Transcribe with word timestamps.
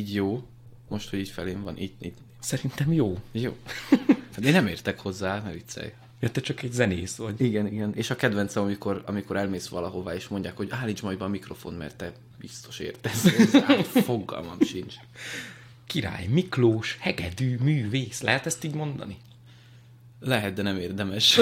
így 0.00 0.14
jó. 0.14 0.42
Most, 0.88 1.10
hogy 1.10 1.18
így 1.18 1.28
felém 1.28 1.62
van, 1.62 1.78
így, 1.78 1.94
így. 2.00 2.14
Szerintem 2.38 2.92
jó. 2.92 3.18
Jó. 3.32 3.56
Hát 4.34 4.44
én 4.44 4.52
nem 4.52 4.66
értek 4.66 5.00
hozzá, 5.00 5.40
ne 5.40 5.52
viccelj. 5.52 5.92
Ja, 6.20 6.30
te 6.30 6.40
csak 6.40 6.62
egy 6.62 6.72
zenész 6.72 7.16
vagy. 7.16 7.40
Igen, 7.40 7.66
igen. 7.66 7.94
És 7.94 8.10
a 8.10 8.16
kedvencem, 8.16 8.62
amikor, 8.62 9.02
amikor 9.06 9.36
elmész 9.36 9.68
valahová, 9.68 10.14
és 10.14 10.28
mondják, 10.28 10.56
hogy 10.56 10.68
állíts 10.70 11.02
majd 11.02 11.18
be 11.18 11.24
a 11.24 11.28
mikrofon, 11.28 11.74
mert 11.74 11.96
te 11.96 12.12
biztos 12.38 12.78
értesz 12.78 13.36
hozzá. 13.36 13.82
Fogalmam 13.82 14.60
sincs. 14.60 14.94
Király, 15.86 16.26
Miklós, 16.26 16.96
hegedű, 17.00 17.58
művész. 17.58 18.20
Lehet 18.20 18.46
ezt 18.46 18.64
így 18.64 18.74
mondani? 18.74 19.16
Lehet, 20.20 20.54
de 20.54 20.62
nem 20.62 20.76
érdemes. 20.76 21.40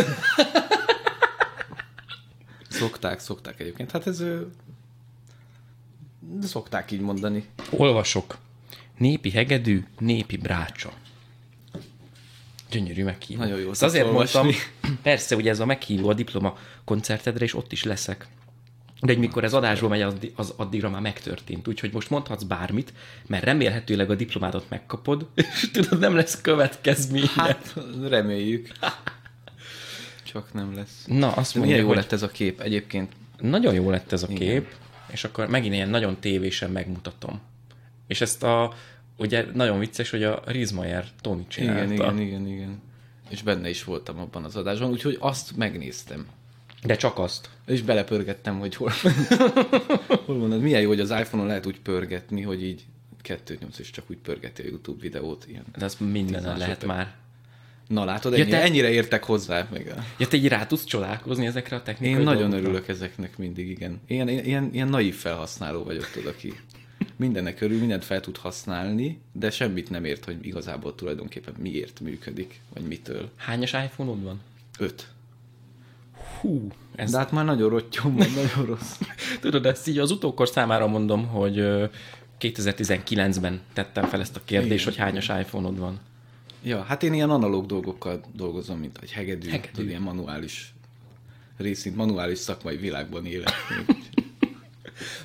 szokták, 2.69 3.21
szokták 3.21 3.61
egyébként. 3.61 3.91
Hát 3.91 4.07
ez... 4.07 4.19
De 6.21 6.47
szokták 6.47 6.91
így 6.91 7.01
mondani. 7.01 7.49
Olvasok. 7.71 8.39
Népi 8.99 9.31
hegedű, 9.31 9.85
népi 9.99 10.37
brácsa. 10.37 10.93
Gyönyörű 12.71 13.05
meghívó. 13.05 13.43
Nagyon 13.43 13.59
jó 13.59 13.71
Ezt 13.71 13.83
azért 13.83 14.13
mondtam, 14.13 14.49
persze, 15.03 15.37
ugye 15.37 15.51
ez 15.51 15.61
a 15.61 15.67
meghívó 15.67 16.09
a 16.09 16.15
diploma 16.15 16.59
koncertedre, 16.85 17.45
és 17.45 17.55
ott 17.55 17.73
is 17.73 17.85
leszek. 17.85 18.29
De 19.01 19.13
hogy 19.13 19.19
mikor 19.19 19.45
ez 19.45 19.55
adásból 19.55 19.89
megy, 19.89 20.03
az, 20.03 20.15
az 20.35 20.55
addigra 20.57 20.91
már 20.91 21.01
megtörtént. 21.01 21.69
Úgyhogy 21.69 21.93
most 21.93 22.11
mondhatsz 22.11 22.43
bármit, 22.43 22.93
mert 23.27 23.45
remélhetőleg 23.45 24.11
a 24.11 24.15
diplomádot 24.15 24.67
megkapod, 24.69 25.29
és 25.35 25.71
tudod, 25.73 25.99
nem 25.99 26.15
lesz 26.15 26.41
következménye. 26.41 27.27
Hát, 27.37 27.75
reméljük. 28.09 28.73
Csak 30.23 30.53
nem 30.53 30.75
lesz. 30.75 31.05
Na, 31.07 31.33
azt 31.33 31.55
mondja, 31.55 31.61
milyen 31.61 31.81
jó 31.81 31.87
hogy 31.87 31.97
lett 31.97 32.13
ez 32.13 32.23
a 32.23 32.29
kép 32.29 32.61
egyébként. 32.61 33.13
nagyon 33.41 33.75
jó 33.75 33.91
lett 33.91 34.13
ez 34.13 34.23
a 34.23 34.27
Igen. 34.31 34.39
kép, 34.39 34.75
és 35.07 35.25
akkor 35.25 35.49
megint 35.49 35.75
ilyen 35.75 35.89
nagyon 35.89 36.17
tévésen 36.21 36.71
megmutatom. 36.71 37.41
És 38.09 38.21
ezt 38.21 38.43
a, 38.43 38.75
ugye 39.17 39.47
nagyon 39.55 39.79
vicces, 39.79 40.11
hogy 40.11 40.23
a 40.25 40.43
Rizmayer 40.47 41.05
Tony 41.21 41.45
csinálta. 41.49 41.93
Igen, 41.93 41.93
igen, 41.93 42.21
igen, 42.21 42.47
igen. 42.47 42.81
És 43.29 43.43
benne 43.43 43.69
is 43.69 43.85
voltam 43.85 44.19
abban 44.19 44.45
az 44.45 44.57
adásban, 44.57 44.91
úgyhogy 44.91 45.17
azt 45.21 45.57
megnéztem. 45.57 46.27
De 46.83 46.97
csak 46.97 47.19
azt. 47.19 47.51
És 47.67 47.83
belepörgettem, 47.83 48.59
hogy 48.59 48.75
hol, 48.77 48.93
hol 50.27 50.37
mondod, 50.37 50.61
milyen 50.63 50.81
jó, 50.81 50.89
hogy 50.89 51.01
az 51.01 51.11
iPhone-on 51.11 51.47
lehet 51.49 51.67
úgy 51.67 51.81
pörgetni, 51.81 52.43
hogy 52.43 52.65
így 52.65 52.85
2.8 53.25 53.79
és 53.79 53.91
csak 53.91 54.05
úgy 54.11 54.17
pörgeti 54.17 54.63
a 54.63 54.67
YouTube 54.67 55.01
videót. 55.01 55.45
Ilyen. 55.49 55.65
De 55.77 55.85
azt 55.85 56.01
mindenen 56.01 56.59
lehet 56.59 56.85
már. 56.85 57.15
Na 57.89 58.05
látod, 58.05 58.33
Ja, 58.33 58.39
ennyi, 58.43 58.51
te- 58.51 58.63
ennyire 58.63 58.91
értek 58.91 59.25
hozzá. 59.25 59.69
Meg 59.73 59.95
a... 59.97 60.03
Ja, 60.19 60.27
te 60.29 60.37
így 60.37 60.49
rá 60.49 60.67
tudsz 60.67 60.85
csodálkozni 60.85 61.47
ezekre 61.47 61.77
a 61.77 61.83
technikai 61.83 62.19
Én 62.19 62.25
nagyon 62.25 62.51
dolgokra? 62.51 62.65
örülök 62.69 62.89
ezeknek 62.89 63.39
mindig, 63.39 63.69
igen. 63.69 64.01
Ilyen, 64.07 64.29
ilyen, 64.29 64.69
ilyen 64.73 64.89
naív 64.89 65.15
felhasználó 65.15 65.85
vagyok, 65.85 66.11
tudod, 66.11 66.35
aki 66.35 66.55
mindennek 67.19 67.61
örül, 67.61 67.79
mindent 67.79 68.05
fel 68.05 68.21
tud 68.21 68.37
használni, 68.37 69.21
de 69.33 69.51
semmit 69.51 69.91
nem 69.91 70.05
ért, 70.05 70.25
hogy 70.25 70.47
igazából 70.47 70.95
tulajdonképpen 70.95 71.55
miért 71.59 72.01
működik, 72.01 72.61
vagy 72.75 72.83
mitől. 72.83 73.31
Hányas 73.37 73.73
iPhone-od 73.73 74.23
van? 74.23 74.41
Öt. 74.79 75.09
Hú, 76.41 76.69
ez... 76.95 77.11
De 77.11 77.19
hát 77.19 77.33
már 77.33 77.45
nagyon 77.45 77.69
rottyom 77.69 78.15
nagyon 78.15 78.67
rossz. 78.67 78.99
Tudod, 79.41 79.67
ezt 79.67 79.89
így 79.89 79.99
az 79.99 80.11
utókor 80.11 80.49
számára 80.49 80.87
mondom, 80.87 81.27
hogy 81.27 81.59
ö, 81.59 81.85
2019-ben 82.41 83.61
tettem 83.73 84.05
fel 84.05 84.21
ezt 84.21 84.37
a 84.37 84.41
kérdést, 84.45 84.85
hogy 84.85 84.97
hányas 84.97 85.29
iPhone-od 85.29 85.79
van. 85.79 86.01
Ja, 86.63 86.83
hát 86.83 87.03
én 87.03 87.13
ilyen 87.13 87.31
analóg 87.31 87.67
dolgokkal 87.67 88.21
dolgozom, 88.35 88.79
mint 88.79 88.99
egy 89.03 89.13
hegedű, 89.13 89.49
Hegedű. 89.49 89.71
tudod, 89.73 89.89
ilyen 89.89 90.03
manuális 90.03 90.75
részint, 91.57 91.97
manuális 91.97 92.39
szakmai 92.39 92.77
világban 92.77 93.27
élek. 93.27 93.53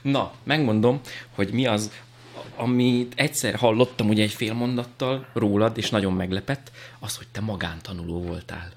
Na, 0.02 0.34
megmondom, 0.44 1.00
hogy 1.36 1.52
mi 1.52 1.66
az, 1.66 1.92
amit 2.56 3.14
egyszer 3.16 3.56
hallottam 3.56 4.10
ugye 4.10 4.24
egy 4.24 4.32
fél 4.32 4.54
mondattal 4.54 5.28
rólad, 5.34 5.78
és 5.78 5.90
nagyon 5.90 6.14
meglepett, 6.14 6.72
az, 7.00 7.18
hogy 7.18 7.28
te 7.32 7.42
magántanuló 7.42 8.22
voltál. 8.22 8.72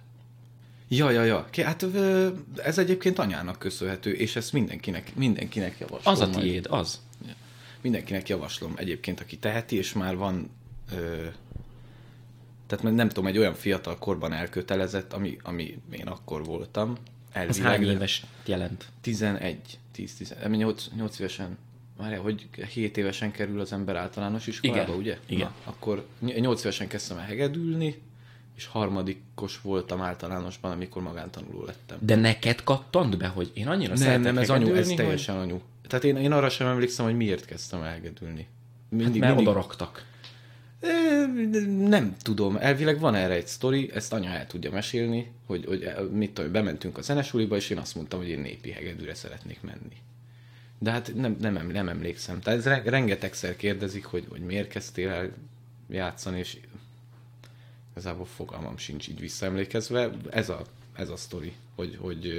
Ja, 0.88 1.10
ja, 1.10 1.24
ja. 1.24 1.46
Hát 1.64 1.86
ez 2.56 2.78
egyébként 2.78 3.18
anyának 3.18 3.58
köszönhető, 3.58 4.12
és 4.12 4.36
ezt 4.36 4.52
mindenkinek, 4.52 5.14
mindenkinek 5.14 5.78
javaslom. 5.78 6.14
Az 6.14 6.20
a 6.20 6.26
majd. 6.26 6.40
tiéd, 6.40 6.66
az. 6.70 7.00
Mindenkinek 7.80 8.28
javaslom 8.28 8.72
egyébként, 8.76 9.20
aki 9.20 9.36
teheti, 9.36 9.76
és 9.76 9.92
már 9.92 10.16
van, 10.16 10.50
ö, 10.92 11.26
tehát 12.66 12.94
nem 12.94 13.08
tudom, 13.08 13.26
egy 13.26 13.38
olyan 13.38 13.54
fiatal 13.54 13.98
korban 13.98 14.32
elkötelezett, 14.32 15.12
ami, 15.12 15.36
ami 15.42 15.78
én 15.90 16.06
akkor 16.06 16.44
voltam. 16.44 16.96
Ez 17.36 17.58
Elvileg, 17.58 17.70
hány 17.70 17.86
de 17.86 17.92
éves 17.92 18.24
jelent? 18.44 18.84
11, 19.00 19.78
10, 19.92 20.14
10, 20.14 20.34
8, 20.48 20.88
8 20.96 21.18
évesen, 21.18 21.58
várjál, 21.96 22.20
hogy 22.20 22.48
7 22.72 22.96
évesen 22.96 23.30
kerül 23.30 23.60
az 23.60 23.72
ember 23.72 23.96
általános 23.96 24.46
iskolába, 24.46 24.82
Igen, 24.82 24.96
ugye? 24.96 25.18
igen. 25.26 25.50
Na, 25.64 25.70
akkor 25.70 26.06
8 26.18 26.60
évesen 26.60 26.88
kezdtem 26.88 27.18
el 27.18 27.24
hegedülni, 27.24 28.02
és 28.56 28.66
harmadikos 28.66 29.60
voltam 29.60 30.00
általánosban, 30.00 30.70
amikor 30.70 31.02
magántanuló 31.02 31.64
lettem. 31.64 31.98
De 32.00 32.14
neked 32.14 32.62
kattant 32.64 33.18
be, 33.18 33.26
hogy 33.26 33.50
én 33.54 33.68
annyira 33.68 33.94
Nem, 33.94 34.20
nem, 34.20 34.38
ez 34.38 34.50
anyu, 34.50 34.74
ez 34.74 34.88
teljesen 34.88 35.36
anyu. 35.36 35.60
Tehát 35.88 36.04
én, 36.04 36.16
én 36.16 36.32
arra 36.32 36.48
sem 36.48 36.66
emlékszem, 36.66 37.04
hogy 37.04 37.16
miért 37.16 37.44
kezdtem 37.44 37.82
el 37.82 37.92
hegedülni. 37.92 38.46
Mindig, 38.88 39.10
hogy... 39.10 39.20
mert 39.20 39.34
mindig, 39.34 39.48
oda 39.48 39.60
raktak. 39.60 40.04
Ö, 40.15 40.15
Nem 41.78 42.16
tudom, 42.22 42.56
elvileg 42.56 42.98
van 42.98 43.14
erre 43.14 43.34
egy 43.34 43.46
sztori, 43.46 43.90
ezt 43.94 44.12
anya 44.12 44.30
el 44.30 44.46
tudja 44.46 44.70
mesélni, 44.70 45.32
hogy, 45.46 45.64
hogy 45.64 46.10
mit 46.12 46.34
tudom, 46.34 46.52
bementünk 46.52 46.98
a 46.98 47.02
zenesuliba, 47.02 47.56
és 47.56 47.70
én 47.70 47.78
azt 47.78 47.94
mondtam, 47.94 48.18
hogy 48.18 48.28
én 48.28 48.40
népi 48.40 48.70
hegedűre 48.70 49.14
szeretnék 49.14 49.60
menni. 49.60 49.96
De 50.78 50.90
hát 50.90 51.14
nem, 51.14 51.36
nem, 51.40 51.56
em- 51.56 51.72
nem 51.72 51.88
emlékszem. 51.88 52.40
Tehát 52.40 52.58
ez 52.58 52.64
re- 52.64 52.82
rengetegszer 52.84 53.56
kérdezik, 53.56 54.04
hogy, 54.04 54.26
hogy 54.28 54.40
miért 54.40 54.68
kezdtél 54.68 55.08
el 55.08 55.32
játszani, 55.90 56.38
és 56.38 56.58
igazából 57.90 58.26
fogalmam 58.26 58.76
sincs 58.76 59.08
így 59.08 59.20
visszaemlékezve. 59.20 60.10
Ez 60.30 60.48
a, 60.48 60.62
ez 60.96 61.08
a 61.08 61.16
sztori, 61.16 61.52
hogy, 61.74 61.96
hogy, 62.00 62.32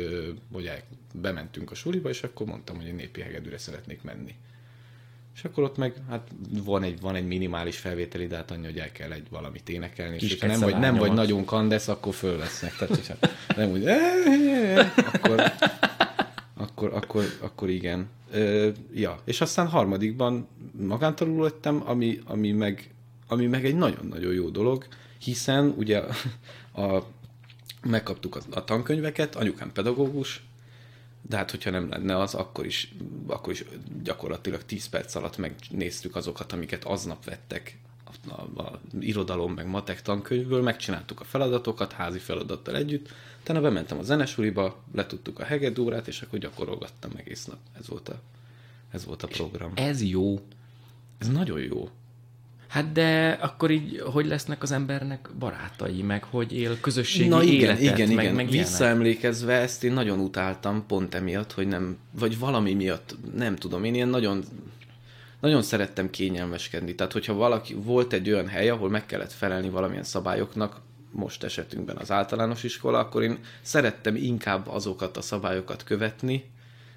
hogy 0.52 0.66
el, 0.66 0.81
bementünk 1.13 1.72
a 1.72 1.75
suliba, 1.75 2.09
és 2.09 2.24
akkor 2.24 2.47
mondtam, 2.47 2.75
hogy 2.75 2.86
én 2.86 2.96
népi 2.96 3.22
hegedűre 3.22 3.57
szeretnék 3.57 4.02
menni. 4.02 4.36
És 5.38 5.44
akkor 5.44 5.64
ott 5.64 5.78
meg, 5.78 5.94
hát 6.09 6.28
van 6.64 6.84
egy, 6.84 7.00
van 7.00 7.16
egy 7.16 7.28
minimális 7.28 7.78
felvételi, 7.78 8.28
de 8.28 8.36
hát 8.36 8.52
annyi, 8.52 8.66
hogy 8.66 8.78
el 8.78 8.92
kell 8.92 9.12
egy 9.12 9.28
valamit 9.30 9.70
énekelni, 9.70 10.16
és 10.16 10.22
Kis 10.22 10.31
hogyha 10.31 10.48
nem 10.48 10.59
vagy, 10.59 10.78
nem 10.78 10.96
vagy 10.96 11.14
nagyon 11.14 11.46
kandesz, 11.46 11.88
akkor 11.88 12.14
fölvesznek. 12.14 12.75
Tehát, 12.75 12.96
hogyha 12.96 13.14
nem 13.62 13.72
úgy, 13.72 13.86
akkor, 15.14 15.44
akkor, 16.53 16.94
akkor, 16.94 17.24
akkor 17.40 17.70
igen. 17.70 18.09
Ö, 18.31 18.70
ja, 18.94 19.22
és 19.25 19.42
aztán 19.42 19.68
harmadikban 19.68 20.48
magántanuló 20.72 21.44
lettem, 21.44 21.84
ami, 21.86 22.19
ami, 22.25 22.52
meg, 22.52 22.94
ami 23.28 23.46
meg 23.46 23.66
egy 23.66 23.75
nagyon-nagyon 23.75 24.34
jó 24.34 24.50
dolog, 24.50 24.86
hiszen 25.18 25.74
ugye 25.78 26.04
a, 26.84 27.04
megkaptuk 27.84 28.36
a, 28.36 28.40
a 28.50 28.64
tankönyveket, 28.64 29.36
anyukám 29.36 29.72
pedagógus, 29.72 30.47
de 31.27 31.38
hát, 31.38 31.51
hogyha 31.51 31.69
nem 31.69 31.89
lenne 31.89 32.17
az, 32.17 32.33
akkor 32.33 32.65
is, 32.65 32.93
akkor 33.27 33.53
is 33.53 33.63
gyakorlatilag 34.03 34.63
10 34.63 34.85
perc 34.85 35.15
alatt 35.15 35.38
megnéztük 35.38 36.15
azokat, 36.15 36.51
amiket 36.51 36.83
aznap 36.83 37.25
vettek 37.25 37.77
a, 38.03 38.31
a, 38.31 38.61
a 38.61 38.79
irodalom 38.99 39.53
meg 39.53 39.67
matek 39.67 40.01
tankönyvből, 40.01 40.61
megcsináltuk 40.61 41.19
a 41.19 41.23
feladatokat 41.23 41.91
házi 41.91 42.19
feladattal 42.19 42.75
együtt, 42.75 43.13
utána 43.41 43.61
bementem 43.61 43.97
a 43.97 44.03
zenesuliba, 44.03 44.83
letudtuk 44.93 45.39
a 45.39 45.43
hegedúrát, 45.43 46.07
és 46.07 46.21
akkor 46.21 46.39
gyakorolgattam 46.39 47.11
egész 47.15 47.45
nap. 47.45 47.59
Ez 47.79 47.88
volt 47.88 48.09
a, 48.09 48.21
ez 48.91 49.05
volt 49.05 49.23
a 49.23 49.27
program. 49.27 49.71
Ez 49.75 50.03
jó. 50.03 50.39
Ez 51.17 51.27
nagyon 51.27 51.59
jó. 51.59 51.89
Hát 52.67 52.91
de 52.91 53.38
akkor 53.41 53.72
így, 53.72 54.01
hogy 54.05 54.25
lesznek 54.25 54.63
az 54.63 54.72
embernek 54.72 55.29
barátai, 55.39 56.01
meg 56.01 56.23
hogy 56.23 56.57
él 56.57 56.80
közösségi 56.80 57.27
Na 57.27 57.44
igen, 57.44 57.53
életet, 57.53 58.00
igen, 58.00 58.09
meg, 58.09 58.24
igen. 58.24 58.36
meg. 58.36 58.50
Visszaemlékezve 58.50 59.53
ezt 59.53 59.83
én 59.83 59.94
nagyon 59.94 60.19
utáltam 60.19 60.86
pont 60.88 61.15
emiatt, 61.15 61.51
hogy 61.53 61.68
nem, 61.68 61.97
vagy 62.12 62.39
valami 62.39 62.74
miatt, 62.74 63.15
nem 63.36 63.56
tudom, 63.56 63.83
én 63.83 63.95
ilyen 63.95 64.07
nagyon, 64.07 64.44
nagyon 65.39 65.62
szerettem 65.62 66.09
kényelmeskedni. 66.09 66.95
Tehát, 66.95 67.13
hogyha 67.13 67.33
valaki, 67.33 67.74
volt 67.74 68.13
egy 68.13 68.31
olyan 68.31 68.47
hely, 68.47 68.69
ahol 68.69 68.89
meg 68.89 69.06
kellett 69.06 69.33
felelni 69.33 69.69
valamilyen 69.69 70.03
szabályoknak, 70.03 70.80
most 71.12 71.44
esetünkben 71.44 71.97
az 71.97 72.12
általános 72.12 72.63
iskola, 72.63 73.00
akkor 73.00 73.24
én 73.24 73.38
szerettem 73.62 74.15
inkább 74.15 74.68
azokat 74.68 75.18
a 75.18 75.21
szabályokat 75.21 75.83
követni, 75.83 76.44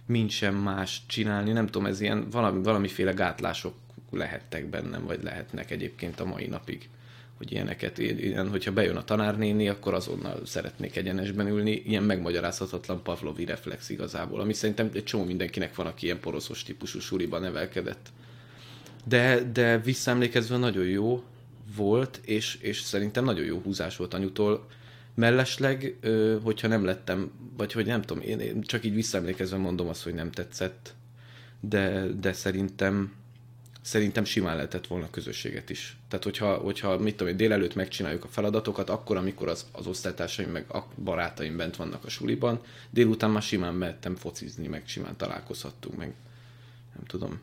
mint 0.06 0.30
sem 0.30 0.54
más 0.54 1.02
csinálni. 1.06 1.52
Nem 1.52 1.66
tudom, 1.66 1.86
ez 1.86 2.00
ilyen 2.00 2.30
valami, 2.30 2.62
valamiféle 2.62 3.12
gátlások 3.12 3.74
lehettek 4.10 4.66
bennem, 4.66 5.04
vagy 5.04 5.22
lehetnek 5.22 5.70
egyébként 5.70 6.20
a 6.20 6.24
mai 6.24 6.46
napig 6.46 6.88
hogy 7.40 7.52
ilyeneket, 7.52 7.98
ilyen, 7.98 8.48
hogyha 8.48 8.72
bejön 8.72 8.96
a 8.96 9.04
tanárnéni, 9.04 9.68
akkor 9.68 9.94
azonnal 9.94 10.40
szeretnék 10.46 10.96
egyenesben 10.96 11.46
ülni, 11.46 11.82
ilyen 11.86 12.02
megmagyarázhatatlan 12.02 13.02
Pavlovi 13.02 13.44
reflex 13.44 13.88
igazából, 13.88 14.40
ami 14.40 14.52
szerintem 14.52 14.90
egy 14.92 15.04
csomó 15.04 15.24
mindenkinek 15.24 15.74
van, 15.74 15.86
aki 15.86 16.04
ilyen 16.04 16.20
poroszos 16.20 16.62
típusú 16.62 16.98
suliba 16.98 17.38
nevelkedett. 17.38 18.08
De, 19.04 19.42
de 19.52 19.78
visszaemlékezve 19.78 20.56
nagyon 20.56 20.84
jó 20.84 21.22
volt, 21.76 22.20
és, 22.24 22.54
és 22.54 22.80
szerintem 22.80 23.24
nagyon 23.24 23.44
jó 23.44 23.58
húzás 23.58 23.96
volt 23.96 24.14
anyutól. 24.14 24.66
Mellesleg, 25.14 25.96
hogyha 26.42 26.68
nem 26.68 26.84
lettem, 26.84 27.30
vagy 27.56 27.72
hogy 27.72 27.86
nem 27.86 28.02
tudom, 28.02 28.22
én 28.22 28.62
csak 28.62 28.84
így 28.84 28.94
visszaemlékezve 28.94 29.56
mondom 29.56 29.88
azt, 29.88 30.02
hogy 30.02 30.14
nem 30.14 30.30
tetszett, 30.30 30.94
de, 31.60 32.06
de 32.20 32.32
szerintem 32.32 33.12
szerintem 33.82 34.24
simán 34.24 34.56
lehetett 34.56 34.86
volna 34.86 35.10
közösséget 35.10 35.70
is. 35.70 35.96
Tehát, 36.08 36.24
hogyha, 36.24 36.54
hogyha 36.54 36.98
mit 36.98 37.16
tudom 37.16 37.32
én, 37.32 37.36
délelőtt 37.36 37.74
megcsináljuk 37.74 38.24
a 38.24 38.28
feladatokat, 38.28 38.90
akkor, 38.90 39.16
amikor 39.16 39.48
az, 39.48 39.66
az 39.72 39.86
osztálytársaim 39.86 40.50
meg 40.50 40.64
a 40.70 40.84
barátaim 41.04 41.56
bent 41.56 41.76
vannak 41.76 42.04
a 42.04 42.08
suliban, 42.08 42.60
délután 42.90 43.30
már 43.30 43.42
simán 43.42 43.74
mehettem 43.74 44.16
focizni, 44.16 44.66
meg 44.66 44.82
simán 44.86 45.16
találkozhattunk, 45.16 45.96
meg 45.96 46.14
nem 46.94 47.04
tudom. 47.06 47.40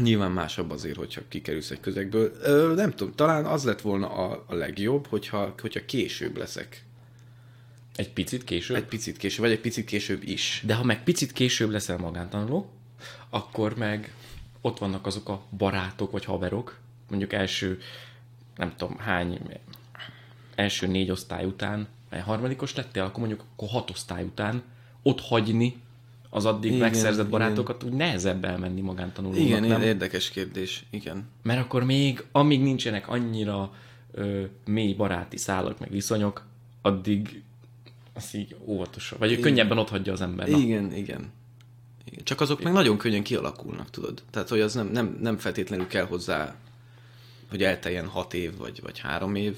Nyilván 0.00 0.30
másabb 0.30 0.70
azért, 0.70 0.96
hogyha 0.96 1.20
kikerülsz 1.28 1.70
egy 1.70 1.80
közegből. 1.80 2.32
Ö, 2.42 2.72
nem 2.74 2.90
tudom, 2.90 3.14
talán 3.14 3.44
az 3.44 3.64
lett 3.64 3.80
volna 3.80 4.08
a, 4.08 4.44
a 4.46 4.54
legjobb, 4.54 5.06
hogyha, 5.06 5.54
hogyha 5.60 5.84
később 5.84 6.36
leszek. 6.36 6.84
Egy 7.96 8.12
picit 8.12 8.44
később? 8.44 8.76
Egy 8.76 8.84
picit 8.84 9.16
később, 9.16 9.40
vagy 9.40 9.50
egy 9.50 9.60
picit 9.60 9.84
később 9.84 10.22
is. 10.22 10.62
De 10.66 10.74
ha 10.74 10.84
meg 10.84 11.04
picit 11.04 11.32
később 11.32 11.70
leszel 11.70 11.96
magántanuló, 11.96 12.70
akkor 13.30 13.76
meg 13.76 14.14
ott 14.62 14.78
vannak 14.78 15.06
azok 15.06 15.28
a 15.28 15.42
barátok 15.56 16.10
vagy 16.10 16.24
haverok, 16.24 16.78
mondjuk 17.08 17.32
első, 17.32 17.80
nem 18.56 18.72
tudom 18.76 18.98
hány, 18.98 19.40
első 20.54 20.86
négy 20.86 21.10
osztály 21.10 21.44
után, 21.44 21.88
vagy 22.10 22.20
harmadikos 22.20 22.74
lettél, 22.74 23.02
akkor 23.02 23.18
mondjuk 23.18 23.44
akkor 23.52 23.68
hat 23.68 23.90
osztály 23.90 24.24
után 24.24 24.62
ott 25.02 25.20
hagyni 25.20 25.80
az 26.30 26.44
addig 26.44 26.70
igen, 26.70 26.82
megszerzett 26.82 27.28
barátokat, 27.28 27.82
igen. 27.82 27.92
úgy 27.92 27.98
nehezebb 27.98 28.44
elmenni 28.44 28.80
magántanulónak, 28.80 29.42
Igen, 29.44 29.62
nem? 29.62 29.82
érdekes 29.82 30.30
kérdés, 30.30 30.84
igen. 30.90 31.28
Mert 31.42 31.60
akkor 31.60 31.84
még, 31.84 32.24
amíg 32.32 32.62
nincsenek 32.62 33.08
annyira 33.08 33.72
ö, 34.12 34.44
mély 34.64 34.92
baráti 34.92 35.36
szálak, 35.36 35.78
meg 35.78 35.90
viszonyok, 35.90 36.46
addig 36.82 37.42
az 38.14 38.34
így 38.34 38.56
óvatosan, 38.64 39.18
vagy 39.18 39.30
igen. 39.30 39.42
könnyebben 39.42 39.78
ott 39.78 39.88
hagyja 39.88 40.12
az 40.12 40.20
ember. 40.20 40.48
Na. 40.48 40.58
Igen, 40.58 40.94
igen. 40.94 41.32
Igen. 42.04 42.24
Csak 42.24 42.40
azok 42.40 42.60
igen. 42.60 42.72
meg 42.72 42.82
nagyon 42.82 42.98
könnyen 42.98 43.22
kialakulnak, 43.22 43.90
tudod. 43.90 44.22
Tehát, 44.30 44.48
hogy 44.48 44.60
az 44.60 44.74
nem, 44.74 44.86
nem, 44.86 45.18
nem 45.20 45.36
feltétlenül 45.38 45.86
kell 45.86 46.04
hozzá, 46.04 46.54
hogy 47.50 47.62
elteljen 47.62 48.06
hat 48.06 48.34
év, 48.34 48.56
vagy, 48.56 48.80
vagy 48.82 48.98
három 48.98 49.34
év, 49.34 49.56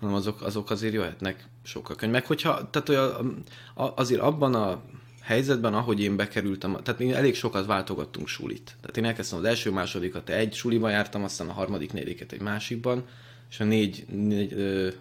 hanem 0.00 0.14
azok, 0.14 0.42
azok 0.42 0.70
azért 0.70 0.92
jöhetnek 0.92 1.48
sokkal 1.62 1.96
könnyű. 1.96 2.12
Meg 2.12 2.26
hogyha, 2.26 2.70
tehát 2.70 2.88
olyan, 2.88 3.42
azért 3.74 4.20
abban 4.20 4.54
a 4.54 4.82
helyzetben, 5.22 5.74
ahogy 5.74 6.00
én 6.00 6.16
bekerültem, 6.16 6.76
tehát 6.82 7.00
mi 7.00 7.12
elég 7.12 7.34
sokat 7.34 7.66
váltogattunk 7.66 8.28
sulit. 8.28 8.76
Tehát 8.80 8.96
én 8.96 9.04
elkezdtem 9.04 9.38
az 9.38 9.44
első 9.44 9.70
másodikat 9.70 10.28
egy 10.28 10.54
suliba 10.54 10.88
jártam, 10.88 11.24
aztán 11.24 11.48
a 11.48 11.52
harmadik 11.52 11.92
négyiket 11.92 12.32
egy 12.32 12.40
másikban, 12.40 13.04
és 13.50 13.60
a 13.60 13.64
négy, 13.64 14.04
négy 14.08 14.54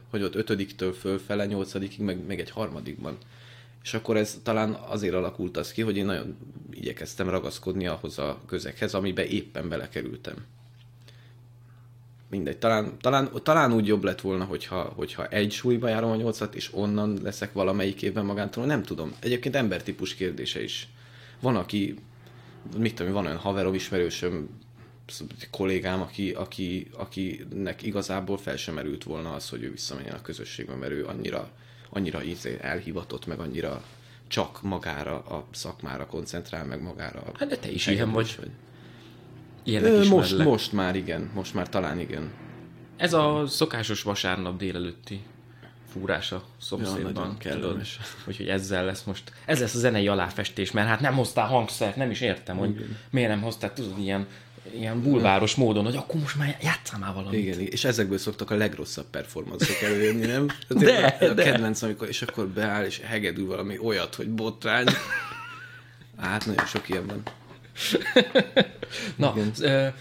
hogy 0.10 0.24
ott 0.24 0.36
ötödiktől 0.36 0.94
fölfele, 0.94 1.46
nyolcadikig, 1.46 2.00
meg, 2.00 2.26
meg 2.26 2.40
egy 2.40 2.50
harmadikban. 2.50 3.18
És 3.88 3.94
akkor 3.94 4.18
ez 4.18 4.40
talán 4.44 4.72
azért 4.72 5.14
alakult 5.14 5.58
az 5.58 5.72
ki, 5.72 5.82
hogy 5.82 5.98
én 5.98 6.06
nagyon 6.06 6.38
igyekeztem 6.72 7.30
ragaszkodni 7.30 7.88
ahhoz 7.88 8.20
a 8.20 8.42
közekhez, 8.46 8.94
amiben 8.94 9.26
éppen 9.26 9.70
belekerültem 9.70 10.36
mindegy, 12.30 12.58
talán, 12.58 12.98
talán, 13.02 13.30
talán 13.44 13.74
úgy 13.74 13.88
jobb 13.88 14.04
lett 14.04 14.22
volna, 14.22 14.44
hogyha, 14.44 14.82
hogyha 14.96 15.28
egy 15.28 15.52
súlyba 15.52 15.88
járom 15.88 16.12
a 16.12 16.16
nyolcat, 16.16 16.56
és 16.56 16.74
onnan 16.74 17.20
leszek 17.24 17.54
valamelyik 17.54 18.02
évben 18.02 18.26
magántanul, 18.26 18.68
nem 18.68 18.84
tudom. 18.84 19.14
Egyébként 19.20 19.56
embertípus 19.56 20.16
kérdése 20.16 20.64
is. 20.64 20.88
Van, 21.40 21.56
aki, 21.56 21.96
mit 22.78 22.96
tudom, 22.96 23.14
van 23.14 23.26
olyan 23.26 23.38
haverom, 23.38 23.74
ismerősöm, 23.74 24.50
kollégám, 25.52 26.02
aki, 26.02 26.32
aki, 26.32 26.88
akinek 26.94 27.84
igazából 27.84 28.38
fel 28.38 28.58
sem 28.58 28.74
merült 28.74 29.04
volna 29.04 29.34
az, 29.34 29.50
hogy 29.50 29.64
ő 29.64 29.72
visszamenjen 29.72 30.16
a 30.16 30.22
közösségbe, 30.22 30.76
mert 30.76 30.92
ő 30.92 31.06
annyira, 31.06 31.52
annyira 31.90 32.24
izé 32.24 32.58
elhivatott, 32.62 33.26
meg 33.26 33.40
annyira 33.40 33.84
csak 34.28 34.62
magára, 34.62 35.20
a 35.20 35.46
szakmára 35.52 36.06
koncentrál, 36.06 36.66
meg 36.66 36.82
magára. 36.82 37.24
Hát 37.40 37.50
de 37.50 37.58
te 37.58 37.72
is 37.72 37.88
ilyen 37.88 38.12
vagy. 38.12 38.36
vagy. 38.40 38.52
Ilyenek 39.64 39.92
Ö, 39.92 40.08
most, 40.08 40.38
most 40.38 40.72
már 40.72 40.96
igen, 40.96 41.32
most 41.34 41.54
már 41.54 41.70
talán 41.70 42.00
igen. 42.00 42.32
Ez 42.98 43.14
a 43.14 43.44
szokásos 43.48 44.02
vasárnap 44.02 44.58
délelőtti 44.58 45.22
fúrása 45.92 46.44
szomszédban. 46.62 47.28
Ja, 47.28 47.38
kellemes. 47.38 48.00
Úgyhogy 48.28 48.48
ezzel 48.48 48.86
lesz 48.86 49.04
most, 49.04 49.32
ez 49.46 49.60
lesz 49.60 49.76
a 49.76 49.78
zenei 49.78 50.08
aláfestés, 50.08 50.72
mert 50.72 50.88
hát 50.88 51.00
nem 51.00 51.14
hoztál 51.14 51.48
hangszert, 51.48 51.96
nem 51.96 52.12
is 52.12 52.22
értem, 52.22 52.58
hogy 52.58 52.70
igen. 52.70 52.98
miért 53.10 53.30
nem 53.30 53.42
hoztál, 53.42 53.74
tudod, 53.74 54.00
ilyen, 54.00 54.28
ilyen 54.74 55.02
bulváros 55.02 55.56
módon, 55.56 55.84
hogy 55.84 55.96
akkor 55.96 56.20
most 56.20 56.38
már 56.38 56.58
játszál 56.62 57.00
már 57.00 57.14
valamit. 57.14 57.40
Igen, 57.40 57.60
és 57.60 57.84
ezekből 57.84 58.18
szoktak 58.18 58.52
a 58.52 58.56
legrosszabb 58.56 59.06
performanszok 59.06 59.82
előjönni, 59.82 60.26
nem? 60.26 60.48
de, 60.68 61.18
a, 61.20 61.26
a 61.26 61.34
de. 61.34 61.44
kedvenc, 61.44 61.82
amikor, 61.82 62.08
és 62.08 62.22
akkor 62.22 62.48
beáll, 62.48 62.86
és 62.86 63.00
hegedül 63.00 63.48
valami 63.48 63.78
olyat, 63.78 64.16
hogy 64.16 64.30
botrány. 64.30 64.86
Hát 66.18 66.46
nagyon 66.46 66.66
sok 66.66 66.90
ilyen 66.90 67.06
van. 67.06 67.24
Na, 69.16 69.34
Igen. 69.36 69.94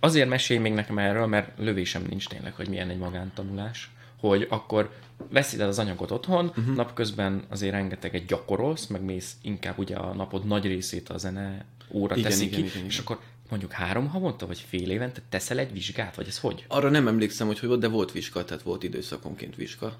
azért 0.00 0.28
mesélj 0.28 0.60
még 0.60 0.72
nekem 0.72 0.98
erről, 0.98 1.26
mert 1.26 1.50
lövésem 1.58 2.04
nincs 2.08 2.28
tényleg, 2.28 2.54
hogy 2.54 2.68
milyen 2.68 2.88
egy 2.88 2.98
magántanulás, 2.98 3.90
hogy 4.20 4.46
akkor 4.50 4.90
veszed 5.30 5.60
el 5.60 5.68
az 5.68 5.78
anyagot 5.78 6.10
otthon, 6.10 6.46
uh-huh. 6.46 6.74
napközben 6.74 7.42
azért 7.48 7.72
rengeteget 7.72 8.26
gyakorolsz, 8.26 8.86
meg 8.86 9.02
mész 9.02 9.36
inkább 9.42 9.78
ugye 9.78 9.96
a 9.96 10.14
napod 10.14 10.44
nagy 10.46 10.66
részét 10.66 11.08
a 11.08 11.18
zene 11.18 11.64
óra 11.90 12.16
igen, 12.16 12.30
teszi 12.30 12.44
igen, 12.44 12.60
ki, 12.60 12.66
igen, 12.66 12.76
igen. 12.76 12.86
és 12.86 12.98
akkor 12.98 13.18
mondjuk 13.52 13.72
három 13.72 14.08
havonta, 14.08 14.46
vagy 14.46 14.64
fél 14.68 14.90
évente 14.90 15.20
teszel 15.28 15.58
egy 15.58 15.72
vizsgát, 15.72 16.14
vagy 16.14 16.26
ez 16.26 16.38
hogy? 16.38 16.64
Arra 16.68 16.88
nem 16.88 17.08
emlékszem, 17.08 17.46
hogy 17.46 17.58
hogy 17.58 17.68
volt, 17.68 17.80
de 17.80 17.88
volt 17.88 18.12
vizsga, 18.12 18.44
tehát 18.44 18.62
volt 18.62 18.82
időszakonként 18.82 19.56
vizsga. 19.56 19.96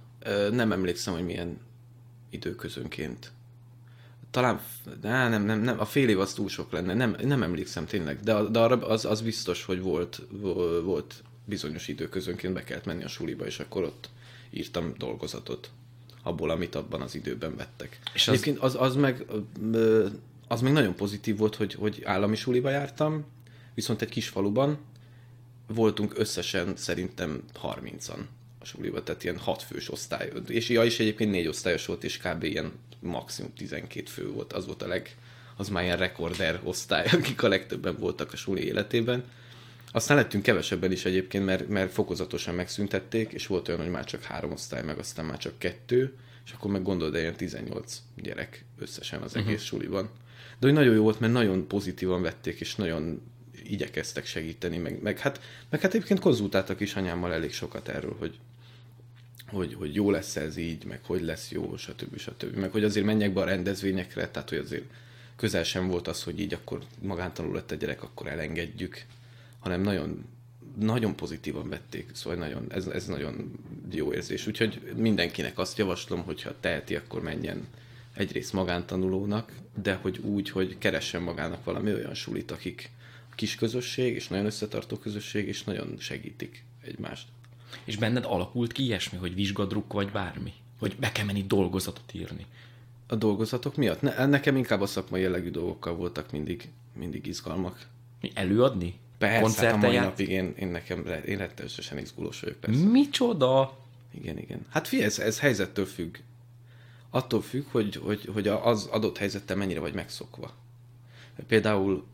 Nem 0.50 0.72
emlékszem, 0.72 1.14
hogy 1.14 1.24
milyen 1.24 1.58
időközönként 2.30 3.32
talán, 4.30 4.60
de 5.00 5.28
nem, 5.28 5.44
nem, 5.44 5.60
nem, 5.60 5.80
a 5.80 5.84
fél 5.84 6.08
év 6.08 6.20
az 6.20 6.32
túl 6.32 6.48
sok 6.48 6.72
lenne, 6.72 6.94
nem, 6.94 7.16
nem 7.22 7.42
emlékszem 7.42 7.86
tényleg, 7.86 8.20
de, 8.20 8.42
de 8.42 8.58
arra 8.58 8.86
az, 8.86 9.04
az 9.04 9.20
biztos, 9.20 9.64
hogy 9.64 9.80
volt, 9.80 10.22
volt 10.84 11.14
bizonyos 11.44 11.88
időközönként 11.88 12.54
be 12.54 12.64
kellett 12.64 12.84
menni 12.84 13.04
a 13.04 13.08
suliba, 13.08 13.46
és 13.46 13.58
akkor 13.58 13.82
ott 13.82 14.08
írtam 14.50 14.92
dolgozatot 14.98 15.70
abból, 16.22 16.50
amit 16.50 16.74
abban 16.74 17.00
az 17.00 17.14
időben 17.14 17.56
vettek. 17.56 17.98
És 18.14 18.28
az... 18.28 18.34
Egyébként 18.34 18.58
az, 18.58 18.76
az, 18.78 18.94
meg, 18.94 19.26
az 20.48 20.60
meg 20.60 20.72
nagyon 20.72 20.94
pozitív 20.94 21.36
volt, 21.36 21.54
hogy, 21.54 21.74
hogy 21.74 22.02
állami 22.04 22.36
suliba 22.36 22.70
jártam, 22.70 23.24
viszont 23.74 24.02
egy 24.02 24.08
kis 24.08 24.28
faluban 24.28 24.78
voltunk 25.66 26.18
összesen 26.18 26.76
szerintem 26.76 27.42
30-an 27.62 28.18
a 28.58 28.64
suliba, 28.64 29.02
tehát 29.02 29.24
ilyen 29.24 29.38
hat 29.38 29.62
fős 29.62 29.90
osztály. 29.90 30.32
És 30.46 30.68
ja, 30.68 30.84
is 30.84 31.00
egyébként 31.00 31.30
négy 31.30 31.46
osztályos 31.46 31.86
volt, 31.86 32.04
és 32.04 32.18
kb. 32.18 32.42
ilyen 32.42 32.72
maximum 33.00 33.52
12 33.54 34.04
fő 34.06 34.30
volt. 34.30 34.52
Az 34.52 34.66
volt 34.66 34.82
a 34.82 34.86
leg, 34.86 35.16
az 35.56 35.68
már 35.68 35.82
ilyen 35.82 35.96
rekorder 35.96 36.60
osztály, 36.62 37.06
akik 37.12 37.42
a 37.42 37.48
legtöbben 37.48 37.96
voltak 37.98 38.32
a 38.32 38.36
suli 38.36 38.64
életében. 38.64 39.24
Aztán 39.92 40.16
lettünk 40.16 40.42
kevesebben 40.42 40.92
is 40.92 41.04
egyébként, 41.04 41.44
mert, 41.44 41.68
mert 41.68 41.92
fokozatosan 41.92 42.54
megszüntették, 42.54 43.32
és 43.32 43.46
volt 43.46 43.68
olyan, 43.68 43.80
hogy 43.80 43.90
már 43.90 44.04
csak 44.04 44.22
három 44.22 44.52
osztály, 44.52 44.82
meg 44.82 44.98
aztán 44.98 45.24
már 45.24 45.38
csak 45.38 45.58
kettő, 45.58 46.16
és 46.44 46.52
akkor 46.52 46.70
meg 46.70 46.82
gondolod, 46.82 47.14
ilyen 47.14 47.36
18 47.36 48.02
gyerek 48.16 48.64
összesen 48.78 49.22
az 49.22 49.36
egész 49.36 49.48
uh-huh. 49.48 49.66
suliban. 49.66 50.10
De 50.58 50.66
hogy 50.66 50.72
nagyon 50.72 50.94
jó 50.94 51.02
volt, 51.02 51.20
mert 51.20 51.32
nagyon 51.32 51.66
pozitívan 51.66 52.22
vették, 52.22 52.60
és 52.60 52.74
nagyon 52.74 53.22
igyekeztek 53.70 54.26
segíteni, 54.26 54.78
meg, 54.78 55.02
meg, 55.02 55.18
hát, 55.18 55.40
meg 55.70 55.80
hát 55.80 55.94
egyébként 55.94 56.20
konzultáltak 56.20 56.80
is 56.80 56.94
anyámmal 56.94 57.32
elég 57.32 57.52
sokat 57.52 57.88
erről, 57.88 58.16
hogy 58.18 58.38
hogy, 59.52 59.74
hogy 59.74 59.94
jó 59.94 60.10
lesz 60.10 60.36
ez 60.36 60.56
így, 60.56 60.84
meg 60.84 61.00
hogy 61.04 61.22
lesz 61.22 61.50
jó, 61.50 61.76
stb. 61.76 62.18
stb. 62.18 62.56
Meg 62.56 62.70
hogy 62.70 62.84
azért 62.84 63.06
menjek 63.06 63.32
be 63.32 63.40
a 63.40 63.44
rendezvényekre, 63.44 64.28
tehát 64.28 64.48
hogy 64.48 64.58
azért 64.58 64.84
közel 65.36 65.64
sem 65.64 65.88
volt 65.88 66.08
az, 66.08 66.22
hogy 66.22 66.40
így 66.40 66.54
akkor 66.54 66.82
magántanul 67.00 67.54
lett 67.54 67.70
a 67.70 67.74
gyerek, 67.74 68.02
akkor 68.02 68.26
elengedjük, 68.26 69.04
hanem 69.58 69.80
nagyon, 69.80 70.24
nagyon 70.78 71.16
pozitívan 71.16 71.68
vették, 71.68 72.10
szóval 72.12 72.38
nagyon, 72.38 72.66
ez, 72.68 72.86
ez 72.86 73.06
nagyon 73.06 73.52
jó 73.90 74.12
érzés. 74.12 74.46
Úgyhogy 74.46 74.92
mindenkinek 74.96 75.58
azt 75.58 75.78
javaslom, 75.78 76.22
hogyha 76.22 76.54
teheti, 76.60 76.96
akkor 76.96 77.22
menjen 77.22 77.66
egyrészt 78.14 78.52
magántanulónak, 78.52 79.52
de 79.82 79.94
hogy 79.94 80.18
úgy, 80.18 80.50
hogy 80.50 80.78
keressen 80.78 81.22
magának 81.22 81.64
valami 81.64 81.92
olyan 81.92 82.14
sulit, 82.14 82.50
akik 82.50 82.90
kis 83.34 83.54
közösség, 83.54 84.14
és 84.14 84.28
nagyon 84.28 84.46
összetartó 84.46 84.96
közösség, 84.96 85.48
és 85.48 85.64
nagyon 85.64 85.94
segítik 85.98 86.64
egymást. 86.80 87.26
És 87.84 87.96
benned 87.96 88.24
alakult 88.24 88.72
ki 88.72 88.82
ilyesmi, 88.82 89.18
hogy 89.18 89.34
vizsgadruk 89.34 89.92
vagy 89.92 90.10
bármi? 90.10 90.52
Hogy 90.78 90.96
be 90.96 91.12
kell 91.12 91.24
menni 91.24 91.42
dolgozatot 91.42 92.14
írni? 92.14 92.46
A 93.06 93.14
dolgozatok 93.14 93.76
miatt? 93.76 94.00
Ne, 94.00 94.26
nekem 94.26 94.56
inkább 94.56 94.80
a 94.80 94.86
szakmai 94.86 95.20
jellegű 95.20 95.50
dolgokkal 95.50 95.94
voltak 95.94 96.32
mindig, 96.32 96.68
mindig 96.98 97.26
izgalmak. 97.26 97.86
Mi, 98.20 98.30
előadni? 98.34 98.98
Persze, 99.18 99.66
hát 99.66 99.74
a 99.74 99.76
mai 99.76 99.96
napig 99.96 100.28
én, 100.28 100.54
én 100.58 100.68
nekem 100.68 101.06
én 101.26 101.38
rettenetesen 101.38 101.98
izgulós 101.98 102.40
vagyok, 102.40 102.56
persze. 102.56 102.84
Micsoda? 102.84 103.78
Igen, 104.10 104.38
igen. 104.38 104.66
Hát 104.68 104.88
figyelj, 104.88 105.08
ez, 105.08 105.18
ez 105.18 105.40
helyzettől 105.40 105.86
függ. 105.86 106.16
Attól 107.10 107.42
függ, 107.42 107.64
hogy, 107.70 107.96
hogy, 107.96 108.28
hogy 108.32 108.48
az 108.48 108.86
adott 108.86 109.18
helyzettel 109.18 109.56
mennyire 109.56 109.80
vagy 109.80 109.94
megszokva. 109.94 110.54
Például 111.46 112.04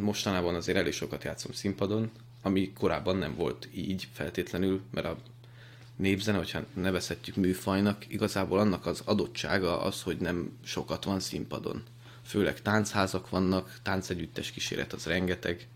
mostanában 0.00 0.54
azért 0.54 0.78
elég 0.78 0.92
sokat 0.92 1.24
játszom 1.24 1.52
színpadon, 1.52 2.10
ami 2.42 2.72
korábban 2.72 3.16
nem 3.16 3.34
volt 3.34 3.68
így 3.74 4.08
feltétlenül, 4.12 4.80
mert 4.90 5.06
a 5.06 5.18
népzene, 5.96 6.38
hogyha 6.38 6.64
nevezhetjük 6.74 7.36
műfajnak, 7.36 8.04
igazából 8.08 8.58
annak 8.58 8.86
az 8.86 9.02
adottsága 9.04 9.80
az, 9.80 10.02
hogy 10.02 10.16
nem 10.16 10.58
sokat 10.64 11.04
van 11.04 11.20
színpadon. 11.20 11.82
Főleg 12.22 12.62
táncházak 12.62 13.30
vannak, 13.30 13.78
táncegyüttes 13.82 14.50
kíséret 14.50 14.92
az 14.92 15.06
rengeteg, 15.06 15.68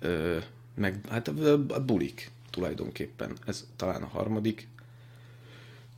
ö, 0.00 0.36
meg 0.74 1.00
hát 1.08 1.28
a, 1.28 1.84
bulik 1.84 2.30
tulajdonképpen. 2.50 3.36
Ez 3.46 3.66
talán 3.76 4.02
a 4.02 4.06
harmadik. 4.06 4.68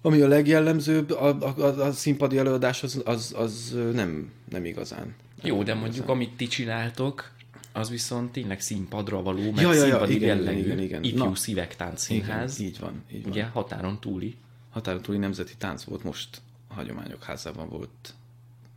Ami 0.03 0.21
a 0.21 0.29
legjellemzőbb, 0.29 1.11
a, 1.11 1.39
a, 1.41 1.81
a 1.87 1.93
színpadi 1.93 2.39
előadás 2.39 2.83
az, 2.83 3.03
az, 3.05 3.35
az 3.37 3.77
nem, 3.93 4.33
nem 4.51 4.65
igazán. 4.65 5.15
Jó, 5.43 5.63
de 5.63 5.75
mondjuk 5.75 6.09
amit 6.09 6.37
ti 6.37 6.47
csináltok, 6.47 7.33
az 7.73 7.91
viszont 7.91 8.33
tényleg 8.33 8.61
színpadra 8.61 9.23
való, 9.23 9.51
meg 9.51 9.65
Ja, 9.65 9.73
ja, 9.73 9.87
ja, 9.87 10.07
igen, 10.07 10.37
jellegű 10.37 10.59
igen, 10.59 10.79
igen. 10.79 11.05
ifjú 11.05 11.25
Na. 11.25 11.35
szívek 11.35 11.77
táncszínház. 11.77 12.59
Igen, 12.59 12.71
így 12.73 12.79
van, 12.81 13.03
így 13.13 13.23
van. 13.23 13.31
Ugye 13.31 13.45
határon 13.45 14.01
túli. 14.01 14.37
Határon 14.71 15.03
túli 15.03 15.19
nemzeti 15.19 15.53
tánc 15.59 15.85
volt, 15.85 16.05
most 16.05 16.41
a 16.69 16.75
Hagyományok 16.75 17.25
Házában 17.25 17.69
volt, 17.69 18.15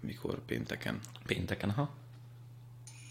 mikor 0.01 0.39
pénteken. 0.45 0.99
Pénteken, 1.25 1.71
ha. 1.71 1.89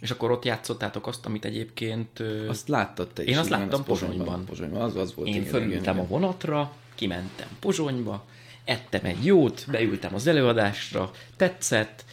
És 0.00 0.10
akkor 0.10 0.30
ott 0.30 0.44
játszottátok 0.44 1.06
azt, 1.06 1.26
amit 1.26 1.44
egyébként 1.44 2.20
Azt 2.48 2.68
láttad 2.68 3.08
te 3.08 3.22
is. 3.22 3.28
Én 3.28 3.38
azt 3.38 3.48
igen, 3.48 3.60
láttam 3.60 3.80
az 3.80 3.86
Pozsonyban. 3.86 4.44
Pozsonyban, 4.44 4.80
az, 4.80 4.96
az 4.96 5.14
volt. 5.14 5.28
én 5.28 5.34
igen, 5.34 5.46
fölültem 5.46 5.94
igen, 5.94 6.04
a 6.06 6.08
vonatra, 6.08 6.72
kimentem 6.94 7.48
Pozsonyba, 7.60 8.26
ettem 8.64 9.04
egy 9.04 9.24
jót, 9.24 9.66
beültem 9.70 10.14
az 10.14 10.26
előadásra, 10.26 11.10
tetszett, 11.36 12.04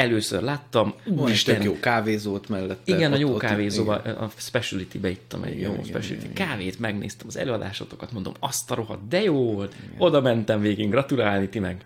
először 0.00 0.42
láttam, 0.42 0.94
úristen, 1.06 1.62
jó 1.62 1.80
kávézót 1.80 2.48
mellette. 2.48 2.80
Igen, 2.94 3.12
a 3.12 3.16
jó 3.16 3.32
ott- 3.32 3.40
kávézóba, 3.40 4.00
igen. 4.04 4.14
a 4.14 4.30
speciality-be 4.36 5.08
ittam 5.08 5.42
egy 5.42 5.52
Igen, 5.56 5.62
jó 5.68 5.72
igen, 5.72 5.84
speciality 5.84 6.24
igen, 6.24 6.30
igen. 6.34 6.46
kávét, 6.48 6.78
megnéztem 6.78 7.26
az 7.26 7.36
előadásotokat, 7.36 8.12
mondom, 8.12 8.32
azt 8.40 8.70
a 8.70 8.74
rohadt, 8.74 9.08
de 9.08 9.22
jó 9.22 9.52
volt, 9.52 9.74
oda 9.98 10.20
mentem 10.20 10.60
végén 10.60 10.90
gratulálni, 10.90 11.48
ti 11.48 11.58
meg. 11.58 11.84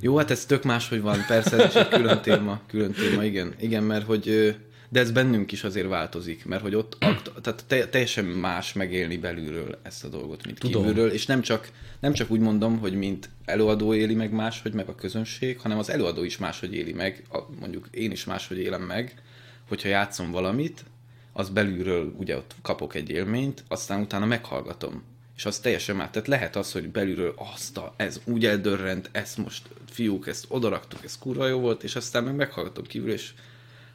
Jó, 0.00 0.16
hát 0.16 0.30
ez 0.30 0.44
tök 0.44 0.62
máshogy 0.64 1.00
van, 1.00 1.24
persze, 1.26 1.56
ez 1.56 1.74
is 1.74 1.80
egy 1.80 1.88
külön 1.88 2.20
téma, 2.22 2.60
külön 2.66 2.92
téma, 2.92 3.24
igen. 3.24 3.54
Igen, 3.60 3.82
mert 3.82 4.04
hogy, 4.06 4.56
de 4.92 5.00
ez 5.00 5.10
bennünk 5.10 5.52
is 5.52 5.64
azért 5.64 5.88
változik, 5.88 6.44
mert 6.44 6.62
hogy 6.62 6.74
ott, 6.74 6.96
akt- 7.00 7.32
tehát 7.42 7.64
te, 7.66 7.88
teljesen 7.88 8.24
más 8.24 8.72
megélni 8.72 9.16
belülről 9.16 9.78
ezt 9.82 10.04
a 10.04 10.08
dolgot, 10.08 10.44
mint 10.44 10.58
Tudom. 10.58 10.82
kívülről, 10.82 11.10
és 11.10 11.26
nem 11.26 11.40
csak, 11.40 11.70
nem 12.00 12.12
csak 12.12 12.30
úgy 12.30 12.40
mondom, 12.40 12.78
hogy 12.78 12.94
mint 12.94 13.30
előadó 13.44 13.94
éli 13.94 14.14
meg 14.14 14.32
máshogy, 14.32 14.72
meg 14.72 14.88
a 14.88 14.94
közönség, 14.94 15.58
hanem 15.58 15.78
az 15.78 15.90
előadó 15.90 16.22
is 16.22 16.38
máshogy 16.38 16.74
éli 16.74 16.92
meg, 16.92 17.24
a, 17.30 17.38
mondjuk 17.60 17.88
én 17.90 18.10
is 18.10 18.24
máshogy 18.24 18.58
élem 18.58 18.82
meg, 18.82 19.22
hogyha 19.68 19.88
játszom 19.88 20.30
valamit, 20.30 20.84
az 21.32 21.48
belülről 21.48 22.14
ugye 22.18 22.36
ott 22.36 22.54
kapok 22.62 22.94
egy 22.94 23.10
élményt, 23.10 23.64
aztán 23.68 24.00
utána 24.00 24.26
meghallgatom. 24.26 25.02
És 25.36 25.44
az 25.44 25.58
teljesen 25.58 25.96
más. 25.96 26.08
Tehát 26.10 26.28
lehet 26.28 26.56
az, 26.56 26.72
hogy 26.72 26.88
belülről 26.88 27.34
azt 27.54 27.76
a, 27.76 27.94
ez 27.96 28.20
úgy 28.24 28.46
eldörrent, 28.46 29.08
ezt 29.12 29.36
most 29.36 29.68
fiúk, 29.90 30.26
ezt 30.26 30.44
odaraktuk, 30.48 31.04
ez 31.04 31.18
kurva 31.18 31.46
jó 31.46 31.58
volt, 31.58 31.82
és 31.82 31.96
aztán 31.96 32.24
meg 32.24 32.34
meghallgatom 32.34 32.84
kívül, 32.84 33.12
és 33.12 33.32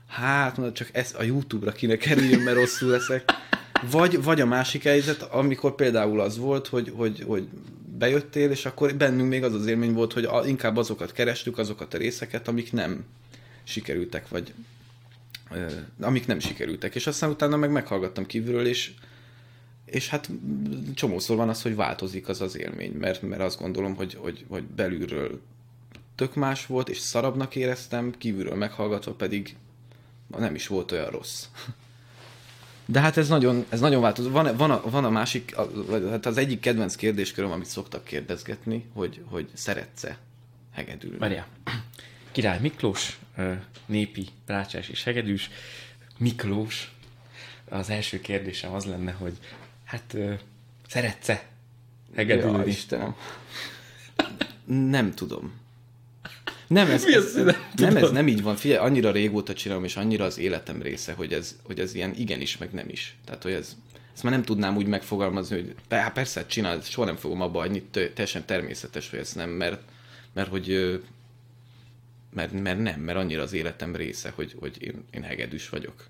hát 0.08 0.58
mondod, 0.58 0.76
csak 0.76 0.90
ez 0.92 1.16
a 1.18 1.24
YouTube-ra 1.24 1.72
kéne 1.72 1.98
kerüljön, 1.98 2.40
mert 2.40 2.58
rosszul 2.58 2.90
leszek. 2.90 3.24
Vagy, 3.92 4.24
vagy 4.24 4.42
a 4.42 4.46
másik 4.46 4.84
helyzet, 4.84 5.22
amikor 5.22 5.76
például 5.76 6.20
az 6.20 6.38
volt, 6.38 6.68
hogy, 6.68 6.94
hogy, 6.96 7.24
hogy 7.28 7.48
bejöttél, 7.98 8.52
és 8.52 8.66
akkor 8.66 8.96
bennünk 8.96 9.30
még 9.30 9.44
az 9.44 9.54
az 9.54 9.66
élmény 9.66 9.94
volt, 9.94 10.14
hogy 10.14 10.24
a, 10.24 10.46
inkább 10.46 10.78
azokat 10.78 11.12
kerestük, 11.12 11.58
azokat 11.58 11.94
a 11.94 11.98
részeket, 11.98 12.48
amik 12.48 12.72
nem 12.72 13.06
sikerültek, 13.64 14.28
vagy 14.28 14.54
ö, 15.52 15.66
amik 16.00 16.28
nem 16.28 16.40
sikerültek. 16.40 16.96
És 16.96 17.08
aztán 17.08 17.30
utána 17.30 17.58
meg 17.58 17.72
meghallgattam 17.72 18.26
kívülről, 18.26 18.66
és, 18.66 18.92
és 19.86 20.10
hát 20.10 20.30
csomószor 20.94 21.38
van 21.38 21.50
az, 21.50 21.62
hogy 21.62 21.76
változik 21.76 22.28
az 22.28 22.42
az 22.42 22.58
élmény, 22.58 22.92
mert, 22.92 23.22
mert 23.22 23.42
azt 23.42 23.60
gondolom, 23.60 23.96
hogy, 23.96 24.14
hogy, 24.14 24.46
hogy 24.48 24.64
belülről 24.64 25.42
tök 26.16 26.36
más 26.36 26.66
volt, 26.66 26.90
és 26.90 26.98
szarabbnak 26.98 27.56
éreztem, 27.56 28.14
kívülről 28.18 28.56
meghallgatva 28.56 29.12
pedig 29.12 29.56
nem 30.28 30.56
is 30.56 30.68
volt 30.68 30.92
olyan 30.92 31.10
rossz. 31.10 31.46
De 32.86 33.00
hát 33.00 33.18
ez 33.18 33.28
nagyon, 33.28 33.66
ez 33.70 33.80
nagyon 33.80 34.02
változó. 34.02 34.30
Van, 34.30 34.58
van, 34.58 34.72
a, 34.72 34.90
van 34.90 35.06
a 35.06 35.10
másik, 35.10 35.58
a, 35.58 35.70
hát 36.10 36.26
az 36.26 36.38
egyik 36.38 36.60
kedvenc 36.60 36.96
kérdésköröm, 36.96 37.52
amit 37.52 37.66
szoktak 37.66 38.04
kérdezgetni, 38.04 38.86
hogy, 38.94 39.24
hogy 39.26 39.50
szeretsz-e 39.54 40.18
hegedülni. 40.74 41.18
Várjál. 41.18 41.48
Király 42.32 42.60
Miklós, 42.60 43.20
népi, 43.86 44.28
rácsás 44.46 44.90
és 44.90 45.04
hegedűs. 45.04 45.50
Miklós. 46.18 46.92
Az 47.70 47.90
első 47.90 48.22
kérdésem 48.22 48.74
az 48.74 48.86
lenne, 48.86 49.12
hogy 49.12 49.38
hát 49.84 50.18
szeretsz-e 50.88 51.48
Ja, 52.10 52.16
hegedülni? 52.16 52.68
Istenem. 52.68 53.16
Nem 54.66 55.14
tudom. 55.14 55.54
Nem, 56.68 56.90
ez, 56.90 57.06
ez, 57.06 57.34
nem, 57.76 57.96
ez 57.98 58.12
nem 58.12 58.28
így 58.28 58.42
van. 58.42 58.56
Figyelj, 58.56 58.80
annyira 58.80 59.12
régóta 59.12 59.54
csinálom, 59.54 59.84
és 59.84 59.96
annyira 59.96 60.26
az 60.26 60.38
életem 60.38 60.82
része, 60.82 61.14
hogy 61.14 61.34
ez, 61.34 61.56
hogy 61.64 61.80
ez 61.80 61.96
ilyen 61.96 62.14
igenis, 62.16 62.58
meg 62.58 62.72
nem 62.72 62.90
is. 62.90 63.18
Tehát, 63.26 63.44
hogy 63.44 63.52
ez, 63.52 63.76
ezt 64.14 64.24
már 64.24 64.34
nem 64.34 64.44
tudnám 64.44 64.76
úgy 64.76 64.88
megfogalmazni, 64.88 65.56
hogy 65.56 65.76
hát 65.90 66.14
persze, 66.14 66.40
hát 66.40 66.50
csinálod, 66.50 66.84
soha 66.84 67.08
nem 67.08 67.16
fogom 67.16 67.42
abba 67.42 67.60
hagyni, 67.60 67.84
teljesen 67.92 68.46
természetes, 68.46 69.10
hogy 69.10 69.20
ezt 69.20 69.36
nem, 69.36 69.50
mert, 69.50 69.82
mert 70.34 70.50
hogy 70.50 71.00
mert, 72.34 72.52
mert 72.52 72.80
nem, 72.80 73.00
mert 73.00 73.18
annyira 73.18 73.42
az 73.42 73.54
életem 73.54 73.96
része, 73.96 74.32
hogy, 74.36 74.56
hogy 74.60 74.84
én, 74.84 75.04
én 75.12 75.24
hegedűs 75.24 75.70
vagyok. 75.70 76.06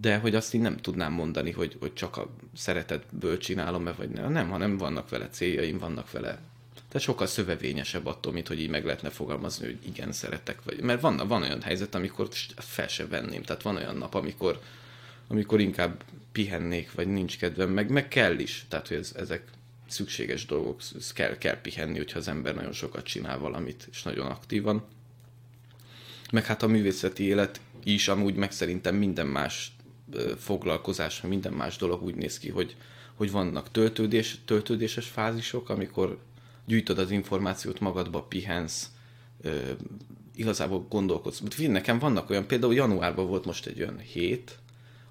De 0.00 0.16
hogy 0.16 0.34
azt 0.34 0.54
én 0.54 0.60
nem 0.60 0.76
tudnám 0.76 1.12
mondani, 1.12 1.50
hogy, 1.50 1.76
hogy 1.80 1.92
csak 1.92 2.16
a 2.16 2.30
szeretetből 2.56 3.38
csinálom-e, 3.38 3.92
vagy 3.92 4.08
nem. 4.08 4.32
Nem, 4.32 4.48
hanem 4.48 4.76
vannak 4.76 5.08
vele 5.08 5.28
céljaim, 5.28 5.78
vannak 5.78 6.10
vele. 6.10 6.38
Tehát 6.90 7.06
sokkal 7.06 7.26
szövevényesebb 7.26 8.06
attól, 8.06 8.32
mint 8.32 8.48
hogy 8.48 8.60
így 8.60 8.68
meg 8.68 8.84
lehetne 8.84 9.10
fogalmazni, 9.10 9.66
hogy 9.66 9.78
igen, 9.86 10.12
szeretek. 10.12 10.62
Vagy, 10.64 10.80
mert 10.80 11.00
van, 11.00 11.16
van 11.16 11.42
olyan 11.42 11.62
helyzet, 11.62 11.94
amikor 11.94 12.28
fel 12.56 12.88
se 12.88 13.06
venném. 13.06 13.42
Tehát 13.42 13.62
van 13.62 13.76
olyan 13.76 13.96
nap, 13.96 14.14
amikor, 14.14 14.60
amikor 15.28 15.60
inkább 15.60 16.04
pihennék, 16.32 16.92
vagy 16.92 17.08
nincs 17.08 17.38
kedvem, 17.38 17.70
meg, 17.70 17.90
meg 17.90 18.08
kell 18.08 18.38
is. 18.38 18.64
Tehát, 18.68 18.88
hogy 18.88 18.96
ez, 18.96 19.12
ezek 19.16 19.42
szükséges 19.88 20.46
dolgok, 20.46 20.80
ez 20.96 21.12
kell, 21.12 21.38
kell 21.38 21.60
pihenni, 21.60 21.96
hogyha 21.96 22.18
az 22.18 22.28
ember 22.28 22.54
nagyon 22.54 22.72
sokat 22.72 23.04
csinál 23.04 23.38
valamit, 23.38 23.88
és 23.90 24.02
nagyon 24.02 24.26
aktívan. 24.26 24.84
Meg 26.32 26.44
hát 26.44 26.62
a 26.62 26.66
művészeti 26.66 27.22
élet 27.22 27.60
is 27.84 28.08
amúgy 28.08 28.34
meg 28.34 28.52
szerintem 28.52 28.94
minden 28.94 29.26
más 29.26 29.72
foglalkozás, 30.38 31.20
minden 31.20 31.52
más 31.52 31.76
dolog 31.76 32.02
úgy 32.02 32.14
néz 32.14 32.38
ki, 32.38 32.48
hogy, 32.48 32.76
hogy 33.14 33.30
vannak 33.30 33.70
töltődés, 33.70 34.38
töltődéses 34.44 35.06
fázisok, 35.06 35.68
amikor 35.68 36.18
gyűjtöd 36.70 36.98
az 36.98 37.10
információt, 37.10 37.80
magadba 37.80 38.22
pihensz, 38.22 38.90
ö, 39.42 39.70
igazából 40.34 40.86
gondolkodsz. 40.88 41.42
Nekem 41.58 41.98
vannak 41.98 42.30
olyan, 42.30 42.46
például 42.46 42.74
januárban 42.74 43.26
volt 43.26 43.44
most 43.44 43.66
egy 43.66 43.80
olyan 43.80 43.98
hét, 43.98 44.58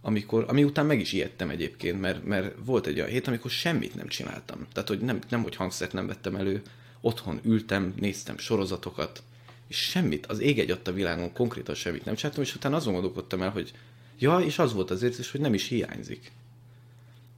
amikor, 0.01 0.45
ami 0.47 0.63
után 0.63 0.85
meg 0.85 0.99
is 0.99 1.11
ijedtem 1.11 1.49
egyébként, 1.49 2.01
mert, 2.01 2.25
mert 2.25 2.55
volt 2.65 2.87
egy 2.87 2.97
olyan 2.97 3.09
hét, 3.09 3.27
amikor 3.27 3.51
semmit 3.51 3.95
nem 3.95 4.07
csináltam. 4.07 4.67
Tehát, 4.71 4.89
hogy 4.89 4.99
nem, 4.99 5.19
nem 5.29 5.41
hogy 5.43 5.55
hangszert 5.55 5.93
nem 5.93 6.07
vettem 6.07 6.35
elő, 6.35 6.61
otthon 7.01 7.39
ültem, 7.43 7.93
néztem 7.99 8.37
sorozatokat, 8.37 9.23
és 9.67 9.77
semmit, 9.77 10.25
az 10.25 10.39
ég 10.39 10.59
egy 10.59 10.79
a 10.83 10.91
világon 10.91 11.33
konkrétan 11.33 11.75
semmit 11.75 12.05
nem 12.05 12.15
csináltam, 12.15 12.43
és 12.43 12.55
utána 12.55 12.75
azon 12.75 12.93
gondolkodtam 12.93 13.41
el, 13.41 13.49
hogy 13.49 13.71
ja, 14.19 14.39
és 14.39 14.59
az 14.59 14.73
volt 14.73 14.91
az 14.91 15.03
érzés, 15.03 15.31
hogy 15.31 15.41
nem 15.41 15.53
is 15.53 15.67
hiányzik. 15.67 16.31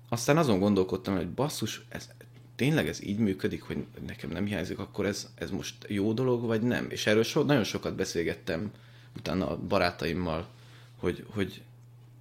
Aztán 0.10 0.38
azon 0.38 0.60
gondolkodtam 0.60 1.16
hogy 1.16 1.30
basszus, 1.30 1.82
ez, 1.90 2.10
tényleg 2.62 2.88
ez 2.88 3.04
így 3.04 3.18
működik, 3.18 3.62
hogy 3.62 3.86
nekem 4.06 4.30
nem 4.30 4.46
hiányzik, 4.46 4.80
akkor 4.80 5.06
ez, 5.06 5.30
ez 5.36 5.52
most 5.52 5.76
jó 5.88 6.14
dolog, 6.14 6.46
vagy 6.46 6.62
nem? 6.62 6.90
És 6.90 7.08
erről 7.08 7.24
so, 7.24 7.44
nagyon 7.44 7.64
sokat 7.64 7.96
beszélgettem 7.96 8.72
utána 9.18 9.50
a 9.50 9.58
barátaimmal, 9.58 10.48
hogy, 10.98 11.26
hogy, 11.30 11.62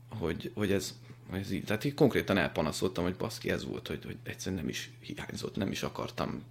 hogy, 0.08 0.50
hogy 0.54 0.72
ez, 0.72 0.94
ez 1.32 1.50
így, 1.50 1.64
tehát 1.64 1.84
így 1.84 1.94
konkrétan 1.94 2.36
elpanaszoltam, 2.36 3.04
hogy 3.04 3.14
baszki, 3.14 3.50
ez 3.50 3.64
volt, 3.64 3.88
hogy, 3.88 4.04
hogy 4.04 4.16
egyszerűen 4.22 4.60
nem 4.60 4.70
is 4.70 4.90
hiányzott, 5.00 5.56
nem 5.56 5.70
is 5.70 5.82
akartam 5.82 6.42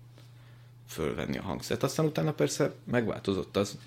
fölvenni 0.87 1.37
a 1.37 1.41
hangszert. 1.41 1.83
Aztán 1.83 2.05
utána 2.05 2.33
persze 2.33 2.73
megváltozott 2.83 3.57
az, 3.57 3.77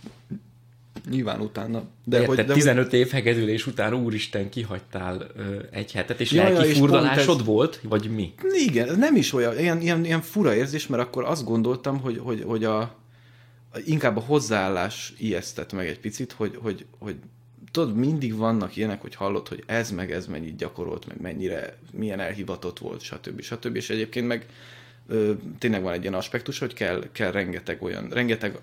nyilván 1.10 1.40
utána. 1.40 1.78
De, 2.04 2.18
De, 2.18 2.26
hogy, 2.26 2.36
hogy, 2.36 2.46
de 2.46 2.52
15 2.52 2.92
év 2.92 3.10
hegedülés 3.10 3.66
után 3.66 3.94
úristen 3.94 4.48
kihagytál 4.48 5.26
ö, 5.36 5.56
egy 5.70 5.92
hetet, 5.92 6.20
és 6.20 6.32
Ja, 6.32 6.42
lelki 6.48 6.72
furdalásod 6.72 7.38
ez- 7.40 7.46
volt, 7.46 7.80
vagy 7.82 8.10
mi? 8.10 8.34
Igen, 8.66 8.88
ez 8.88 8.96
nem 8.96 9.16
is 9.16 9.32
olyan, 9.32 9.58
ilyen, 9.58 9.80
ilyen, 9.80 10.04
ilyen 10.04 10.20
fura 10.20 10.54
érzés, 10.54 10.86
mert 10.86 11.02
akkor 11.02 11.24
azt 11.24 11.44
gondoltam, 11.44 12.00
hogy, 12.00 12.18
hogy, 12.18 12.42
hogy 12.46 12.64
a, 12.64 12.78
a, 12.80 12.94
inkább 13.84 14.16
a 14.16 14.20
hozzáállás 14.20 15.12
ijesztett 15.18 15.72
meg 15.72 15.86
egy 15.86 16.00
picit, 16.00 16.32
hogy, 16.32 16.58
hogy, 16.62 16.86
hogy 16.98 17.16
tudod, 17.70 17.96
mindig 17.96 18.36
vannak 18.36 18.76
ilyenek, 18.76 19.00
hogy 19.00 19.14
hallod, 19.14 19.48
hogy 19.48 19.62
ez 19.66 19.90
meg 19.90 20.12
ez 20.12 20.26
mennyit 20.26 20.56
gyakorolt, 20.56 21.06
meg 21.06 21.20
mennyire, 21.20 21.76
milyen 21.92 22.20
elhivatott 22.20 22.78
volt, 22.78 23.00
stb. 23.00 23.40
stb. 23.40 23.76
És 23.76 23.90
egyébként 23.90 24.26
meg 24.26 24.46
ö, 25.08 25.32
tényleg 25.58 25.82
van 25.82 25.92
egy 25.92 26.00
ilyen 26.02 26.14
aspektus, 26.14 26.58
hogy 26.58 26.74
kell, 26.74 27.04
kell 27.12 27.30
rengeteg 27.30 27.82
olyan, 27.82 28.08
rengeteg 28.08 28.58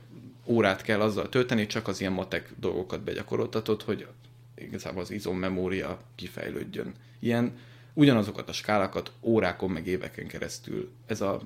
órát 0.50 0.82
kell 0.82 1.02
azzal 1.02 1.30
tölteni, 1.30 1.66
csak 1.66 1.88
az 1.88 2.00
ilyen 2.00 2.12
matek 2.12 2.52
dolgokat 2.60 3.02
begyakoroltatod, 3.02 3.82
hogy 3.82 4.08
igazából 4.56 5.02
az 5.02 5.12
izommemória 5.12 6.02
kifejlődjön. 6.16 6.94
Ilyen 7.20 7.58
ugyanazokat 7.94 8.50
a 8.50 8.54
skálákat 8.54 9.12
órákon 9.22 9.70
meg 9.70 9.88
éveken 9.88 10.28
keresztül. 10.28 10.90
Ez 11.06 11.22
a 11.22 11.42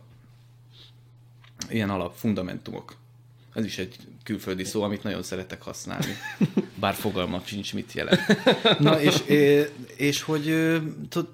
ilyen 1.70 1.90
alap 1.90 2.16
fundamentumok. 2.16 2.96
Ez 3.54 3.66
is 3.66 3.78
egy 3.78 3.98
külföldi 4.24 4.64
szó, 4.64 4.82
amit 4.82 5.04
nagyon 5.04 5.24
szeretek 5.24 5.62
használni. 5.62 6.14
Bár 6.80 6.94
fogalmam 6.94 7.42
sincs, 7.46 7.74
mit 7.74 7.94
jelent. 7.94 8.22
Na, 8.80 9.02
és, 9.02 9.24
és 9.96 10.22
hogy 10.22 10.78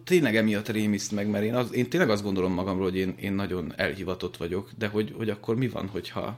tényleg 0.04 0.36
emiatt 0.36 0.70
rémiszt 0.70 1.12
meg, 1.12 1.28
mert 1.28 1.44
én, 1.44 1.56
az, 1.56 1.74
én 1.74 1.90
tényleg 1.90 2.10
azt 2.10 2.24
gondolom 2.24 2.54
magamról, 2.54 2.84
hogy 2.84 2.98
én, 2.98 3.16
én 3.20 3.34
nagyon 3.34 3.74
elhivatott 3.76 4.38
vagyok, 4.38 4.72
de 4.78 4.88
hogy, 4.88 5.14
hogy 5.18 5.30
akkor 5.30 5.56
mi 5.56 5.68
van, 5.68 5.88
hogyha, 5.88 6.38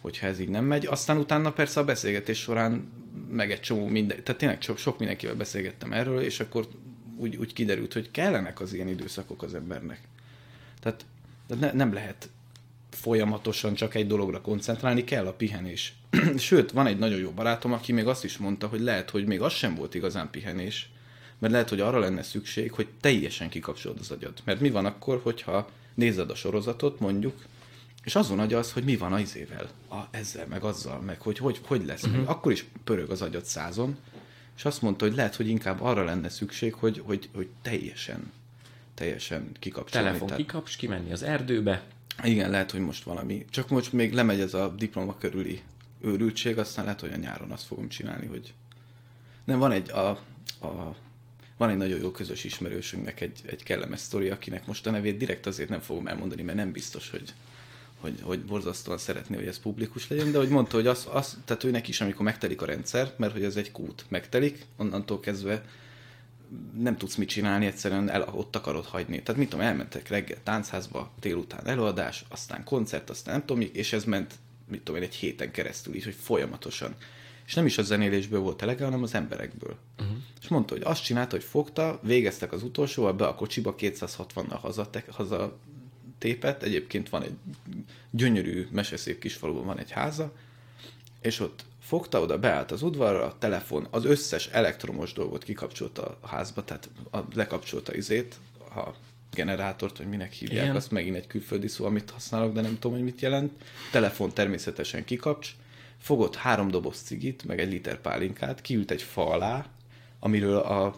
hogyha 0.00 0.26
ez 0.26 0.40
így 0.40 0.48
nem 0.48 0.64
megy. 0.64 0.86
Aztán 0.86 1.16
utána 1.16 1.52
persze 1.52 1.80
a 1.80 1.84
beszélgetés 1.84 2.38
során 2.38 2.90
meg 3.30 3.50
egy 3.50 3.60
csomó 3.60 3.86
minden, 3.86 4.22
tehát 4.22 4.40
tényleg 4.40 4.62
sok, 4.62 4.78
sok 4.78 4.98
mindenkivel 4.98 5.34
beszélgettem 5.34 5.92
erről, 5.92 6.20
és 6.20 6.40
akkor 6.40 6.68
úgy, 7.16 7.36
úgy 7.36 7.52
kiderült, 7.52 7.92
hogy 7.92 8.10
kellenek 8.10 8.60
az 8.60 8.72
ilyen 8.72 8.88
időszakok 8.88 9.42
az 9.42 9.54
embernek. 9.54 10.00
Tehát 10.80 11.04
ne, 11.60 11.72
nem 11.72 11.92
lehet 11.92 12.28
folyamatosan 12.90 13.74
csak 13.74 13.94
egy 13.94 14.06
dologra 14.06 14.40
koncentrálni, 14.40 15.04
kell 15.04 15.26
a 15.26 15.32
pihenés. 15.32 15.92
Sőt, 16.36 16.70
van 16.70 16.86
egy 16.86 16.98
nagyon 16.98 17.18
jó 17.18 17.30
barátom, 17.30 17.72
aki 17.72 17.92
még 17.92 18.06
azt 18.06 18.24
is 18.24 18.38
mondta, 18.38 18.66
hogy 18.66 18.80
lehet, 18.80 19.10
hogy 19.10 19.26
még 19.26 19.40
az 19.40 19.52
sem 19.52 19.74
volt 19.74 19.94
igazán 19.94 20.30
pihenés, 20.30 20.90
mert 21.38 21.52
lehet, 21.52 21.68
hogy 21.68 21.80
arra 21.80 21.98
lenne 21.98 22.22
szükség, 22.22 22.72
hogy 22.72 22.88
teljesen 23.00 23.48
kikapcsolod 23.48 23.98
az 24.00 24.10
agyad. 24.10 24.32
Mert 24.44 24.60
mi 24.60 24.70
van 24.70 24.86
akkor, 24.86 25.20
hogyha 25.22 25.70
nézed 25.94 26.30
a 26.30 26.34
sorozatot, 26.34 27.00
mondjuk, 27.00 27.44
és 28.04 28.14
azon 28.14 28.38
agy 28.38 28.54
az, 28.54 28.72
hogy 28.72 28.84
mi 28.84 28.96
van 28.96 29.12
az 29.12 29.20
izével, 29.20 29.70
a, 29.90 29.96
ezzel, 30.10 30.46
meg 30.46 30.64
azzal, 30.64 31.00
meg 31.00 31.20
hogy 31.20 31.38
hogy, 31.38 31.60
hogy 31.66 31.84
lesz. 31.84 32.02
Uh-huh. 32.02 32.18
Meg. 32.18 32.28
Akkor 32.28 32.52
is 32.52 32.64
pörög 32.84 33.10
az 33.10 33.22
agyad 33.22 33.44
százon, 33.44 33.96
és 34.56 34.64
azt 34.64 34.82
mondta, 34.82 35.06
hogy 35.06 35.14
lehet, 35.14 35.34
hogy 35.34 35.48
inkább 35.48 35.80
arra 35.80 36.04
lenne 36.04 36.28
szükség, 36.28 36.74
hogy, 36.74 37.02
hogy, 37.04 37.28
hogy 37.34 37.48
teljesen, 37.62 38.32
teljesen 38.94 39.50
kikapcsolni. 39.58 40.06
Telefon 40.06 40.28
Tehát... 40.28 40.42
kikapcs, 40.42 40.76
kimenni 40.76 41.12
az 41.12 41.22
erdőbe. 41.22 41.82
Igen, 42.22 42.50
lehet, 42.50 42.70
hogy 42.70 42.80
most 42.80 43.04
valami. 43.04 43.44
Csak 43.50 43.68
most 43.68 43.92
még 43.92 44.12
lemegy 44.12 44.40
ez 44.40 44.54
a 44.54 44.68
diploma 44.68 45.16
körüli 45.18 45.62
őrültség, 46.00 46.58
aztán 46.58 46.84
lehet, 46.84 47.00
hogy 47.00 47.12
a 47.12 47.16
nyáron 47.16 47.50
azt 47.50 47.66
fogom 47.66 47.88
csinálni, 47.88 48.26
hogy 48.26 48.54
nem, 49.44 49.58
van 49.58 49.72
egy, 49.72 49.90
a, 49.90 50.08
a, 50.60 50.96
van 51.56 51.70
egy 51.70 51.76
nagyon 51.76 52.00
jó 52.00 52.10
közös 52.10 52.44
ismerősünknek 52.44 53.20
egy, 53.20 53.40
egy 53.46 53.62
kellemes 53.62 54.00
sztori, 54.00 54.28
akinek 54.28 54.66
most 54.66 54.86
a 54.86 54.90
nevét 54.90 55.16
direkt 55.16 55.46
azért 55.46 55.68
nem 55.68 55.80
fogom 55.80 56.06
elmondani, 56.06 56.42
mert 56.42 56.56
nem 56.56 56.72
biztos, 56.72 57.10
hogy, 57.10 57.34
hogy, 58.00 58.18
hogy 58.22 58.44
borzasztóan 58.44 58.98
szeretné, 58.98 59.36
hogy 59.36 59.46
ez 59.46 59.58
publikus 59.58 60.08
legyen, 60.08 60.32
de 60.32 60.38
hogy 60.38 60.48
mondta, 60.48 60.76
hogy 60.76 60.86
az, 60.86 61.08
az, 61.12 61.38
tehát 61.44 61.64
őnek 61.64 61.88
is, 61.88 62.00
amikor 62.00 62.24
megtelik 62.24 62.62
a 62.62 62.66
rendszer, 62.66 63.12
mert 63.16 63.32
hogy 63.32 63.44
ez 63.44 63.56
egy 63.56 63.72
kút, 63.72 64.04
megtelik, 64.08 64.66
onnantól 64.76 65.20
kezdve 65.20 65.64
nem 66.78 66.96
tudsz 66.96 67.14
mit 67.14 67.28
csinálni, 67.28 67.66
egyszerűen 67.66 68.10
el, 68.10 68.28
ott 68.32 68.56
akarod 68.56 68.84
hagyni. 68.84 69.22
Tehát 69.22 69.40
mit 69.40 69.50
tudom, 69.50 69.64
elmentek 69.64 70.08
reggel 70.08 70.38
táncházba, 70.42 71.10
délután 71.20 71.66
előadás, 71.66 72.24
aztán 72.28 72.64
koncert, 72.64 73.10
aztán 73.10 73.34
nem 73.34 73.46
tudom, 73.46 73.68
és 73.72 73.92
ez 73.92 74.04
ment, 74.04 74.34
mit 74.68 74.82
tudom 74.82 75.00
én, 75.00 75.08
egy 75.08 75.14
héten 75.14 75.50
keresztül 75.50 75.94
is, 75.94 76.04
hogy 76.04 76.16
folyamatosan. 76.20 76.94
És 77.46 77.54
nem 77.54 77.66
is 77.66 77.78
a 77.78 77.82
zenélésből 77.82 78.40
volt 78.40 78.62
elege, 78.62 78.84
hanem 78.84 79.02
az 79.02 79.14
emberekből. 79.14 79.76
Uh-huh. 79.98 80.16
És 80.40 80.48
mondta, 80.48 80.74
hogy 80.74 80.82
azt 80.84 81.04
csinálta, 81.04 81.36
hogy 81.36 81.44
fogta, 81.44 82.00
végeztek 82.02 82.52
az 82.52 82.62
utolsóval, 82.62 83.12
be 83.12 83.26
a 83.26 83.34
kocsiba 83.34 83.74
260-nal 83.78 84.58
haza, 84.60 84.90
haza 85.08 85.58
tépett, 86.18 86.62
egyébként 86.62 87.08
van 87.08 87.22
egy 87.22 87.34
gyönyörű, 88.10 88.68
meseszép 88.70 89.18
kisfaluban 89.18 89.64
van 89.64 89.78
egy 89.78 89.90
háza, 89.90 90.32
és 91.20 91.40
ott 91.40 91.64
fogta, 91.80 92.20
oda 92.20 92.38
beállt 92.38 92.70
az 92.70 92.82
udvarra, 92.82 93.24
a 93.24 93.36
telefon, 93.38 93.86
az 93.90 94.04
összes 94.04 94.46
elektromos 94.46 95.12
dolgot 95.12 95.44
kikapcsolta 95.44 96.18
a 96.20 96.28
házba, 96.28 96.64
tehát 96.64 96.88
a, 97.10 97.18
lekapcsolta 97.34 97.94
izét, 97.94 98.36
a 98.74 98.88
generátort, 99.32 99.96
hogy 99.96 100.08
minek 100.08 100.32
hívják, 100.32 100.64
Igen. 100.64 100.76
azt 100.76 100.90
megint 100.90 101.16
egy 101.16 101.26
külföldi 101.26 101.68
szó, 101.68 101.84
amit 101.84 102.10
használok, 102.10 102.52
de 102.52 102.60
nem 102.60 102.78
tudom, 102.78 102.92
hogy 102.96 103.04
mit 103.04 103.20
jelent. 103.20 103.52
Telefon 103.92 104.32
természetesen 104.32 105.04
kikapcs, 105.04 105.50
fogott 105.98 106.36
három 106.36 106.70
doboz 106.70 107.00
cigit, 107.00 107.44
meg 107.44 107.60
egy 107.60 107.70
liter 107.70 108.00
pálinkát, 108.00 108.60
kiült 108.60 108.90
egy 108.90 109.02
fa 109.02 109.30
alá, 109.30 109.66
amiről 110.20 110.56
a 110.56 110.94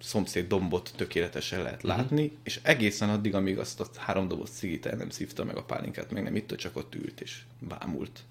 szomszéd 0.00 0.46
dombot 0.46 0.92
tökéletesen 0.96 1.62
lehet 1.62 1.84
uh-huh. 1.84 1.96
látni, 1.96 2.36
és 2.42 2.60
egészen 2.62 3.08
addig, 3.08 3.34
amíg 3.34 3.58
azt 3.58 3.80
a 3.80 3.86
három 3.96 4.28
doboz 4.28 4.50
cigit 4.50 4.86
el 4.86 4.96
nem 4.96 5.10
szívta 5.10 5.44
meg 5.44 5.56
a 5.56 5.64
pálinkát, 5.64 6.10
meg 6.10 6.22
nem 6.22 6.36
itt, 6.36 6.56
csak 6.56 6.76
ott 6.76 6.94
ült 6.94 7.20
és 7.20 7.42
bámult 7.58 8.24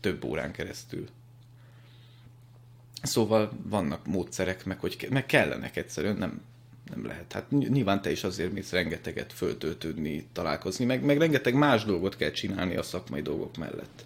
több 0.00 0.24
órán 0.24 0.52
keresztül. 0.52 1.08
Szóval 3.02 3.52
vannak 3.62 4.06
módszerek, 4.06 4.64
meg, 4.64 4.80
hogy 4.80 5.06
meg 5.10 5.26
kellenek 5.26 5.76
egyszerűen, 5.76 6.16
nem, 6.16 6.42
nem 6.90 7.06
lehet. 7.06 7.32
Hát 7.32 7.50
nyilván 7.50 8.02
te 8.02 8.10
is 8.10 8.24
azért 8.24 8.52
mész 8.52 8.70
rengeteget 8.70 9.32
föltöltődni, 9.32 10.26
találkozni, 10.32 10.84
meg, 10.84 11.04
meg 11.04 11.18
rengeteg 11.18 11.54
más 11.54 11.84
dolgot 11.84 12.16
kell 12.16 12.30
csinálni 12.30 12.76
a 12.76 12.82
szakmai 12.82 13.22
dolgok 13.22 13.56
mellett. 13.56 14.04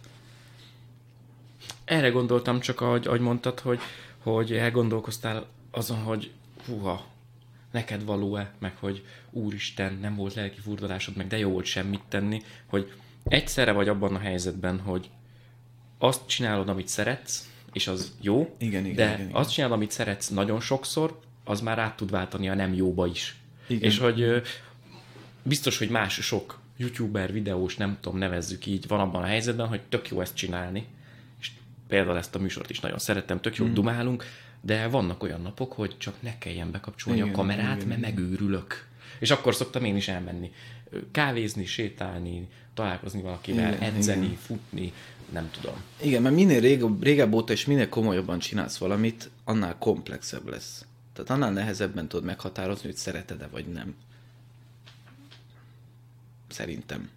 Erre 1.84 2.08
gondoltam 2.08 2.61
csak, 2.61 2.80
ahogy, 2.80 3.06
ahogy 3.06 3.20
mondtad, 3.20 3.61
hogy, 3.61 3.80
hogy 4.18 4.52
elgondolkoztál 4.52 5.46
azon, 5.70 5.98
hogy 5.98 6.32
húha, 6.68 7.07
neked 7.70 8.04
való-e, 8.04 8.52
meg 8.59 8.76
hogy 8.76 9.04
úristen, 9.31 9.98
nem 10.00 10.14
volt 10.14 10.35
lelki 10.35 10.61
furdalásod, 10.61 11.16
meg 11.16 11.26
de 11.26 11.38
jó 11.38 11.50
volt 11.50 11.64
semmit 11.64 12.02
tenni, 12.09 12.42
hogy 12.66 12.92
egyszerre 13.24 13.72
vagy 13.72 13.88
abban 13.88 14.14
a 14.14 14.18
helyzetben, 14.18 14.81
hogy 14.81 15.11
azt 15.98 16.26
csinálod, 16.26 16.68
amit 16.68 16.88
szeretsz, 16.88 17.50
és 17.72 17.87
az 17.87 18.16
jó, 18.20 18.54
igen, 18.59 18.85
igen, 18.85 18.96
de 18.96 19.04
igen, 19.04 19.20
igen. 19.20 19.35
azt 19.35 19.52
csinálod, 19.52 19.76
amit 19.76 19.90
szeretsz 19.90 20.28
nagyon 20.28 20.61
sokszor, 20.61 21.20
az 21.44 21.61
már 21.61 21.78
át 21.78 21.96
tud 21.96 22.11
váltani 22.11 22.48
a 22.48 22.54
nem 22.54 22.74
jóba 22.74 23.07
is. 23.07 23.37
Igen. 23.66 23.83
És 23.83 23.98
hogy 23.98 24.42
biztos, 25.42 25.78
hogy 25.78 25.88
más 25.88 26.14
sok 26.14 26.59
youtuber, 26.76 27.33
videós, 27.33 27.76
nem 27.76 27.98
tudom, 28.00 28.18
nevezzük 28.18 28.66
így, 28.66 28.87
van 28.87 29.00
abban 29.00 29.22
a 29.22 29.26
helyzetben, 29.26 29.68
hogy 29.68 29.81
tök 29.81 30.09
jó 30.09 30.20
ezt 30.20 30.35
csinálni, 30.35 30.87
és 31.40 31.50
például 31.88 32.16
ezt 32.16 32.35
a 32.35 32.38
műsort 32.38 32.70
is 32.70 32.81
nagyon 32.81 32.98
szeretem, 32.98 33.40
tök 33.40 33.57
jó 33.57 33.66
mm. 33.66 33.72
dumálunk, 33.72 34.24
de 34.61 34.88
vannak 34.88 35.23
olyan 35.23 35.40
napok, 35.42 35.73
hogy 35.73 35.94
csak 35.99 36.23
ne 36.23 36.38
kelljen 36.38 36.71
bekapcsolni 36.71 37.18
igen, 37.18 37.31
a 37.31 37.37
kamerát, 37.37 37.77
igen, 37.77 37.88
mert 37.88 38.01
megőrülök. 38.01 38.87
És 39.18 39.31
akkor 39.31 39.55
szoktam 39.55 39.85
én 39.85 39.97
is 39.97 40.09
elmenni. 40.09 40.53
Kávézni, 41.11 41.66
sétálni, 41.66 42.49
találkozni 42.75 43.23
valakivel, 43.23 43.75
igen, 43.75 43.94
edzeni, 43.94 44.25
igen. 44.25 44.37
futni, 44.37 44.92
nem 45.33 45.51
tudom. 45.51 45.75
Igen, 46.03 46.23
mert 46.23 46.35
minél 46.35 46.61
régebb, 46.61 47.03
régebb 47.03 47.33
óta 47.33 47.53
és 47.53 47.66
minél 47.66 47.88
komolyabban 47.88 48.38
csinálsz 48.38 48.79
valamit, 48.79 49.31
annál 49.44 49.77
komplexebb 49.79 50.49
lesz. 50.49 50.85
Tehát 51.12 51.31
annál 51.31 51.53
nehezebben 51.53 52.09
tudod 52.09 52.25
meghatározni, 52.25 52.87
hogy 52.87 52.97
szereted-e 52.97 53.47
vagy 53.47 53.66
nem. 53.66 53.94
Szerintem. 56.49 57.11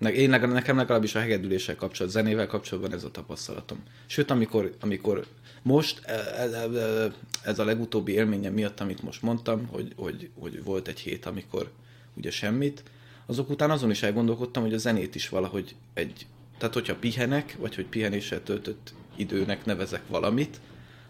Én 0.00 0.30
nekem 0.30 0.76
legalábbis 0.76 1.14
a 1.14 1.20
hegedüléssel 1.20 1.76
kapcsolatban, 1.76 2.22
zenével 2.22 2.46
kapcsolatban 2.46 2.92
ez 2.92 3.04
a 3.04 3.10
tapasztalatom. 3.10 3.78
Sőt, 4.06 4.30
amikor, 4.30 4.76
amikor 4.80 5.26
most 5.62 6.04
ez, 6.36 6.52
e, 6.52 6.78
e, 6.78 7.12
ez 7.44 7.58
a 7.58 7.64
legutóbbi 7.64 8.12
élményem 8.12 8.52
miatt, 8.52 8.80
amit 8.80 9.02
most 9.02 9.22
mondtam, 9.22 9.66
hogy, 9.66 9.92
hogy, 9.96 10.30
hogy 10.38 10.64
volt 10.64 10.88
egy 10.88 11.00
hét, 11.00 11.26
amikor 11.26 11.70
ugye 12.14 12.30
semmit, 12.30 12.82
azok 13.26 13.50
után 13.50 13.70
azon 13.70 13.90
is 13.90 14.02
elgondolkodtam, 14.02 14.62
hogy 14.62 14.74
a 14.74 14.78
zenét 14.78 15.14
is 15.14 15.28
valahogy 15.28 15.74
egy 15.94 16.26
tehát, 16.60 16.74
hogyha 16.74 16.94
pihenek, 16.94 17.56
vagy 17.58 17.74
hogy 17.74 17.86
pihenéssel 17.86 18.42
töltött 18.42 18.92
időnek 19.16 19.64
nevezek 19.64 20.02
valamit, 20.08 20.60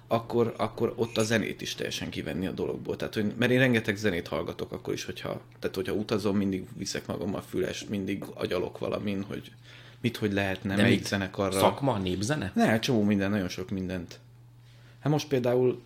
akkor, 0.06 0.54
akkor 0.56 0.92
ott 0.96 1.16
a 1.16 1.22
zenét 1.22 1.60
is 1.60 1.74
teljesen 1.74 2.10
kivenni 2.10 2.46
a 2.46 2.50
dologból. 2.50 2.96
Tehát, 2.96 3.14
hogy, 3.14 3.32
mert 3.38 3.50
én 3.50 3.58
rengeteg 3.58 3.96
zenét 3.96 4.28
hallgatok 4.28 4.72
akkor 4.72 4.94
is, 4.94 5.04
hogyha, 5.04 5.40
tehát, 5.58 5.76
hogyha 5.76 5.92
utazom, 5.92 6.36
mindig 6.36 6.66
viszek 6.76 7.06
magammal 7.06 7.42
füles, 7.42 7.84
mindig 7.84 8.24
agyalok 8.34 8.78
valamin, 8.78 9.22
hogy 9.22 9.52
mit, 10.00 10.16
hogy 10.16 10.32
lehetne, 10.32 10.74
De 10.74 10.82
melyik 10.82 11.06
zenekarra. 11.06 11.58
Szakma, 11.58 11.98
népzene? 11.98 12.52
Ne, 12.54 12.78
csomó 12.78 13.02
minden, 13.02 13.30
nagyon 13.30 13.48
sok 13.48 13.70
mindent. 13.70 14.18
Hát 15.00 15.12
most 15.12 15.28
például 15.28 15.82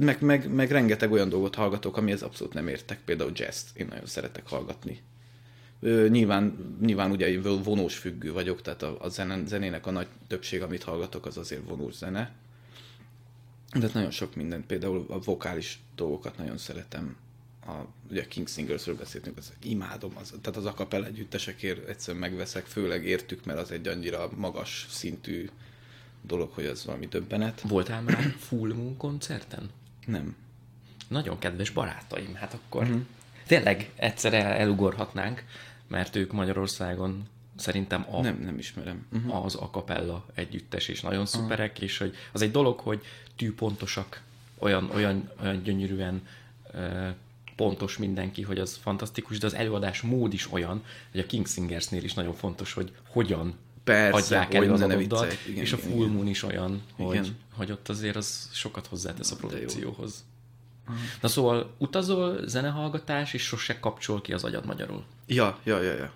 meg, 0.00 0.22
meg, 0.22 0.52
meg 0.52 0.70
rengeteg 0.70 1.12
olyan 1.12 1.28
dolgot 1.28 1.54
hallgatok, 1.54 1.96
amihez 1.96 2.22
abszolút 2.22 2.52
nem 2.54 2.68
értek. 2.68 3.00
Például 3.04 3.32
jazz 3.34 3.64
én 3.74 3.86
nagyon 3.86 4.06
szeretek 4.06 4.48
hallgatni 4.48 5.02
nyilván, 6.08 6.76
nyilván 6.80 7.10
ugye 7.10 7.40
vonós 7.40 7.96
függő 7.96 8.32
vagyok, 8.32 8.62
tehát 8.62 8.82
a, 8.82 8.96
a 9.00 9.08
zene, 9.08 9.46
zenének 9.46 9.86
a 9.86 9.90
nagy 9.90 10.06
többség, 10.26 10.62
amit 10.62 10.82
hallgatok, 10.82 11.26
az 11.26 11.36
azért 11.36 11.68
vonós 11.68 11.94
zene. 11.94 12.32
De 13.78 13.90
nagyon 13.92 14.10
sok 14.10 14.34
mindent, 14.34 14.66
például 14.66 15.06
a 15.08 15.18
vokális 15.18 15.80
dolgokat 15.96 16.38
nagyon 16.38 16.58
szeretem. 16.58 17.16
A, 17.66 17.72
ugye 18.10 18.26
King 18.26 18.48
Singersről 18.48 18.96
beszéltünk, 18.96 19.36
az 19.36 19.52
imádom, 19.62 20.12
az, 20.14 20.34
tehát 20.40 20.58
az 20.58 20.66
akapel 20.66 21.06
együttesekért 21.06 21.88
egyszerűen 21.88 22.22
megveszek, 22.22 22.66
főleg 22.66 23.04
értük, 23.04 23.44
mert 23.44 23.58
az 23.58 23.70
egy 23.70 23.88
annyira 23.88 24.30
magas 24.36 24.86
szintű 24.90 25.48
dolog, 26.28 26.50
hogy 26.52 26.66
az 26.66 26.84
valami 26.84 27.06
döbbenet. 27.06 27.60
Voltál 27.60 28.02
már 28.02 28.22
Full 28.48 28.74
Moon 28.74 28.96
koncerten? 28.96 29.70
Nem. 30.06 30.36
Nagyon 31.08 31.38
kedves 31.38 31.70
barátaim, 31.70 32.34
hát 32.34 32.54
akkor 32.54 32.82
uh-huh. 32.82 33.00
tényleg 33.46 33.90
egyszer 33.96 34.34
el, 34.34 34.52
elugorhatnánk 34.52 35.44
mert 35.88 36.16
ők 36.16 36.32
Magyarországon 36.32 37.28
szerintem 37.56 38.06
a, 38.10 38.20
nem, 38.20 38.40
nem 38.42 38.58
ismerem. 38.58 39.06
Uh-huh. 39.12 39.44
az 39.44 39.54
akapella 39.54 40.26
együttes, 40.34 40.88
és 40.88 41.00
nagyon 41.00 41.26
szuperek, 41.26 41.70
uh-huh. 41.70 41.84
és 41.84 41.98
hogy 41.98 42.14
az 42.32 42.42
egy 42.42 42.50
dolog, 42.50 42.78
hogy 42.78 43.02
tűpontosak, 43.36 44.22
olyan, 44.58 44.90
olyan, 44.94 45.30
olyan 45.42 45.62
gyönyörűen 45.62 46.26
uh, 46.74 47.08
pontos 47.56 47.98
mindenki, 47.98 48.42
hogy 48.42 48.58
az 48.58 48.78
fantasztikus, 48.82 49.38
de 49.38 49.46
az 49.46 49.54
előadás 49.54 50.00
mód 50.00 50.32
is 50.32 50.52
olyan, 50.52 50.84
hogy 51.10 51.20
a 51.20 51.26
King 51.26 51.46
Singersnél 51.46 52.04
is 52.04 52.14
nagyon 52.14 52.34
fontos, 52.34 52.72
hogy 52.72 52.92
hogyan 53.08 53.54
Persze, 53.92 54.18
adják 54.18 54.54
elő 54.54 54.66
hogy 54.66 54.74
az 54.74 54.80
adott 54.80 55.06
dalt. 55.06 55.38
Igen, 55.46 55.62
és 55.62 55.72
a 55.72 55.76
igen, 55.76 55.90
Full 55.90 56.00
igen. 56.00 56.14
Moon 56.14 56.26
is 56.26 56.42
olyan, 56.42 56.82
hogy, 56.92 57.14
Igen. 57.14 57.36
hogy 57.54 57.70
ott 57.70 57.88
azért 57.88 58.16
az 58.16 58.48
sokat 58.52 58.86
hozzátesz 58.86 59.30
a 59.30 59.36
produkcióhoz. 59.36 60.24
Na 61.20 61.28
szóval 61.28 61.74
utazol, 61.78 62.48
zenehallgatás, 62.48 63.34
és 63.34 63.42
sose 63.42 63.80
kapcsol 63.80 64.20
ki 64.20 64.32
az 64.32 64.44
agyad 64.44 64.66
magyarul. 64.66 65.04
Ja, 65.26 65.58
ja, 65.64 65.82
ja, 65.82 65.92
ja. 65.92 66.12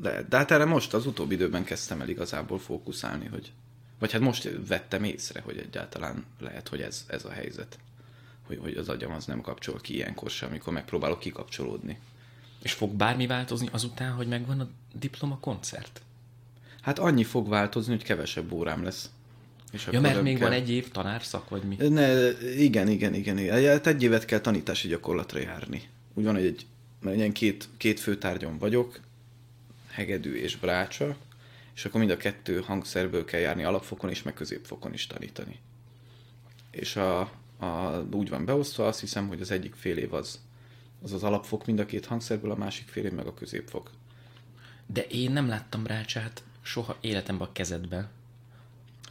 De, 0.00 0.22
de 0.28 0.36
hát 0.36 0.50
erre 0.50 0.64
most 0.64 0.94
az 0.94 1.06
utóbbi 1.06 1.34
időben 1.34 1.64
kezdtem 1.64 2.00
el 2.00 2.08
igazából 2.08 2.58
fókuszálni, 2.58 3.26
hogy 3.26 3.52
vagy 3.98 4.12
hát 4.12 4.20
most 4.20 4.50
vettem 4.68 5.04
észre, 5.04 5.40
hogy 5.40 5.58
egyáltalán 5.58 6.24
lehet, 6.40 6.68
hogy 6.68 6.80
ez, 6.80 7.04
ez 7.06 7.24
a 7.24 7.30
helyzet. 7.30 7.78
Hogy, 8.46 8.58
hogy 8.62 8.76
az 8.76 8.88
agyam 8.88 9.12
az 9.12 9.24
nem 9.24 9.40
kapcsol 9.40 9.80
ki 9.80 9.94
ilyenkor 9.94 10.30
sem, 10.30 10.48
amikor 10.48 10.72
megpróbálok 10.72 11.18
kikapcsolódni. 11.18 11.98
És 12.62 12.72
fog 12.72 12.90
bármi 12.90 13.26
változni 13.26 13.68
azután, 13.72 14.12
hogy 14.12 14.26
megvan 14.26 14.60
a 14.60 14.68
diploma 14.94 15.38
koncert? 15.38 16.02
Hát 16.84 16.98
annyi 16.98 17.24
fog 17.24 17.48
változni, 17.48 17.92
hogy 17.92 18.02
kevesebb 18.02 18.52
órám 18.52 18.82
lesz. 18.82 19.10
És 19.72 19.88
Ja, 19.92 20.00
mert 20.00 20.22
még 20.22 20.38
kell... 20.38 20.48
van 20.48 20.56
egy 20.56 20.70
év 20.70 20.90
tanárszak, 20.90 21.48
vagy 21.48 21.62
mi? 21.62 21.76
Ne, 21.88 22.30
igen, 22.40 22.88
igen, 22.88 23.14
igen. 23.14 23.38
igen. 23.38 23.68
Hát 23.68 23.86
egy 23.86 24.02
évet 24.02 24.24
kell 24.24 24.38
tanítási 24.38 24.88
gyakorlatra 24.88 25.38
járni. 25.38 25.82
Úgy 26.14 26.24
van, 26.24 26.34
hogy 26.34 26.44
egy, 26.44 26.66
mert 27.00 27.16
ilyen 27.16 27.32
két, 27.32 27.68
két 27.76 28.00
főtárgyon 28.00 28.58
vagyok, 28.58 29.00
hegedű 29.90 30.34
és 30.34 30.56
brácsa, 30.56 31.16
és 31.74 31.84
akkor 31.84 32.00
mind 32.00 32.12
a 32.12 32.16
kettő 32.16 32.60
hangszerből 32.60 33.24
kell 33.24 33.40
járni 33.40 33.64
alapfokon 33.64 34.10
is, 34.10 34.22
meg 34.22 34.34
középfokon 34.34 34.92
is 34.92 35.06
tanítani. 35.06 35.58
És 36.70 36.96
a, 36.96 37.20
a, 37.58 38.04
úgy 38.12 38.28
van 38.28 38.44
beosztva, 38.44 38.86
azt 38.86 39.00
hiszem, 39.00 39.28
hogy 39.28 39.40
az 39.40 39.50
egyik 39.50 39.74
fél 39.74 39.96
év 39.96 40.14
az 40.14 40.40
az, 41.02 41.12
az 41.12 41.22
alapfok 41.22 41.66
mind 41.66 41.78
a 41.78 41.86
két 41.86 42.06
hangszerből, 42.06 42.50
a 42.50 42.56
másik 42.56 42.88
fél 42.88 43.04
év 43.04 43.12
meg 43.12 43.26
a 43.26 43.34
középfok. 43.34 43.90
De 44.86 45.02
én 45.02 45.30
nem 45.30 45.48
láttam 45.48 45.86
rácsát 45.86 46.42
soha 46.64 46.96
életemben 47.00 47.48
a 47.48 47.52
kezedben. 47.52 48.08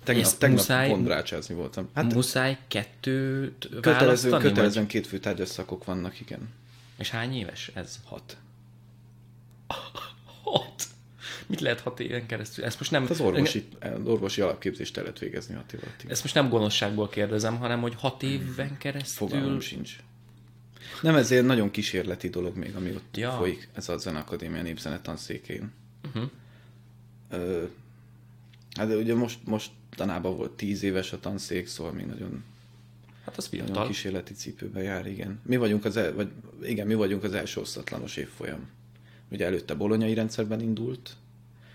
Tegnap, 0.04 0.24
Ezt 0.26 0.40
tegnap 0.40 0.58
muszáj- 0.60 0.90
pont 0.90 1.48
voltam. 1.48 1.90
Hát 1.94 2.14
Muszáj 2.14 2.58
kettőt 2.68 3.70
kötelező, 3.82 4.30
kötelezően 4.30 4.88
két 4.88 5.08
főtárgyas 5.08 5.48
szakok 5.48 5.86
vannak, 5.86 6.20
igen. 6.20 6.50
És 6.98 7.10
hány 7.10 7.36
éves 7.36 7.72
ez? 7.74 8.00
Hat. 8.06 8.38
Hat. 10.44 10.84
Mit 11.48 11.62
lehet 11.62 11.80
hat 11.80 12.00
éven 12.00 12.26
keresztül? 12.26 12.66
Ezt 12.66 12.80
most 12.80 12.92
nem, 12.92 13.02
Hát 13.02 13.12
az 13.12 13.20
orvosi, 13.20 13.68
orvosi 14.04 14.42
alapképzést 14.42 14.98
el 14.98 15.04
lehet 15.04 15.20
végezni 15.20 15.56
hat 15.56 15.74
év 15.74 15.80
alatt. 15.84 16.12
ezt 16.12 16.24
most 16.24 16.36
nem 16.36 16.50
gonoszságból 16.50 17.10
kérdezem, 17.10 17.58
hanem 17.58 17.82
hogy 17.82 17.94
hat 17.98 18.24
éven 18.24 18.78
keresztül... 18.78 19.28
Fogalmam 19.28 19.60
sincs. 19.60 19.96
Nem, 21.02 21.16
ez 21.16 21.32
egy 21.32 21.46
nagyon 21.46 21.72
kísérleti 21.72 22.30
dolog 22.30 22.56
még, 22.58 22.76
ami 22.76 22.90
ott 22.92 23.18
ja. 23.18 23.32
folyik, 23.32 23.70
ez 23.74 23.90
a 23.90 23.98
Zenakadémia 23.98 24.62
népzene 24.62 25.02
tanszékén. 25.02 25.72
Uh-huh. 26.06 26.30
Hát 28.76 28.88
de 28.88 28.96
ugye 28.96 29.16
most, 29.16 29.40
most 29.46 29.72
tanában 29.96 30.38
volt 30.38 30.52
tíz 30.52 30.84
éves 30.84 31.14
a 31.14 31.20
tanszék, 31.20 31.68
szóval 31.68 31.92
még 31.92 32.06
nagyon, 32.06 32.44
Hát 33.26 33.38
az 33.38 33.50
nagyon 33.52 33.66
fiatal. 33.66 33.88
kísérleti 33.88 34.34
cipőben 34.34 34.84
jár, 34.84 35.08
igen. 35.08 35.40
Mi 35.46 35.58
vagyunk 35.58 35.86
az, 35.86 35.98
el, 35.98 36.14
vagy, 36.14 36.32
igen, 36.64 36.88
mi 36.88 36.94
vagyunk 36.94 37.24
az 37.24 37.34
első 37.34 37.62
osztatlanos 37.62 38.18
évfolyam. 38.18 38.68
Ugye 39.32 39.46
előtte 39.46 39.74
bolonyai 39.74 40.14
rendszerben 40.14 40.62
indult, 40.62 41.16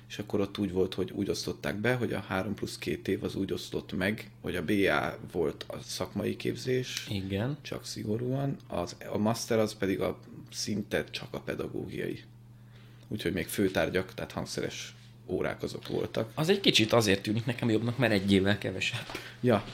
és 0.09 0.19
akkor 0.19 0.41
ott 0.41 0.59
úgy 0.59 0.73
volt, 0.73 0.95
hogy 0.95 1.11
úgy 1.11 1.31
osztották 1.31 1.77
be, 1.77 1.95
hogy 1.95 2.13
a 2.13 2.21
3 2.21 2.55
plusz 2.55 2.79
2 2.79 3.13
év 3.13 3.25
az 3.25 3.35
úgy 3.35 3.53
osztott 3.53 3.93
meg, 3.97 4.31
hogy 4.41 4.57
a 4.57 4.65
BA 4.65 5.19
volt 5.33 5.65
a 5.69 5.79
szakmai 5.83 6.37
képzés, 6.37 7.07
Igen. 7.11 7.57
csak 7.63 7.87
szigorúan, 7.87 8.57
az, 8.67 8.97
a 9.13 9.19
master 9.19 9.59
az 9.59 9.75
pedig 9.75 10.01
a 10.01 10.19
szinte 10.51 11.05
csak 11.05 11.29
a 11.35 11.41
pedagógiai. 11.41 12.23
Úgyhogy 13.09 13.33
még 13.33 13.47
főtárgyak, 13.47 14.15
tehát 14.15 14.33
hangszeres 14.33 14.95
órák 15.29 15.63
azok 15.63 15.89
voltak. 15.89 16.31
Az 16.35 16.49
egy 16.49 16.61
kicsit 16.61 16.93
azért 16.93 17.23
tűnik 17.23 17.47
nekem 17.47 17.71
jobbnak, 17.71 17.99
mert 17.99 18.13
egy 18.13 18.33
évvel 18.33 18.59
kevesebb. 18.59 19.07
Ja. 19.41 19.65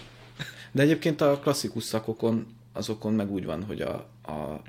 De 0.72 0.82
egyébként 0.82 1.20
a 1.20 1.38
klasszikus 1.38 1.84
szakokon, 1.84 2.46
azokon 2.72 3.12
meg 3.12 3.30
úgy 3.30 3.44
van, 3.44 3.64
hogy 3.64 3.80
a, 3.80 3.94
a 4.22 4.62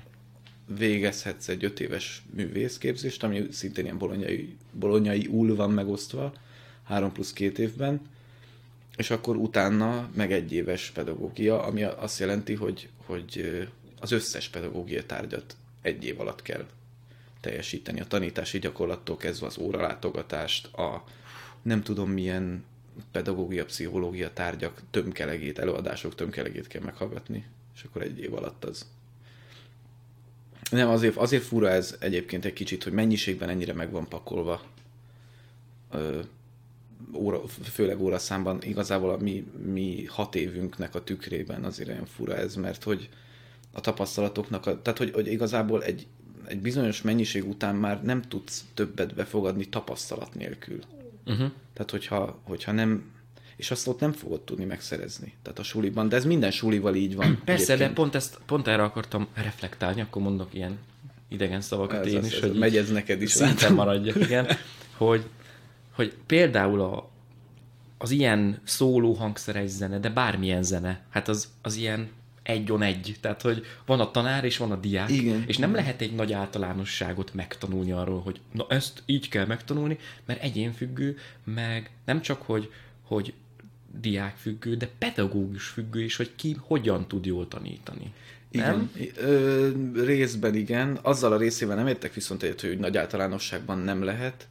végezhetsz 0.66 1.48
egy 1.48 1.64
öt 1.64 1.80
éves 1.80 2.22
művészképzést, 2.34 3.22
ami 3.22 3.46
szintén 3.50 3.84
ilyen 3.84 3.98
bolonyai, 3.98 4.56
bolonyai 4.72 5.26
úl 5.26 5.56
van 5.56 5.70
megosztva, 5.70 6.32
három 6.84 7.12
plusz 7.12 7.32
két 7.32 7.58
évben, 7.58 8.00
és 8.96 9.10
akkor 9.10 9.36
utána 9.36 10.10
meg 10.14 10.32
egy 10.32 10.52
éves 10.52 10.90
pedagógia, 10.90 11.62
ami 11.62 11.82
azt 11.82 12.18
jelenti, 12.18 12.54
hogy, 12.54 12.88
hogy 12.96 13.62
az 14.00 14.12
összes 14.12 14.48
pedagógia 14.48 15.06
tárgyat 15.06 15.56
egy 15.82 16.04
év 16.04 16.20
alatt 16.20 16.42
kell 16.42 16.66
teljesíteni. 17.46 18.00
A 18.00 18.06
tanítási 18.06 18.58
gyakorlattól 18.58 19.16
kezdve 19.16 19.46
az 19.46 19.58
óralátogatást, 19.58 20.74
a 20.74 21.04
nem 21.62 21.82
tudom 21.82 22.10
milyen 22.10 22.64
pedagógia, 23.12 23.64
pszichológia 23.64 24.32
tárgyak 24.32 24.82
tömkelegét, 24.90 25.58
előadások 25.58 26.14
tömkelegét 26.14 26.66
kell 26.66 26.82
meghallgatni, 26.82 27.44
és 27.74 27.82
akkor 27.82 28.02
egy 28.02 28.18
év 28.18 28.34
alatt 28.34 28.64
az. 28.64 28.86
Nem, 30.70 30.88
azért, 30.88 31.16
azért 31.16 31.42
fura 31.42 31.68
ez 31.68 31.96
egyébként 31.98 32.44
egy 32.44 32.52
kicsit, 32.52 32.82
hogy 32.82 32.92
mennyiségben 32.92 33.48
ennyire 33.48 33.72
meg 33.72 33.90
van 33.90 34.08
pakolva 34.08 34.62
ö, 35.90 36.20
óra, 37.12 37.46
főleg 37.46 38.00
óraszámban, 38.00 38.62
igazából 38.62 39.10
a 39.10 39.16
mi, 39.16 39.46
mi 39.64 40.04
hat 40.04 40.34
évünknek 40.34 40.94
a 40.94 41.04
tükrében 41.04 41.64
azért 41.64 41.88
olyan 41.88 42.06
fura 42.06 42.36
ez, 42.36 42.54
mert 42.54 42.82
hogy 42.82 43.08
a 43.72 43.80
tapasztalatoknak, 43.80 44.66
a, 44.66 44.82
tehát 44.82 44.98
hogy, 44.98 45.12
hogy 45.12 45.26
igazából 45.26 45.82
egy, 45.82 46.06
egy 46.48 46.60
bizonyos 46.60 47.02
mennyiség 47.02 47.48
után 47.48 47.74
már 47.74 48.02
nem 48.02 48.22
tudsz 48.22 48.64
többet 48.74 49.14
befogadni 49.14 49.64
tapasztalat 49.68 50.34
nélkül. 50.34 50.78
Uh-huh. 51.26 51.50
Tehát 51.72 51.90
hogyha, 51.90 52.38
hogyha 52.42 52.72
nem, 52.72 53.04
és 53.56 53.70
azt 53.70 53.88
ott 53.88 54.00
nem 54.00 54.12
fogod 54.12 54.40
tudni 54.40 54.64
megszerezni. 54.64 55.34
Tehát 55.42 55.58
a 55.58 55.62
suliban, 55.62 56.08
de 56.08 56.16
ez 56.16 56.24
minden 56.24 56.50
sulival 56.50 56.94
így 56.94 57.14
van. 57.16 57.40
Persze, 57.44 57.66
de 57.66 57.72
egyébként. 57.72 57.94
pont, 57.96 58.14
ezt, 58.14 58.38
pont 58.46 58.66
erre 58.68 58.82
akartam 58.82 59.26
reflektálni, 59.34 60.00
akkor 60.00 60.22
mondok 60.22 60.54
ilyen 60.54 60.78
idegen 61.28 61.60
szavakat 61.60 62.06
Ez- 62.06 62.12
én 62.12 62.18
ez- 62.18 62.26
is, 62.26 62.32
ez 62.34 62.40
hogy 62.40 62.58
megy 62.58 62.76
ez 62.76 62.90
neked 62.90 63.22
is, 63.22 63.30
szinten 63.30 63.54
látom. 63.56 63.74
maradjak, 63.74 64.16
igen, 64.16 64.46
hogy, 64.96 65.24
hogy 65.92 66.14
például 66.26 66.80
a, 66.80 67.10
az 67.98 68.10
ilyen 68.10 68.60
szóló 68.64 69.12
hangszeres 69.12 69.68
zene, 69.70 69.98
de 69.98 70.10
bármilyen 70.10 70.62
zene, 70.62 71.04
hát 71.10 71.28
az, 71.28 71.48
az 71.62 71.76
ilyen 71.76 72.08
egy 72.46 72.72
on 72.72 72.82
egy, 72.82 73.16
tehát 73.20 73.42
hogy 73.42 73.64
van 73.86 74.00
a 74.00 74.10
tanár 74.10 74.44
és 74.44 74.56
van 74.56 74.70
a 74.70 74.76
diák, 74.76 75.10
Igen. 75.10 75.44
és 75.46 75.56
nem 75.56 75.74
lehet 75.74 76.00
egy 76.00 76.14
nagy 76.14 76.32
általánosságot 76.32 77.34
megtanulni 77.34 77.92
arról, 77.92 78.20
hogy 78.20 78.40
na 78.52 78.66
ezt 78.68 79.02
így 79.06 79.28
kell 79.28 79.46
megtanulni, 79.46 79.98
mert 80.24 80.42
egyénfüggő, 80.42 81.18
meg 81.44 81.90
nem 82.04 82.20
csak, 82.20 82.42
hogy, 82.42 82.72
hogy 83.02 83.32
diák 84.00 84.36
függő, 84.36 84.76
de 84.76 84.88
pedagógus 84.98 85.66
függő 85.66 86.02
is, 86.02 86.16
hogy 86.16 86.32
ki 86.36 86.56
hogyan 86.60 87.08
tud 87.08 87.26
jól 87.26 87.48
tanítani. 87.48 88.12
Nem? 88.50 88.90
Igen. 88.94 89.28
Ö, 89.28 89.70
részben 90.04 90.54
igen. 90.54 90.98
Azzal 91.02 91.32
a 91.32 91.36
részével 91.36 91.76
nem 91.76 91.86
értek 91.86 92.14
viszont 92.14 92.42
egyet, 92.42 92.60
hogy 92.60 92.78
nagy 92.78 92.96
általánosságban 92.96 93.78
nem 93.78 94.02
lehet. 94.02 94.48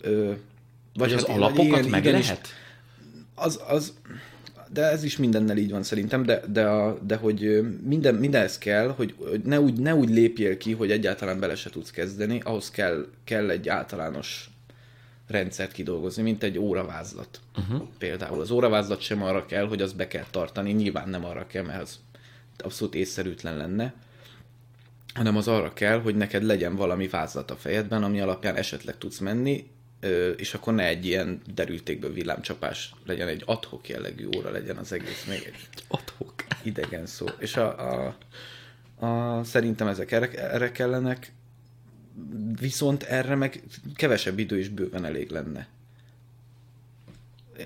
Ö, 0.00 0.32
Vagy 0.94 1.12
az 1.12 1.26
hát 1.26 1.36
alapokat 1.36 1.78
igen, 1.78 1.90
meg 1.90 2.04
igenis, 2.04 2.26
lehet? 2.26 2.48
Az, 3.34 3.60
az, 3.68 3.94
de 4.72 4.82
ez 4.82 5.02
is 5.02 5.16
mindennel 5.16 5.56
így 5.56 5.70
van 5.70 5.82
szerintem, 5.82 6.22
de, 6.22 6.40
de, 6.46 6.66
a, 6.66 6.98
de 7.02 7.16
hogy 7.16 7.60
minden, 7.82 8.14
mindenhez 8.14 8.58
kell, 8.58 8.88
hogy 8.88 9.14
ne 9.44 9.60
úgy, 9.60 9.78
ne 9.78 9.94
úgy 9.94 10.08
lépjél 10.08 10.56
ki, 10.56 10.72
hogy 10.72 10.90
egyáltalán 10.90 11.40
bele 11.40 11.54
se 11.54 11.70
tudsz 11.70 11.90
kezdeni, 11.90 12.40
ahhoz 12.44 12.70
kell, 12.70 13.06
kell 13.24 13.50
egy 13.50 13.68
általános 13.68 14.50
rendszert 15.26 15.72
kidolgozni, 15.72 16.22
mint 16.22 16.42
egy 16.42 16.58
óravázlat. 16.58 17.40
Uh-huh. 17.56 17.88
Például 17.98 18.40
az 18.40 18.50
óravázlat 18.50 19.00
sem 19.00 19.22
arra 19.22 19.46
kell, 19.46 19.66
hogy 19.66 19.82
azt 19.82 19.96
be 19.96 20.08
kell 20.08 20.26
tartani, 20.30 20.72
nyilván 20.72 21.08
nem 21.08 21.24
arra 21.24 21.46
kell, 21.46 21.64
mert 21.64 21.82
az 21.82 21.98
abszolút 22.58 22.94
észszerűtlen 22.94 23.56
lenne, 23.56 23.94
hanem 25.14 25.36
az 25.36 25.48
arra 25.48 25.72
kell, 25.72 26.00
hogy 26.00 26.16
neked 26.16 26.42
legyen 26.42 26.76
valami 26.76 27.08
vázlat 27.08 27.50
a 27.50 27.56
fejedben, 27.56 28.02
ami 28.02 28.20
alapján 28.20 28.56
esetleg 28.56 28.98
tudsz 28.98 29.18
menni, 29.18 29.70
és 30.36 30.54
akkor 30.54 30.74
ne 30.74 30.86
egy 30.86 31.06
ilyen 31.06 31.40
derültékből 31.54 32.12
villámcsapás 32.12 32.94
legyen, 33.06 33.28
egy 33.28 33.42
adhok 33.46 33.88
jellegű 33.88 34.28
óra 34.36 34.50
legyen 34.50 34.76
az 34.76 34.92
egész, 34.92 35.24
még 35.28 35.42
egy 35.46 35.84
Adhok. 35.88 36.34
idegen 36.62 37.06
szó. 37.06 37.26
És 37.38 37.56
a, 37.56 37.92
a, 37.92 38.16
a, 39.06 39.44
szerintem 39.44 39.86
ezek 39.86 40.12
erre, 40.12 40.30
erre 40.50 40.72
kellenek, 40.72 41.32
viszont 42.60 43.02
erre 43.02 43.34
meg 43.34 43.62
kevesebb 43.94 44.38
idő 44.38 44.58
is 44.58 44.68
bőven 44.68 45.04
elég 45.04 45.30
lenne. 45.30 45.68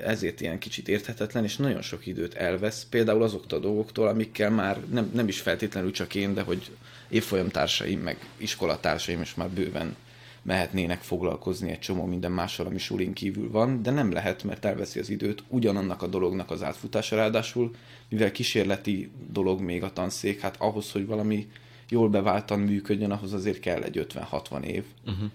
Ezért 0.05 0.40
ilyen 0.40 0.59
kicsit 0.59 0.88
érthetetlen, 0.88 1.44
és 1.44 1.57
nagyon 1.57 1.83
sok 1.83 2.07
időt 2.07 2.35
elvesz, 2.35 2.87
például 2.90 3.23
azoktól 3.23 3.59
a 3.59 3.62
dolgoktól, 3.62 4.09
amikkel 4.09 4.51
már 4.51 4.81
nem, 4.90 5.11
nem 5.14 5.29
is 5.29 5.40
feltétlenül 5.40 5.90
csak 5.90 6.14
én, 6.14 6.35
de 6.35 6.42
hogy 6.42 6.70
évfolyamtársaim, 7.09 8.01
meg 8.01 8.29
iskolatársaim 8.37 9.20
is 9.20 9.35
már 9.35 9.49
bőven 9.49 9.97
mehetnének 10.44 11.02
foglalkozni 11.02 11.70
egy 11.70 11.78
csomó 11.78 12.04
minden 12.04 12.33
mással, 12.33 12.66
ami 12.66 12.78
sulin 12.78 13.12
kívül 13.12 13.50
van, 13.50 13.83
de 13.83 13.90
nem 13.90 14.12
lehet, 14.12 14.42
mert 14.42 14.64
elveszi 14.64 14.98
az 14.98 15.09
időt 15.09 15.42
ugyanannak 15.48 16.02
a 16.02 16.07
dolognak 16.07 16.50
az 16.50 16.62
átfutása, 16.62 17.16
ráadásul, 17.16 17.74
mivel 18.09 18.33
kísérleti 18.33 19.11
dolog 19.30 19.61
még 19.61 19.83
a 19.83 19.92
tanszék, 19.92 20.40
hát 20.40 20.57
ahhoz, 20.59 20.92
hogy 20.92 21.07
valami 21.07 21.50
jól 21.88 22.09
beváltan 22.09 22.61
működjön, 22.61 23.11
ahhoz 23.11 23.33
azért 23.33 23.61
kell 23.61 23.83
egy 23.83 24.07
50-60 24.09 24.62
év. 24.62 24.85
Uh-huh. 25.07 25.30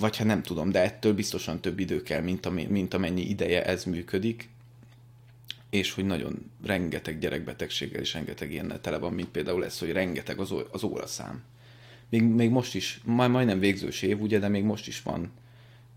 vagy 0.00 0.16
hát 0.16 0.26
nem 0.26 0.42
tudom, 0.42 0.70
de 0.70 0.82
ettől 0.82 1.14
biztosan 1.14 1.60
több 1.60 1.78
idő 1.78 2.02
kell, 2.02 2.20
mint, 2.20 2.46
ami, 2.46 2.64
mint 2.64 2.94
amennyi 2.94 3.22
ideje 3.22 3.64
ez 3.64 3.84
működik, 3.84 4.48
és 5.70 5.92
hogy 5.92 6.04
nagyon 6.04 6.50
rengeteg 6.64 7.18
gyerekbetegséggel 7.18 8.00
és 8.00 8.12
rengeteg 8.12 8.52
ilyennel 8.52 8.80
tele 8.80 8.98
van, 8.98 9.12
mint 9.12 9.28
például 9.28 9.64
ez, 9.64 9.78
hogy 9.78 9.92
rengeteg 9.92 10.38
az, 10.38 10.50
ó- 10.50 10.68
az 10.70 10.82
óraszám. 10.82 11.42
Még, 12.10 12.22
még 12.22 12.50
most 12.50 12.74
is, 12.74 13.00
majd 13.04 13.30
majdnem 13.30 13.58
végzős 13.58 14.02
év, 14.02 14.20
ugye, 14.20 14.38
de 14.38 14.48
még 14.48 14.64
most 14.64 14.86
is 14.86 15.02
van 15.02 15.30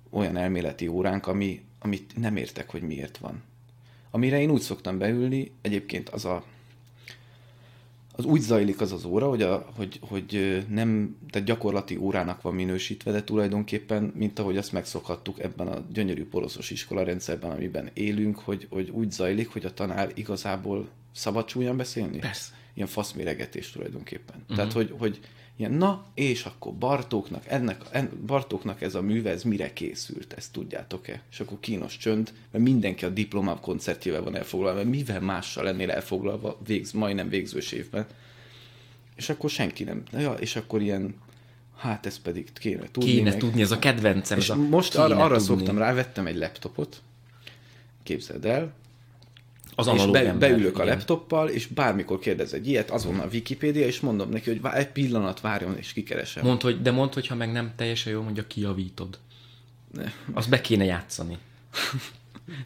olyan 0.09 0.37
elméleti 0.37 0.87
óránk, 0.87 1.27
ami, 1.27 1.61
amit 1.79 2.13
nem 2.17 2.35
értek, 2.35 2.69
hogy 2.69 2.81
miért 2.81 3.17
van. 3.17 3.43
Amire 4.11 4.41
én 4.41 4.49
úgy 4.49 4.61
szoktam 4.61 4.97
beülni, 4.97 5.51
egyébként 5.61 6.09
az 6.09 6.25
a 6.25 6.43
az 8.19 8.25
úgy 8.25 8.41
zajlik 8.41 8.81
az 8.81 8.91
az 8.91 9.05
óra, 9.05 9.29
hogy, 9.29 9.41
a, 9.41 9.69
hogy, 9.75 9.99
hogy 10.01 10.63
nem, 10.69 11.17
tehát 11.29 11.47
gyakorlati 11.47 11.97
órának 11.97 12.41
van 12.41 12.53
minősítve, 12.53 13.11
de 13.11 13.23
tulajdonképpen, 13.23 14.11
mint 14.15 14.39
ahogy 14.39 14.57
azt 14.57 14.71
megszokhattuk 14.71 15.39
ebben 15.39 15.67
a 15.67 15.85
gyönyörű 15.91 16.25
poroszos 16.25 16.69
iskola 16.69 17.03
rendszerben, 17.03 17.51
amiben 17.51 17.89
élünk, 17.93 18.39
hogy, 18.39 18.67
hogy 18.69 18.89
úgy 18.89 19.11
zajlik, 19.11 19.49
hogy 19.49 19.65
a 19.65 19.73
tanár 19.73 20.11
igazából 20.13 20.89
szabad 21.11 21.45
csúlyan 21.45 21.77
beszélni? 21.77 22.17
Persze. 22.17 22.53
Ilyen 22.73 22.87
faszméregetés 22.87 23.71
tulajdonképpen. 23.71 24.35
Uh-huh. 24.41 24.55
Tehát, 24.55 24.73
hogy, 24.73 24.95
hogy 24.97 25.19
ilyen, 25.59 25.71
na, 25.71 26.05
és 26.13 26.43
akkor 26.43 26.73
Bartóknak, 26.73 27.43
ennek, 27.47 27.81
en, 27.91 28.09
Bartóknak 28.25 28.81
ez 28.81 28.95
a 28.95 29.01
műve, 29.01 29.29
ez 29.29 29.43
mire 29.43 29.73
készült, 29.73 30.33
ezt 30.33 30.51
tudjátok-e? 30.51 31.21
És 31.31 31.39
akkor 31.39 31.57
kínos 31.59 31.97
csönd, 31.97 32.33
mert 32.51 32.63
mindenki 32.63 33.05
a 33.05 33.09
diploma 33.09 33.59
koncertjével 33.59 34.23
van 34.23 34.35
elfoglalva, 34.35 34.77
mert 34.77 34.89
mivel 34.89 35.21
mással 35.21 35.63
lennél 35.63 35.91
elfoglalva 35.91 36.57
végz, 36.65 36.91
majdnem 36.91 37.29
végzős 37.29 37.71
évben. 37.71 38.05
És 39.15 39.29
akkor 39.29 39.49
senki 39.49 39.83
nem, 39.83 40.03
ja, 40.11 40.33
és 40.33 40.55
akkor 40.55 40.81
ilyen, 40.81 41.15
hát 41.77 42.05
ez 42.05 42.19
pedig 42.19 42.53
kéne 42.53 42.91
tudni. 42.91 43.09
Kéne 43.09 43.29
meg. 43.29 43.39
tudni, 43.39 43.61
ez 43.61 43.71
a 43.71 43.79
kedvencem. 43.79 44.37
És 44.37 44.49
a 44.49 44.55
most 44.55 44.95
arra, 44.95 45.15
arra 45.15 45.37
tudni. 45.37 45.55
szoktam 45.55 45.77
rá, 45.77 45.93
vettem 45.93 46.25
egy 46.25 46.37
laptopot, 46.37 47.01
képzeld 48.03 48.45
el, 48.45 48.73
Az 49.87 49.87
és 49.95 50.05
be, 50.05 50.19
ember, 50.27 50.49
beülök 50.49 50.79
a 50.79 50.83
igen. 50.83 50.95
laptoppal, 50.95 51.49
és 51.49 51.67
bármikor 51.67 52.19
kérdez 52.19 52.53
egy 52.53 52.67
ilyet, 52.67 52.89
azonnal 52.91 53.29
Wikipédia, 53.31 53.85
és 53.85 53.99
mondom 53.99 54.29
neki, 54.29 54.49
hogy 54.49 54.71
egy 54.73 54.87
pillanat 54.87 55.41
várjon, 55.41 55.77
és 55.77 55.93
kikeresem. 55.93 56.45
Mondd, 56.45 56.61
hogy, 56.61 56.81
de 56.81 56.91
mondd, 56.91 57.13
hogyha 57.13 57.35
meg 57.35 57.51
nem 57.51 57.73
teljesen 57.75 58.13
jó, 58.13 58.21
mondja, 58.21 58.47
kijavítod. 58.47 59.19
Azt 60.33 60.49
be 60.49 60.61
kéne 60.61 60.83
játszani. 60.83 61.37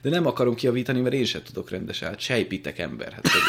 De 0.02 0.10
nem 0.10 0.26
akarom 0.26 0.56
kiavítani, 0.56 1.02
mert 1.02 1.16
én 1.16 1.26
sem 1.26 1.44
tudok 1.44 1.70
rendesen. 1.70 2.10
Hát 2.10 2.20
sejpitek 2.20 2.80
ember. 2.80 3.12
Hát, 3.12 3.28
hogy, 3.28 3.42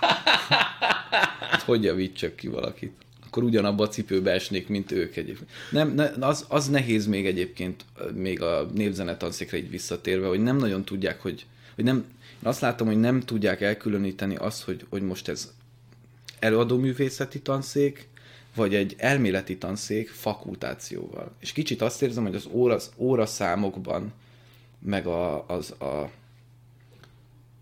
hát 1.50 1.62
hogy 1.62 1.84
javítsak 1.84 2.36
ki 2.36 2.48
valakit? 2.48 2.92
Akkor 3.26 3.42
ugyanabba 3.42 3.84
a 3.84 3.88
cipőbe 3.88 4.30
esnék, 4.30 4.68
mint 4.68 4.92
ők 4.92 5.16
egyébként. 5.16 5.50
Nem, 5.70 5.94
ne, 5.94 6.26
az, 6.26 6.44
az 6.48 6.68
nehéz 6.68 7.06
még 7.06 7.26
egyébként, 7.26 7.84
még 8.14 8.42
a 8.42 8.70
népzenetanszékre 8.74 9.56
így 9.56 9.70
visszatérve, 9.70 10.26
hogy 10.26 10.42
nem 10.42 10.56
nagyon 10.56 10.84
tudják, 10.84 11.20
hogy, 11.20 11.46
hogy 11.74 11.84
nem, 11.84 12.04
azt 12.42 12.60
látom, 12.60 12.86
hogy 12.86 13.00
nem 13.00 13.20
tudják 13.20 13.60
elkülöníteni 13.60 14.36
azt, 14.36 14.62
hogy, 14.62 14.86
hogy 14.88 15.02
most 15.02 15.28
ez 15.28 15.52
előadóművészeti 16.38 17.40
tanszék, 17.40 18.08
vagy 18.54 18.74
egy 18.74 18.94
elméleti 18.98 19.58
tanszék 19.58 20.08
fakultációval. 20.08 21.32
És 21.40 21.52
kicsit 21.52 21.82
azt 21.82 22.02
érzem, 22.02 22.24
hogy 22.24 22.34
az 22.34 22.48
óra, 22.50 22.78
óraszámokban, 22.96 24.12
meg 24.78 25.06
a, 25.06 25.46
az 25.46 25.70
a 25.70 26.10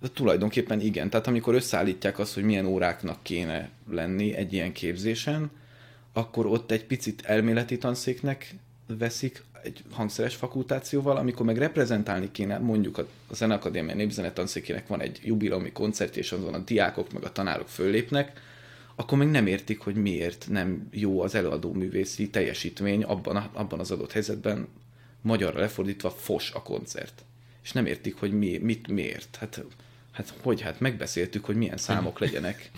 de 0.01 0.09
tulajdonképpen 0.09 0.81
igen. 0.81 1.11
Tehát 1.11 1.27
amikor 1.27 1.55
összeállítják 1.55 2.19
azt, 2.19 2.35
hogy 2.35 2.43
milyen 2.43 2.67
óráknak 2.67 3.23
kéne 3.23 3.71
lenni 3.91 4.35
egy 4.35 4.53
ilyen 4.53 4.73
képzésen, 4.73 5.51
akkor 6.13 6.47
ott 6.47 6.71
egy 6.71 6.85
picit 6.85 7.23
elméleti 7.25 7.79
tanszéknek 7.79 8.55
veszik 8.87 9.45
egy 9.63 9.83
hangszeres 9.91 10.35
fakultációval, 10.35 11.17
amikor 11.17 11.47
meg 11.47 11.59
reprezentálni 11.59 12.31
kéne, 12.31 12.59
mondjuk 12.59 12.99
a 12.99 13.07
a 13.31 13.35
Zeneakadémia 13.35 13.95
Népzene 13.95 14.33
tanszékének 14.33 14.87
van 14.87 15.01
egy 15.01 15.21
jubileumi 15.25 15.73
koncertje, 15.73 16.23
és 16.23 16.33
azon 16.33 16.55
a 16.55 16.59
diákok 16.59 17.13
meg 17.13 17.25
a 17.25 17.33
tanárok 17.33 17.69
föllépnek, 17.69 18.41
akkor 18.95 19.19
meg 19.19 19.31
nem 19.31 19.47
értik, 19.47 19.81
hogy 19.81 19.95
miért 19.95 20.47
nem 20.51 20.89
jó 20.91 21.21
az 21.21 21.35
előadó 21.35 21.73
művészi 21.73 22.31
teljesítmény 22.31 23.03
abban, 23.03 23.37
a, 23.37 23.51
abban 23.53 23.81
az 23.81 23.91
adott 23.91 24.13
helyzetben, 24.13 24.69
magyarra 25.21 25.61
lefordítva 25.61 26.11
fos 26.11 26.51
a 26.51 26.63
koncert. 26.63 27.25
És 27.63 27.73
nem 27.73 27.87
értik, 27.87 28.17
hogy 28.17 28.33
mi, 28.33 28.59
mit 28.59 28.89
miért. 28.89 29.37
Hát, 29.37 29.65
hát 30.13 30.35
hogy? 30.43 30.61
Hát 30.61 30.81
megbeszéltük, 30.81 31.45
hogy 31.45 31.57
milyen 31.57 31.77
számok 31.77 32.19
legyenek. 32.19 32.71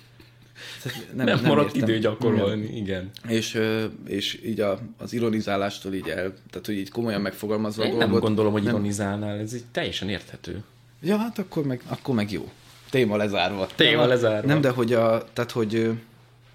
Tehát 0.82 1.14
Nem, 1.14 1.26
nem 1.26 1.40
maradt 1.44 1.74
értem. 1.74 1.88
idő 1.88 1.98
gyakorolni, 1.98 2.76
igen. 2.76 3.10
És, 3.28 3.54
ö, 3.54 3.84
és 4.06 4.40
így 4.44 4.60
a, 4.60 4.78
az 4.98 5.12
ironizálástól 5.12 5.94
így 5.94 6.08
el, 6.08 6.34
tehát 6.50 6.66
hogy 6.66 6.74
így 6.76 6.90
komolyan 6.90 7.20
megfogalmazva 7.20 7.84
Én 7.84 7.90
a 7.90 7.96
nem 7.96 8.00
dolgot. 8.00 8.20
gondolom, 8.22 8.52
hogy 8.52 8.64
ironizálnál, 8.64 9.38
ez 9.38 9.54
így 9.54 9.64
teljesen 9.72 10.08
érthető. 10.08 10.62
Ja, 11.02 11.16
hát 11.16 11.38
akkor 11.38 11.64
meg, 11.64 11.82
akkor 11.88 12.14
meg 12.14 12.32
jó. 12.32 12.50
Téma 12.90 13.16
lezárva. 13.16 13.68
Téma 13.74 14.06
lezárva. 14.06 14.46
Nem, 14.46 14.60
de 14.60 14.70
hogy 14.70 14.92
a, 14.92 15.24
tehát 15.32 15.50
hogy 15.50 15.90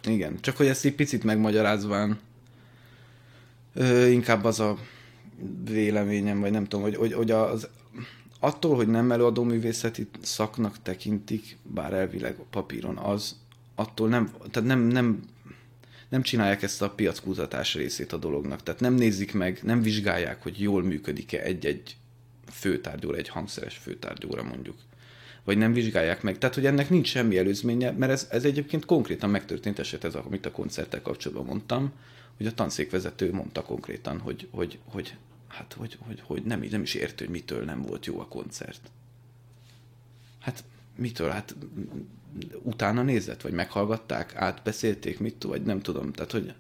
igen, 0.08 0.38
csak 0.42 0.58
hogy 0.58 0.68
ezt 0.68 0.86
egy 0.86 0.96
picit 0.96 1.24
megmagyarázván 1.24 2.20
ö, 3.74 4.06
inkább 4.06 4.44
az 4.44 4.60
a 4.60 4.78
véleményem, 5.70 6.40
vagy 6.40 6.52
nem 6.52 6.64
tudom, 6.64 6.82
hogy, 6.86 6.96
hogy, 6.96 7.14
hogy 7.14 7.32
az, 7.32 7.68
attól, 8.40 8.76
hogy 8.76 8.88
nem 8.88 9.12
előadó 9.12 9.44
művészeti 9.44 10.08
szaknak 10.22 10.76
tekintik, 10.84 11.58
bár 11.64 11.94
elvileg 11.94 12.36
papíron 12.50 12.98
az, 12.98 13.36
attól 13.76 14.10
nem, 14.10 14.32
tehát 14.52 14.70
nem, 14.70 14.80
nem, 14.80 15.24
nem 16.10 16.22
csinálják 16.22 16.62
ezt 16.62 16.82
a 16.82 16.90
piackutatás 16.90 17.74
részét 17.74 18.14
a 18.14 18.18
dolognak. 18.18 18.64
Tehát 18.64 18.80
nem 18.80 18.94
nézik 18.94 19.34
meg, 19.34 19.60
nem 19.64 19.82
vizsgálják, 19.82 20.44
hogy 20.44 20.62
jól 20.62 20.84
működik-e 20.84 21.42
egy-egy 21.42 21.96
főtárgyóra, 22.52 23.18
egy 23.18 23.30
hangszeres 23.30 23.78
főtárgyóra 23.78 24.44
mondjuk. 24.44 24.78
Vagy 25.44 25.58
nem 25.58 25.74
vizsgálják 25.74 26.22
meg. 26.22 26.38
Tehát, 26.38 26.56
hogy 26.56 26.66
ennek 26.66 26.90
nincs 26.90 27.08
semmi 27.08 27.38
előzménye, 27.38 27.92
mert 27.92 28.12
ez, 28.12 28.28
ez 28.32 28.44
egyébként 28.44 28.86
konkrétan 28.86 29.30
megtörtént 29.30 29.80
eset, 29.80 30.04
ez, 30.04 30.16
amit 30.16 30.46
a 30.46 30.52
koncerttel 30.52 31.02
kapcsolatban 31.02 31.46
mondtam, 31.46 31.92
hogy 32.38 32.46
a 32.46 32.54
tanszékvezető 32.54 33.34
mondta 33.34 33.62
konkrétan, 33.62 34.20
hogy, 34.20 34.48
hogy, 34.52 34.80
hogy 34.86 35.16
hát, 35.48 35.74
hogy, 35.74 35.98
hogy, 36.00 36.22
hogy 36.24 36.44
nem, 36.44 36.68
nem 36.72 36.82
is 36.82 36.94
értő, 36.94 37.26
hogy 37.26 37.34
mitől 37.34 37.64
nem 37.64 37.82
volt 37.82 38.06
jó 38.06 38.20
a 38.20 38.28
koncert. 38.28 38.90
Hát 40.40 40.64
mitől? 40.96 41.30
Hát 41.30 41.56
utána 42.64 43.02
nézett, 43.02 43.42
vagy 43.42 43.52
meghallgatták, 43.52 44.36
átbeszélték, 44.36 45.20
mit 45.20 45.44
vagy 45.44 45.62
nem 45.62 45.82
tudom. 45.82 46.12
Tehát, 46.12 46.32
hogy 46.32 46.54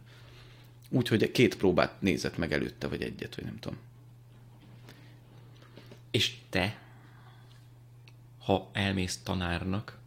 úgy, 0.89 1.07
hogy 1.07 1.31
két 1.31 1.57
próbát 1.57 2.01
nézett 2.01 2.37
meg 2.37 2.51
előtte, 2.51 2.87
vagy 2.87 3.01
egyet, 3.01 3.35
vagy 3.35 3.45
nem 3.45 3.59
tudom. 3.59 3.77
És 6.11 6.33
te, 6.49 6.77
ha 8.45 8.69
elmész 8.73 9.19
tanárnak, 9.23 9.97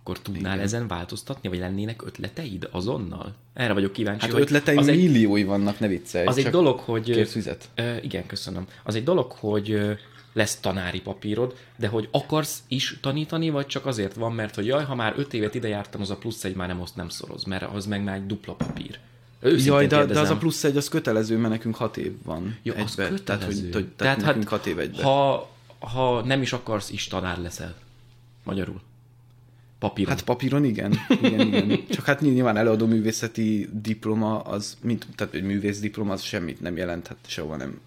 akkor 0.00 0.20
tudnál 0.20 0.52
Igen. 0.52 0.64
Ezen 0.64 0.86
változtatni, 0.88 1.48
vagy 1.48 1.58
lennének 1.58 2.02
ötleteid 2.02 2.68
azonnal? 2.70 3.34
Erre 3.52 3.72
vagyok 3.72 3.92
kíváncsi, 3.92 4.20
Hát 4.24 4.32
hogy 4.32 4.42
ötleteim 4.42 4.78
az 4.78 4.88
egy, 4.88 4.96
milliói 4.96 5.44
vannak, 5.44 5.78
ne 5.78 5.86
viccelj. 5.86 6.26
az 6.26 6.38
egy 6.38 6.48
dolog, 6.48 6.78
hogy... 6.78 7.10
Kérsz 7.10 7.32
vizet? 7.32 7.68
Ö, 7.74 7.96
igen, 7.96 8.26
köszönöm. 8.26 8.66
Az 8.82 8.94
egy 8.94 9.04
dolog, 9.04 9.32
hogy 9.32 9.98
lesz 10.36 10.56
tanári 10.56 11.00
papírod, 11.00 11.56
de 11.76 11.88
hogy 11.88 12.08
akarsz 12.10 12.62
is 12.68 12.98
tanítani, 13.00 13.50
vagy 13.50 13.66
csak 13.66 13.86
azért 13.86 14.14
van, 14.14 14.32
mert 14.32 14.54
hogy 14.54 14.66
jaj, 14.66 14.84
ha 14.84 14.94
már 14.94 15.14
öt 15.16 15.34
évet 15.34 15.54
ide 15.54 15.68
jártam, 15.68 16.00
az 16.00 16.10
a 16.10 16.16
plusz 16.16 16.44
egy 16.44 16.54
már 16.54 16.68
nem 16.68 16.80
azt 16.80 16.96
nem 16.96 17.08
szoroz, 17.08 17.44
mert 17.44 17.62
az 17.74 17.86
meg 17.86 18.04
már 18.04 18.16
egy 18.16 18.26
dupla 18.26 18.52
papír. 18.52 18.98
Őszintén 19.40 19.72
Jaj, 19.72 19.86
de, 19.86 20.04
de 20.04 20.20
az 20.20 20.30
a 20.30 20.36
plusz 20.36 20.64
egy, 20.64 20.76
az 20.76 20.88
kötelező, 20.88 21.36
mert 21.36 21.52
nekünk 21.52 21.74
hat 21.74 21.96
év 21.96 22.12
van. 22.22 22.56
Jó, 22.62 22.74
az 22.74 22.94
kötelező. 22.94 23.22
Tehát, 23.24 23.44
hogy, 23.44 23.54
hogy, 23.72 23.86
tehát, 23.86 24.18
tehát 24.18 24.24
nekünk 24.24 24.48
hat 24.48 24.66
év 24.66 24.78
egybe. 24.78 25.02
ha, 25.02 25.50
ha 25.78 26.20
nem 26.24 26.42
is 26.42 26.52
akarsz, 26.52 26.90
is 26.90 27.06
tanár 27.06 27.38
leszel. 27.38 27.74
Magyarul. 28.44 28.80
Papíron. 29.78 30.10
Hát 30.10 30.24
papíron 30.24 30.64
igen. 30.64 30.98
igen, 31.22 31.40
igen. 31.40 31.80
Csak 31.90 32.04
hát 32.04 32.20
nyilván 32.20 32.56
előadó 32.56 32.86
művészeti 32.86 33.68
diploma, 33.72 34.40
az, 34.40 34.76
mint, 34.82 35.06
tehát 35.14 35.34
egy 35.34 35.42
művész 35.42 35.80
diploma, 35.80 36.12
az 36.12 36.22
semmit 36.22 36.60
nem 36.60 36.76
jelent, 36.76 37.06
hát 37.06 37.18
sehova 37.26 37.56
nem 37.56 37.80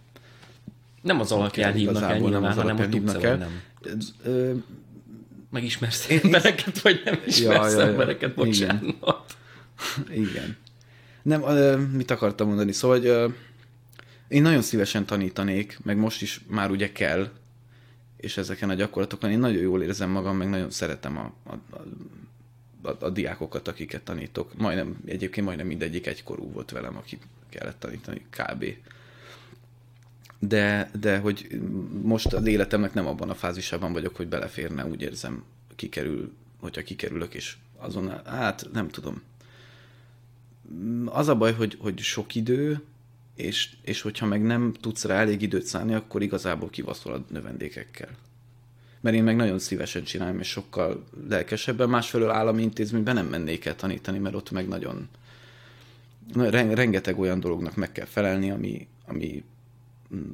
nem 1.01 1.19
az 1.19 1.31
alapján 1.31 1.71
kell, 1.71 1.79
hívnak 1.79 1.95
el 1.95 2.01
igazából 2.09 2.29
nem 2.29 2.39
nyilván, 2.41 2.57
az 2.57 2.57
hanem 2.63 2.77
hogy 2.77 2.89
tudsz 2.89 3.23
el. 3.23 3.37
nem. 3.37 3.61
Ö, 4.23 4.53
Megismersz 5.51 6.09
Én- 6.09 6.19
embereket, 6.23 6.81
vagy 6.81 7.01
nem 7.05 7.19
ismersz 7.25 7.73
ja, 7.73 7.79
ja. 7.79 7.85
embereket, 7.87 8.31
Igen. 8.31 8.45
bocsánat. 8.45 9.35
Igen. 10.11 10.57
Nem, 11.21 11.41
ö, 11.43 11.77
mit 11.77 12.11
akartam 12.11 12.47
mondani? 12.47 12.71
Szóval, 12.71 12.97
hogy 12.97 13.07
ö, 13.07 13.27
én 14.27 14.41
nagyon 14.41 14.61
szívesen 14.61 15.05
tanítanék, 15.05 15.79
meg 15.83 15.97
most 15.97 16.21
is 16.21 16.41
már 16.47 16.71
ugye 16.71 16.91
kell, 16.91 17.29
és 18.17 18.37
ezeken 18.37 18.69
a 18.69 18.73
gyakorlatokon 18.73 19.31
én 19.31 19.39
nagyon 19.39 19.61
jól 19.61 19.83
érzem 19.83 20.09
magam, 20.09 20.37
meg 20.37 20.49
nagyon 20.49 20.69
szeretem 20.71 21.17
a, 21.17 21.33
a, 21.43 21.53
a, 21.75 21.81
a, 22.89 22.95
a 23.05 23.09
diákokat, 23.09 23.67
akiket 23.67 24.01
tanítok. 24.01 24.57
Majdnem, 24.57 24.97
egyébként 25.05 25.45
majdnem 25.45 25.67
mindegyik 25.67 26.07
egykorú 26.07 26.51
volt 26.51 26.71
velem, 26.71 26.97
akit 26.97 27.21
kellett 27.49 27.79
tanítani, 27.79 28.25
kb. 28.29 28.65
De, 30.39 30.91
de 30.99 31.17
hogy 31.17 31.61
most 32.01 32.33
az 32.33 32.45
életemnek 32.45 32.93
nem 32.93 33.07
abban 33.07 33.29
a 33.29 33.35
fázisában 33.35 33.93
vagyok, 33.93 34.15
hogy 34.15 34.27
beleférne, 34.27 34.85
úgy 34.85 35.01
érzem, 35.01 35.43
kikerül, 35.75 36.33
hogyha 36.59 36.81
kikerülök, 36.81 37.33
és 37.33 37.57
azon, 37.77 38.25
hát 38.25 38.69
nem 38.73 38.89
tudom. 38.89 39.21
Az 41.05 41.27
a 41.27 41.35
baj, 41.35 41.53
hogy, 41.53 41.77
hogy 41.79 41.99
sok 41.99 42.35
idő, 42.35 42.81
és, 43.35 43.69
és 43.81 44.01
hogyha 44.01 44.25
meg 44.25 44.41
nem 44.41 44.73
tudsz 44.81 45.05
rá 45.05 45.15
elég 45.15 45.41
időt 45.41 45.65
szállni, 45.65 45.93
akkor 45.93 46.21
igazából 46.21 46.69
kivaszol 46.69 47.13
a 47.13 47.25
növendékekkel. 47.29 48.09
Mert 49.01 49.15
én 49.15 49.23
meg 49.23 49.35
nagyon 49.35 49.59
szívesen 49.59 50.03
csinálom, 50.03 50.39
és 50.39 50.47
sokkal 50.47 51.03
lelkesebben. 51.29 51.89
Másfelől 51.89 52.29
állami 52.29 52.61
intézményben 52.61 53.15
nem 53.15 53.27
mennék 53.27 53.65
el 53.65 53.75
tanítani, 53.75 54.17
mert 54.17 54.35
ott 54.35 54.51
meg 54.51 54.67
nagyon 54.67 55.09
rengeteg 56.53 57.19
olyan 57.19 57.39
dolognak 57.39 57.75
meg 57.75 57.91
kell 57.91 58.05
felelni, 58.05 58.51
ami, 58.51 58.87
ami 59.05 59.43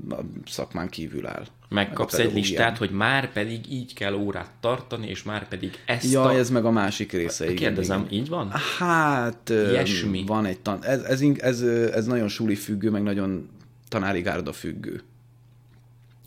a 0.09 0.19
szakmán 0.45 0.89
kívül 0.89 1.27
áll. 1.27 1.45
Megkapsz 1.69 2.17
egy 2.17 2.33
listát, 2.33 2.77
hogy 2.77 2.91
már 2.91 3.31
pedig 3.31 3.71
így 3.71 3.93
kell 3.93 4.13
órát 4.13 4.51
tartani, 4.59 5.07
és 5.07 5.23
már 5.23 5.47
pedig 5.47 5.79
ezt 5.85 6.11
Ja, 6.11 6.23
a... 6.23 6.33
ez 6.33 6.49
meg 6.49 6.65
a 6.65 6.71
másik 6.71 7.11
része. 7.11 7.43
Igen, 7.43 7.55
Kérdezem, 7.55 7.99
igen. 7.99 8.13
így 8.13 8.29
van? 8.29 8.51
Hát, 8.77 9.49
Ilyesmi. 9.49 10.23
van 10.25 10.45
egy 10.45 10.59
tan... 10.59 10.83
Ez, 10.83 11.01
ez, 11.01 11.21
ez, 11.37 11.61
ez 11.91 12.05
nagyon 12.05 12.27
suli 12.27 12.55
függő, 12.55 12.89
meg 12.89 13.03
nagyon 13.03 13.49
tanári 13.87 14.21
gárda 14.21 14.53
függő. 14.53 15.01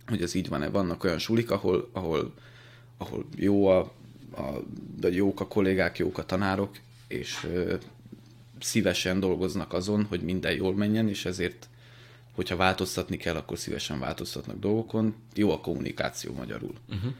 Hogy 0.06 0.22
ez 0.22 0.34
így 0.34 0.48
van-e. 0.48 0.68
Vannak 0.68 1.04
olyan 1.04 1.18
sulik, 1.18 1.50
ahol, 1.50 1.88
ahol, 1.92 2.32
ahol 2.98 3.24
jó 3.36 3.66
a, 3.66 3.78
a, 4.36 4.62
de 5.00 5.10
jók 5.10 5.40
a 5.40 5.46
kollégák, 5.46 5.98
jók 5.98 6.18
a 6.18 6.24
tanárok, 6.24 6.70
és 7.08 7.46
ö, 7.52 7.74
szívesen 8.60 9.20
dolgoznak 9.20 9.72
azon, 9.72 10.04
hogy 10.08 10.20
minden 10.20 10.52
jól 10.52 10.74
menjen, 10.74 11.08
és 11.08 11.24
ezért 11.24 11.68
hogyha 12.38 12.56
változtatni 12.56 13.16
kell, 13.16 13.36
akkor 13.36 13.58
szívesen 13.58 13.98
változtatnak 13.98 14.58
dolgokon. 14.58 15.14
Jó 15.34 15.50
a 15.50 15.60
kommunikáció 15.60 16.32
magyarul. 16.32 16.74
Uh-huh. 16.88 17.12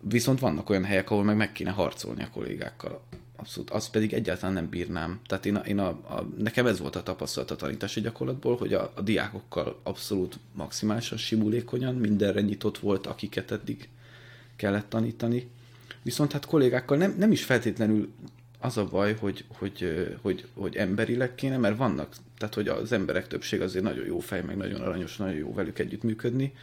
Viszont 0.00 0.40
vannak 0.40 0.70
olyan 0.70 0.84
helyek, 0.84 1.10
ahol 1.10 1.24
meg 1.24 1.36
meg 1.36 1.52
kéne 1.52 1.70
harcolni 1.70 2.22
a 2.22 2.30
kollégákkal. 2.30 3.02
Abszolút. 3.36 3.70
Azt 3.70 3.90
pedig 3.90 4.12
egyáltalán 4.12 4.52
nem 4.54 4.68
bírnám. 4.68 5.20
Tehát 5.26 5.46
én 5.46 5.56
a, 5.56 5.58
én 5.58 5.78
a, 5.78 5.88
a, 5.88 6.28
nekem 6.38 6.66
ez 6.66 6.78
volt 6.78 6.96
a 6.96 7.02
tapasztalat 7.02 7.50
a 7.50 7.56
tanítási 7.56 8.00
gyakorlatból, 8.00 8.56
hogy 8.56 8.72
a, 8.74 8.92
a 8.94 9.00
diákokkal 9.00 9.80
abszolút 9.82 10.38
maximálisan 10.52 11.18
simulékonyan 11.18 11.94
mindenre 11.94 12.40
nyitott 12.40 12.78
volt, 12.78 13.06
akiket 13.06 13.50
eddig 13.50 13.88
kellett 14.56 14.88
tanítani. 14.88 15.50
Viszont 16.02 16.32
hát 16.32 16.46
kollégákkal 16.46 16.96
nem, 16.96 17.14
nem 17.18 17.32
is 17.32 17.44
feltétlenül 17.44 18.12
az 18.58 18.76
a 18.76 18.84
baj, 18.84 19.14
hogy, 19.14 19.44
hogy, 19.48 20.06
hogy, 20.20 20.46
hogy 20.54 20.76
emberileg 20.76 21.34
kéne, 21.34 21.56
mert 21.56 21.76
vannak, 21.76 22.14
tehát 22.42 22.56
hogy 22.56 22.68
az 22.68 22.92
emberek 22.92 23.28
többség 23.28 23.60
azért 23.60 23.84
nagyon 23.84 24.06
jó 24.06 24.18
fej, 24.18 24.42
meg 24.42 24.56
nagyon 24.56 24.80
aranyos, 24.80 25.16
nagyon 25.16 25.34
jó 25.34 25.54
velük 25.54 25.78
együttműködni, 25.78 26.54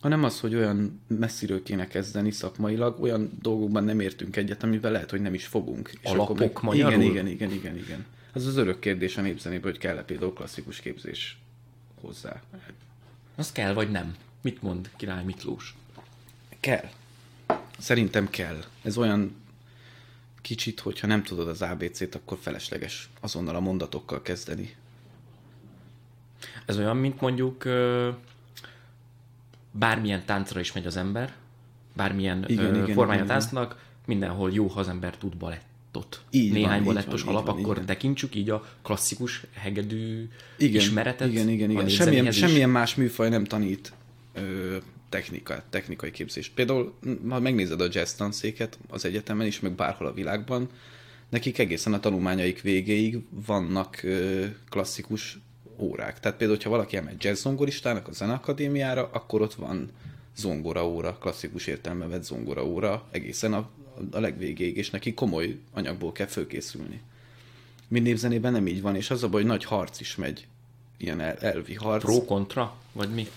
hanem 0.00 0.24
az, 0.24 0.40
hogy 0.40 0.54
olyan 0.54 1.00
messziről 1.06 1.62
kéne 1.62 1.86
kezdeni 1.86 2.30
szakmailag, 2.30 3.02
olyan 3.02 3.30
dolgokban 3.42 3.84
nem 3.84 4.00
értünk 4.00 4.36
egyet, 4.36 4.62
amivel 4.62 4.92
lehet, 4.92 5.10
hogy 5.10 5.20
nem 5.20 5.34
is 5.34 5.46
fogunk. 5.46 5.90
És 6.00 6.10
Alapok 6.10 6.38
meg, 6.38 6.58
magyarul? 6.62 6.92
Igen, 6.92 7.10
igen, 7.10 7.26
igen, 7.26 7.50
igen, 7.50 7.76
igen. 7.76 8.06
Ez 8.32 8.46
az 8.46 8.56
örök 8.56 8.78
kérdés 8.78 9.16
a 9.16 9.20
népzenében, 9.20 9.70
hogy 9.70 9.80
kell-e 9.80 10.02
például 10.02 10.32
klasszikus 10.32 10.80
képzés 10.80 11.38
hozzá. 12.00 12.42
Az 13.36 13.52
kell, 13.52 13.72
vagy 13.72 13.90
nem? 13.90 14.14
Mit 14.40 14.62
mond 14.62 14.90
Király 14.96 15.24
Miklós? 15.24 15.76
Kell. 16.60 16.88
Szerintem 17.78 18.30
kell. 18.30 18.64
Ez 18.82 18.96
olyan 18.96 19.36
kicsit, 20.40 20.80
hogyha 20.80 21.06
nem 21.06 21.22
tudod 21.22 21.48
az 21.48 21.62
ABC-t, 21.62 22.14
akkor 22.14 22.38
felesleges 22.40 23.10
azonnal 23.20 23.56
a 23.56 23.60
mondatokkal 23.60 24.22
kezdeni. 24.22 24.76
Ez 26.68 26.78
olyan, 26.78 26.96
mint 26.96 27.20
mondjuk 27.20 27.64
bármilyen 29.70 30.24
táncra 30.24 30.60
is 30.60 30.72
megy 30.72 30.86
az 30.86 30.96
ember, 30.96 31.34
bármilyen 31.96 32.44
igen, 32.46 32.74
igen, 32.74 32.94
formája 32.94 33.22
igen, 33.22 33.36
táncnak, 33.36 33.84
mindenhol 34.06 34.52
jó, 34.52 34.66
ha 34.66 34.80
az 34.80 34.88
ember 34.88 35.16
tud 35.16 35.36
balettot. 35.36 36.22
Így 36.30 36.52
Néhány 36.52 36.82
van, 36.82 36.94
balettos 36.94 37.22
van, 37.22 37.34
alap, 37.34 37.46
van, 37.46 37.60
akkor 37.60 37.74
igen. 37.74 37.86
tekintsük 37.86 38.34
így 38.34 38.50
a 38.50 38.68
klasszikus 38.82 39.42
hegedű 39.52 40.28
igen, 40.56 40.80
ismeretet. 40.80 41.28
Igen, 41.28 41.48
igen, 41.48 41.70
igen. 41.70 41.88
Semmilyen, 41.88 42.32
semmilyen 42.32 42.70
más 42.70 42.94
műfaj 42.94 43.28
nem 43.28 43.44
tanít 43.44 43.92
ö, 44.32 44.76
technika, 45.08 45.62
technikai 45.70 46.10
képzést. 46.10 46.52
Például, 46.54 46.94
ha 47.28 47.40
megnézed 47.40 47.80
a 47.80 47.88
jazz 47.90 48.12
tanszéket 48.12 48.78
az 48.88 49.04
egyetemen 49.04 49.46
is, 49.46 49.60
meg 49.60 49.72
bárhol 49.72 50.06
a 50.06 50.12
világban, 50.12 50.68
nekik 51.28 51.58
egészen 51.58 51.92
a 51.92 52.00
tanulmányaik 52.00 52.60
végéig 52.60 53.18
vannak 53.46 54.02
ö, 54.02 54.44
klasszikus 54.68 55.38
órák. 55.78 56.20
Tehát 56.20 56.36
például, 56.38 56.58
ha 56.62 56.70
valaki 56.70 56.96
elmegy 56.96 57.24
jazz 57.24 57.40
zongoristának 57.40 58.08
a 58.08 58.12
zeneakadémiára, 58.12 59.10
akkor 59.12 59.40
ott 59.40 59.54
van 59.54 59.90
zongora 60.36 60.88
óra, 60.88 61.18
klasszikus 61.20 61.66
értelme 61.66 62.06
vett 62.06 62.24
zongora 62.24 62.64
óra 62.64 63.06
egészen 63.10 63.52
a, 63.52 63.68
a 64.10 64.20
legvégéig, 64.20 64.76
és 64.76 64.90
neki 64.90 65.14
komoly 65.14 65.58
anyagból 65.72 66.12
kell 66.12 66.26
fölkészülni. 66.26 67.00
Mi 67.88 68.00
népzenében 68.00 68.52
nem 68.52 68.66
így 68.66 68.82
van, 68.82 68.96
és 68.96 69.10
az 69.10 69.22
a 69.22 69.28
baj, 69.28 69.40
hogy 69.40 69.50
nagy 69.50 69.64
harc 69.64 70.00
is 70.00 70.16
megy, 70.16 70.46
ilyen 70.96 71.20
el, 71.20 71.36
elvi 71.36 71.74
harc. 71.74 72.02
Pro-kontra? 72.02 72.76
Vagy 72.92 73.14
mi? 73.14 73.28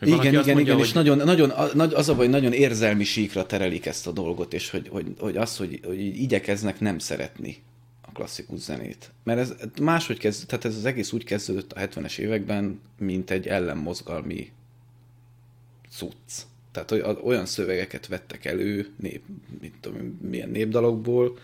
igen, 0.00 0.18
igen, 0.18 0.34
mondja, 0.34 0.52
igen, 0.52 0.74
hogy... 0.74 0.84
és 0.84 0.92
nagyon, 0.92 1.16
nagyon, 1.16 1.50
az 1.94 2.08
a 2.08 2.14
baj, 2.14 2.28
nagyon 2.28 2.52
érzelmi 2.52 3.04
síkra 3.04 3.46
terelik 3.46 3.86
ezt 3.86 4.06
a 4.06 4.10
dolgot, 4.10 4.54
és 4.54 4.70
hogy, 4.70 4.88
hogy, 4.88 5.14
hogy 5.18 5.36
az, 5.36 5.56
hogy, 5.56 5.80
hogy 5.84 5.98
igyekeznek 6.00 6.80
nem 6.80 6.98
szeretni 6.98 7.62
klasszikus 8.12 8.60
zenét. 8.60 9.10
Mert 9.22 9.38
ez 9.38 9.54
máshogy 9.80 10.18
kezd, 10.18 10.46
tehát 10.46 10.64
ez 10.64 10.76
az 10.76 10.84
egész 10.84 11.12
úgy 11.12 11.24
kezdődött 11.24 11.72
a 11.72 11.80
70-es 11.80 12.18
években, 12.18 12.80
mint 12.98 13.30
egy 13.30 13.46
ellenmozgalmi 13.46 14.52
cucc. 15.90 16.42
Tehát 16.72 16.90
olyan 17.22 17.46
szövegeket 17.46 18.06
vettek 18.06 18.44
elő, 18.44 18.88
nép, 18.96 19.22
mit 19.60 19.74
tudom, 19.80 20.18
milyen 20.22 20.48
népdalokból, 20.48 21.38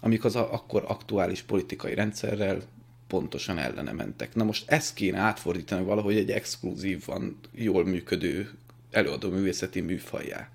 amik 0.00 0.24
az 0.24 0.36
akkor 0.36 0.84
aktuális 0.86 1.42
politikai 1.42 1.94
rendszerrel 1.94 2.62
pontosan 3.06 3.58
ellene 3.58 3.92
mentek. 3.92 4.34
Na 4.34 4.44
most 4.44 4.70
ezt 4.70 4.94
kéne 4.94 5.18
átfordítani 5.18 5.84
valahogy 5.84 6.16
egy 6.16 6.30
exkluzív 6.30 7.04
van, 7.06 7.38
jól 7.52 7.84
működő 7.84 8.50
előadó 8.90 9.30
művészeti 9.30 9.80
műfajjá. 9.80 10.50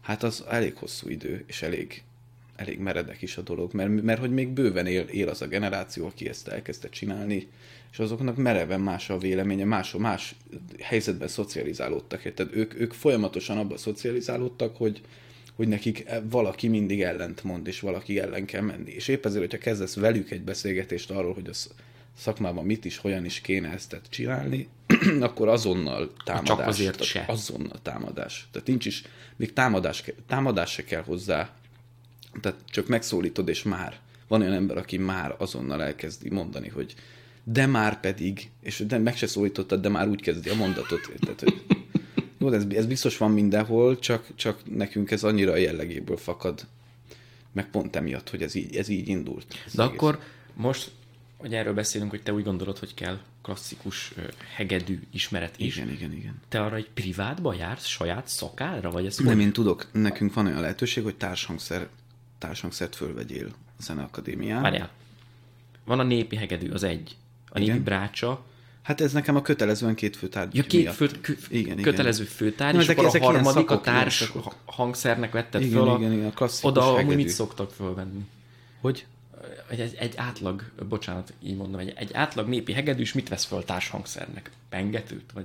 Hát 0.00 0.22
az 0.22 0.44
elég 0.48 0.76
hosszú 0.76 1.08
idő, 1.08 1.44
és 1.46 1.62
elég, 1.62 2.02
elég 2.60 2.78
meredek 2.78 3.22
is 3.22 3.36
a 3.36 3.42
dolog, 3.42 3.72
mert, 3.74 4.02
mert 4.02 4.20
hogy 4.20 4.30
még 4.30 4.48
bőven 4.48 4.86
él, 4.86 5.02
él 5.02 5.28
az 5.28 5.42
a 5.42 5.46
generáció, 5.46 6.06
aki 6.06 6.28
ezt 6.28 6.48
elkezdte 6.48 6.88
csinálni, 6.88 7.48
és 7.92 7.98
azoknak 7.98 8.36
mereven 8.36 8.80
más 8.80 9.10
a 9.10 9.18
véleménye, 9.18 9.64
más, 9.64 9.92
más 9.92 10.34
helyzetben 10.80 11.28
szocializálódtak. 11.28 12.32
Tehát 12.34 12.54
ők, 12.54 12.80
ők 12.80 12.92
folyamatosan 12.92 13.58
abban 13.58 13.76
szocializálódtak, 13.76 14.76
hogy, 14.76 15.00
hogy 15.54 15.68
nekik 15.68 16.04
valaki 16.22 16.68
mindig 16.68 17.02
ellent 17.02 17.44
mond, 17.44 17.66
és 17.66 17.80
valaki 17.80 18.18
ellen 18.18 18.44
kell 18.44 18.62
menni. 18.62 18.90
És 18.90 19.08
épp 19.08 19.24
ezért, 19.24 19.40
hogyha 19.40 19.58
kezdesz 19.58 19.94
velük 19.94 20.30
egy 20.30 20.42
beszélgetést 20.42 21.10
arról, 21.10 21.34
hogy 21.34 21.48
a 21.48 21.54
szakmában 22.16 22.64
mit 22.64 22.84
is, 22.84 22.96
hogyan 22.96 23.24
is 23.24 23.40
kéne 23.40 23.68
ezt 23.68 24.00
csinálni, 24.08 24.68
akkor 25.20 25.48
azonnal 25.48 26.12
támadás. 26.24 26.56
Csak 26.56 26.66
azért 26.66 27.02
se. 27.02 27.24
Azonnal 27.26 27.78
támadás. 27.82 28.48
Tehát 28.52 28.68
nincs 28.68 28.86
is, 28.86 29.02
még 29.36 29.52
támadás, 29.52 30.04
támadás 30.26 30.70
se 30.70 30.84
kell 30.84 31.02
hozzá. 31.02 31.54
Tehát 32.40 32.58
csak 32.70 32.86
megszólítod, 32.86 33.48
és 33.48 33.62
már. 33.62 33.98
Van 34.28 34.40
olyan 34.40 34.52
ember, 34.52 34.76
aki 34.76 34.98
már 34.98 35.34
azonnal 35.38 35.82
elkezdi 35.82 36.30
mondani, 36.30 36.68
hogy 36.68 36.94
de 37.44 37.66
már 37.66 38.00
pedig, 38.00 38.50
és 38.62 38.84
de 38.86 38.98
meg 38.98 39.16
se 39.16 39.26
szólítottad, 39.26 39.80
de 39.80 39.88
már 39.88 40.08
úgy 40.08 40.22
kezdi 40.22 40.48
a 40.48 40.54
mondatot. 40.54 41.10
Tehát, 41.20 41.40
hogy 41.40 41.62
jó, 42.38 42.52
ez, 42.52 42.64
ez 42.70 42.86
biztos 42.86 43.16
van 43.16 43.30
mindenhol, 43.30 43.98
csak, 43.98 44.26
csak 44.34 44.76
nekünk 44.76 45.10
ez 45.10 45.24
annyira 45.24 45.52
a 45.52 45.56
jellegéből 45.56 46.16
fakad, 46.16 46.66
meg 47.52 47.70
pont 47.70 47.96
emiatt, 47.96 48.30
hogy 48.30 48.42
ez 48.42 48.54
így, 48.54 48.76
ez 48.76 48.88
így 48.88 49.08
indult. 49.08 49.46
Ez 49.66 49.72
De 49.72 49.82
egész. 49.82 49.94
akkor 49.94 50.20
most, 50.54 50.90
hogy 51.36 51.54
erről 51.54 51.74
beszélünk, 51.74 52.10
hogy 52.10 52.22
te 52.22 52.32
úgy 52.32 52.44
gondolod, 52.44 52.78
hogy 52.78 52.94
kell 52.94 53.18
klasszikus 53.42 54.14
hegedű 54.54 55.00
ismeret 55.12 55.54
is. 55.58 55.76
Igen, 55.76 55.90
igen, 55.90 56.12
igen. 56.12 56.40
Te 56.48 56.60
arra 56.60 56.76
egy 56.76 56.90
privátba 56.94 57.54
jársz, 57.54 57.86
saját 57.86 58.28
szakára? 58.28 58.90
Vagy 58.90 59.06
ez 59.06 59.16
Nem, 59.16 59.34
hogy... 59.34 59.42
én 59.42 59.52
tudok, 59.52 59.88
nekünk 59.92 60.34
van 60.34 60.46
olyan 60.46 60.60
lehetőség, 60.60 61.02
hogy 61.02 61.16
társhangszer, 61.16 61.88
társhangszert 62.40 62.96
fölvegyél 62.96 63.46
a 63.78 63.82
Zeneakadémián. 63.82 64.62
Várjál. 64.62 64.90
Van 65.84 65.98
a 65.98 66.02
népi 66.02 66.36
hegedű, 66.36 66.70
az 66.70 66.82
egy. 66.82 67.16
A 67.48 67.58
igen. 67.58 67.72
népi 67.72 67.84
brácsa, 67.84 68.44
Hát 68.82 69.00
ez 69.00 69.12
nekem 69.12 69.36
a 69.36 69.42
kötelezően 69.42 69.94
két 69.94 70.16
főtárgy 70.16 70.54
Ja, 70.54 70.62
két 70.62 70.90
fő, 70.90 71.10
kö, 71.20 71.32
igen, 71.48 71.76
kötelező 71.76 72.24
főtárgy, 72.24 72.74
no, 72.74 72.80
és 72.80 72.86
ezek, 72.86 72.96
akkor 72.98 73.08
ezek 73.08 73.22
a 73.22 73.24
harmadik 73.24 73.70
a 73.70 73.80
társ 73.80 74.14
szakok. 74.14 74.54
hangszernek 74.64 75.32
vetted 75.32 75.62
igen, 75.62 75.84
föl. 75.84 75.96
Igen, 75.98 76.12
igen, 76.12 76.32
a 76.36 76.48
Oda 76.62 76.94
amúgy 76.94 77.16
mit 77.16 77.28
szoktak 77.28 77.70
fölvenni? 77.70 78.26
Hogy? 78.80 79.06
Egy, 79.70 79.80
egy, 79.80 79.94
egy 79.94 80.12
átlag, 80.16 80.64
bocsánat, 80.88 81.32
így 81.42 81.56
mondom, 81.56 81.80
egy, 81.80 81.92
egy 81.96 82.12
átlag 82.12 82.48
népi 82.48 82.72
hegedűs 82.72 83.12
mit 83.12 83.28
vesz 83.28 83.44
föl 83.44 83.64
társhangszernek? 83.64 84.50
Pengetőt? 84.68 85.30
Vagy 85.34 85.44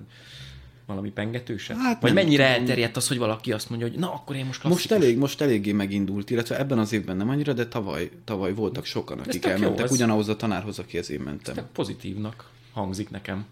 valami 0.86 1.12
pengetőset? 1.12 1.78
Hát 1.78 2.02
Vagy 2.02 2.14
mennyire 2.14 2.46
tudom. 2.46 2.62
elterjedt 2.62 2.96
az, 2.96 3.08
hogy 3.08 3.18
valaki 3.18 3.52
azt 3.52 3.70
mondja, 3.70 3.88
hogy 3.88 3.98
na, 3.98 4.14
akkor 4.14 4.36
én 4.36 4.46
most 4.46 4.60
klasszikus. 4.60 4.90
Most, 4.90 5.04
elég, 5.04 5.18
most 5.18 5.42
eléggé 5.42 5.72
megindult, 5.72 6.30
illetve 6.30 6.60
ebben 6.60 6.80
az 6.80 6.94
évben 6.94 7.18
nem 7.18 7.30
annyira, 7.30 7.54
de 7.54 7.68
tavaly, 7.68 8.10
tavaly 8.24 8.54
voltak 8.54 8.86
sokan, 8.86 9.20
akik 9.20 9.46
elmentek 9.46 9.88
jó, 9.88 9.96
ugyanahoz 9.96 10.28
a 10.30 10.36
tanárhoz, 10.36 10.80
akihez 10.80 11.10
én 11.10 11.20
mentem. 11.20 11.58
Ez 11.58 11.64
pozitívnak 11.74 12.50
hangzik 12.72 13.10
nekem. 13.10 13.46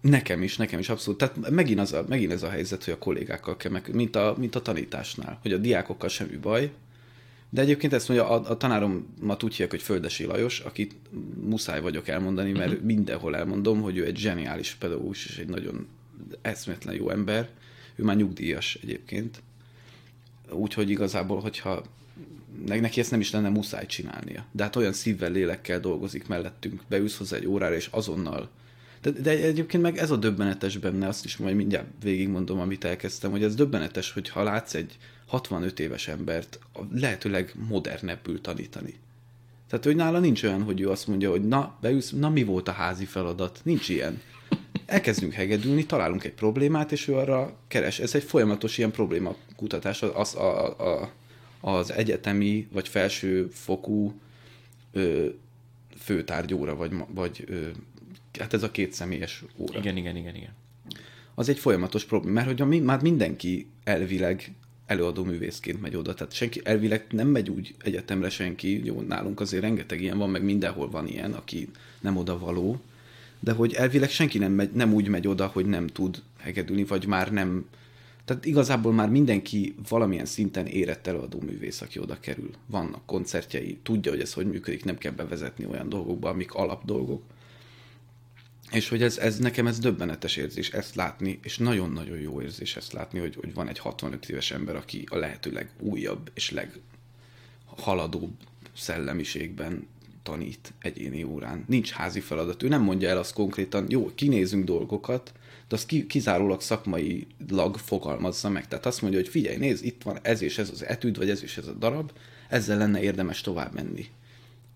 Nekem 0.00 0.42
is, 0.42 0.56
nekem 0.56 0.78
is 0.78 0.88
abszolút. 0.88 1.18
Tehát 1.18 1.50
megint, 1.50 1.80
az 1.80 1.92
a, 1.92 2.04
megint 2.08 2.32
ez 2.32 2.42
a 2.42 2.48
helyzet, 2.48 2.84
hogy 2.84 2.92
a 2.92 2.98
kollégákkal 2.98 3.56
kell 3.56 3.70
meg, 3.70 3.94
mint 3.94 4.16
a, 4.16 4.34
mint 4.38 4.54
a 4.54 4.62
tanításnál, 4.62 5.38
hogy 5.42 5.52
a 5.52 5.56
diákokkal 5.56 6.08
semmi 6.08 6.36
baj, 6.36 6.72
De 7.50 7.60
egyébként 7.60 7.92
ezt 7.92 8.08
mondja, 8.08 8.28
a, 8.28 8.50
a 8.50 8.56
tanáromat 8.56 9.42
úgy 9.42 9.50
hívják, 9.50 9.70
hogy 9.70 9.82
Földesi 9.82 10.24
Lajos, 10.24 10.60
akit 10.60 10.94
muszáj 11.40 11.80
vagyok 11.80 12.08
elmondani, 12.08 12.52
mert 12.52 12.70
uh-huh. 12.70 12.84
mindenhol 12.84 13.36
elmondom, 13.36 13.80
hogy 13.80 13.96
ő 13.96 14.04
egy 14.04 14.16
zseniális 14.16 14.74
pedagógus, 14.74 15.26
és 15.26 15.38
egy 15.38 15.48
nagyon 15.48 15.86
eszméletlen 16.42 16.94
jó 16.94 17.10
ember. 17.10 17.48
Ő 17.96 18.04
már 18.04 18.16
nyugdíjas 18.16 18.78
egyébként. 18.82 19.42
Úgyhogy 20.50 20.90
igazából, 20.90 21.40
hogyha 21.40 21.84
neki 22.66 23.00
ezt 23.00 23.10
nem 23.10 23.20
is 23.20 23.30
lenne 23.30 23.48
muszáj 23.48 23.86
csinálnia. 23.86 24.44
De 24.52 24.62
hát 24.62 24.76
olyan 24.76 24.92
szívvel, 24.92 25.30
lélekkel 25.30 25.80
dolgozik 25.80 26.28
mellettünk, 26.28 26.82
beülsz 26.88 27.16
hozzá 27.16 27.36
egy 27.36 27.46
órára, 27.46 27.74
és 27.74 27.88
azonnal 27.90 28.50
de, 29.02 29.10
de 29.10 29.30
egyébként 29.30 29.82
meg 29.82 29.98
ez 29.98 30.10
a 30.10 30.16
döbbenetes 30.16 30.76
benne, 30.76 31.08
azt 31.08 31.24
is 31.24 31.36
majd 31.36 31.56
mindjárt 31.56 31.86
végigmondom, 32.02 32.60
amit 32.60 32.84
elkezdtem, 32.84 33.30
hogy 33.30 33.42
ez 33.42 33.54
döbbenetes, 33.54 34.12
hogy 34.12 34.28
ha 34.28 34.42
látsz 34.42 34.74
egy 34.74 34.96
65 35.26 35.80
éves 35.80 36.08
embert 36.08 36.58
a 36.72 36.80
lehetőleg 36.92 37.52
modernebbül 37.68 38.40
tanítani. 38.40 38.94
Tehát, 39.68 39.84
hogy 39.84 39.96
nála 39.96 40.18
nincs 40.18 40.42
olyan, 40.42 40.62
hogy 40.62 40.80
ő 40.80 40.90
azt 40.90 41.06
mondja, 41.06 41.30
hogy 41.30 41.48
na, 41.48 41.78
beülsz, 41.80 42.10
na 42.10 42.28
mi 42.28 42.44
volt 42.44 42.68
a 42.68 42.72
házi 42.72 43.04
feladat? 43.04 43.60
Nincs 43.62 43.88
ilyen. 43.88 44.20
Elkezdünk 44.88 45.32
hegedülni, 45.32 45.86
találunk 45.86 46.24
egy 46.24 46.32
problémát, 46.32 46.92
és 46.92 47.08
ő 47.08 47.14
arra 47.14 47.56
keres. 47.66 47.98
Ez 47.98 48.14
egy 48.14 48.22
folyamatos 48.22 48.78
ilyen 48.78 48.90
problémakutatás 48.90 50.02
az, 50.02 50.34
a, 50.34 50.78
a, 50.78 51.12
az 51.60 51.92
egyetemi 51.92 52.68
vagy 52.72 52.88
felső 52.88 53.48
fokú 53.52 54.14
ö, 54.92 55.26
főtárgyóra, 55.98 56.76
vagy, 56.76 56.92
vagy 57.08 57.44
ö, 57.46 57.66
hát 58.38 58.54
ez 58.54 58.62
a 58.62 58.70
két 58.70 58.92
személyes 58.92 59.44
óra. 59.56 59.78
Igen, 59.78 59.96
igen, 59.96 60.16
igen, 60.16 60.34
igen. 60.34 60.52
Az 61.34 61.48
egy 61.48 61.58
folyamatos 61.58 62.04
probléma, 62.04 62.34
mert 62.34 62.46
hogy 62.46 62.60
a, 62.60 62.82
már 62.82 63.02
mindenki 63.02 63.66
elvileg 63.84 64.52
előadó 64.86 65.24
művészként 65.24 65.80
megy 65.80 65.96
oda. 65.96 66.14
Tehát 66.14 66.32
senki 66.32 66.60
elvileg 66.64 67.06
nem 67.10 67.28
megy 67.28 67.50
úgy 67.50 67.74
egyetemre 67.84 68.30
senki, 68.30 68.84
jó, 68.84 69.00
nálunk 69.00 69.40
azért 69.40 69.62
rengeteg 69.62 70.00
ilyen 70.00 70.18
van, 70.18 70.30
meg 70.30 70.42
mindenhol 70.42 70.90
van 70.90 71.06
ilyen, 71.06 71.32
aki 71.32 71.68
nem 72.00 72.16
oda 72.16 72.38
való, 72.38 72.80
de 73.40 73.52
hogy 73.52 73.72
elvileg 73.72 74.10
senki 74.10 74.38
nem, 74.38 74.52
megy, 74.52 74.72
nem 74.72 74.92
úgy 74.92 75.08
megy 75.08 75.28
oda, 75.28 75.46
hogy 75.46 75.66
nem 75.66 75.86
tud 75.86 76.22
hegedülni, 76.38 76.84
vagy 76.84 77.06
már 77.06 77.32
nem... 77.32 77.66
Tehát 78.24 78.44
igazából 78.44 78.92
már 78.92 79.08
mindenki 79.08 79.74
valamilyen 79.88 80.24
szinten 80.24 80.66
érett 80.66 81.06
előadó 81.06 81.40
művész, 81.40 81.80
aki 81.80 81.98
oda 81.98 82.20
kerül. 82.20 82.50
Vannak 82.66 83.06
koncertjei, 83.06 83.78
tudja, 83.82 84.10
hogy 84.10 84.20
ez 84.20 84.32
hogy 84.32 84.46
működik, 84.46 84.84
nem 84.84 84.98
kell 84.98 85.12
bevezetni 85.12 85.66
olyan 85.66 85.88
dolgokba, 85.88 86.28
amik 86.28 86.54
alap 86.54 86.84
dolgok. 86.84 87.22
És 88.72 88.88
hogy 88.88 89.02
ez, 89.02 89.18
ez 89.18 89.38
nekem 89.38 89.66
ez 89.66 89.78
döbbenetes 89.78 90.36
érzés 90.36 90.70
ezt 90.70 90.94
látni, 90.94 91.38
és 91.42 91.58
nagyon-nagyon 91.58 92.18
jó 92.18 92.42
érzés 92.42 92.76
ezt 92.76 92.92
látni, 92.92 93.18
hogy, 93.18 93.34
hogy 93.34 93.54
van 93.54 93.68
egy 93.68 93.78
65 93.78 94.28
éves 94.28 94.50
ember, 94.50 94.76
aki 94.76 95.06
a 95.10 95.16
lehető 95.16 95.50
legújabb 95.50 96.30
és 96.34 96.54
leghaladóbb 97.66 98.32
szellemiségben 98.76 99.86
tanít 100.28 100.72
egyéni 100.78 101.22
órán. 101.22 101.64
Nincs 101.66 101.90
házi 101.90 102.20
feladat. 102.20 102.62
Ő 102.62 102.68
nem 102.68 102.82
mondja 102.82 103.08
el 103.08 103.18
azt 103.18 103.32
konkrétan, 103.32 103.86
jó, 103.88 104.10
kinézünk 104.14 104.64
dolgokat, 104.64 105.32
de 105.68 105.74
azt 105.74 106.06
kizárólag 106.06 106.60
szakmailag 106.60 107.76
fogalmazza 107.76 108.48
meg. 108.48 108.68
Tehát 108.68 108.86
azt 108.86 109.02
mondja, 109.02 109.20
hogy 109.20 109.28
figyelj, 109.28 109.56
nézd, 109.56 109.84
itt 109.84 110.02
van 110.02 110.18
ez 110.22 110.42
és 110.42 110.58
ez 110.58 110.70
az 110.70 110.84
etűd, 110.84 111.16
vagy 111.16 111.30
ez 111.30 111.42
és 111.42 111.56
ez 111.56 111.66
a 111.66 111.72
darab, 111.72 112.12
ezzel 112.48 112.78
lenne 112.78 113.00
érdemes 113.00 113.40
tovább 113.40 113.74
menni. 113.74 114.06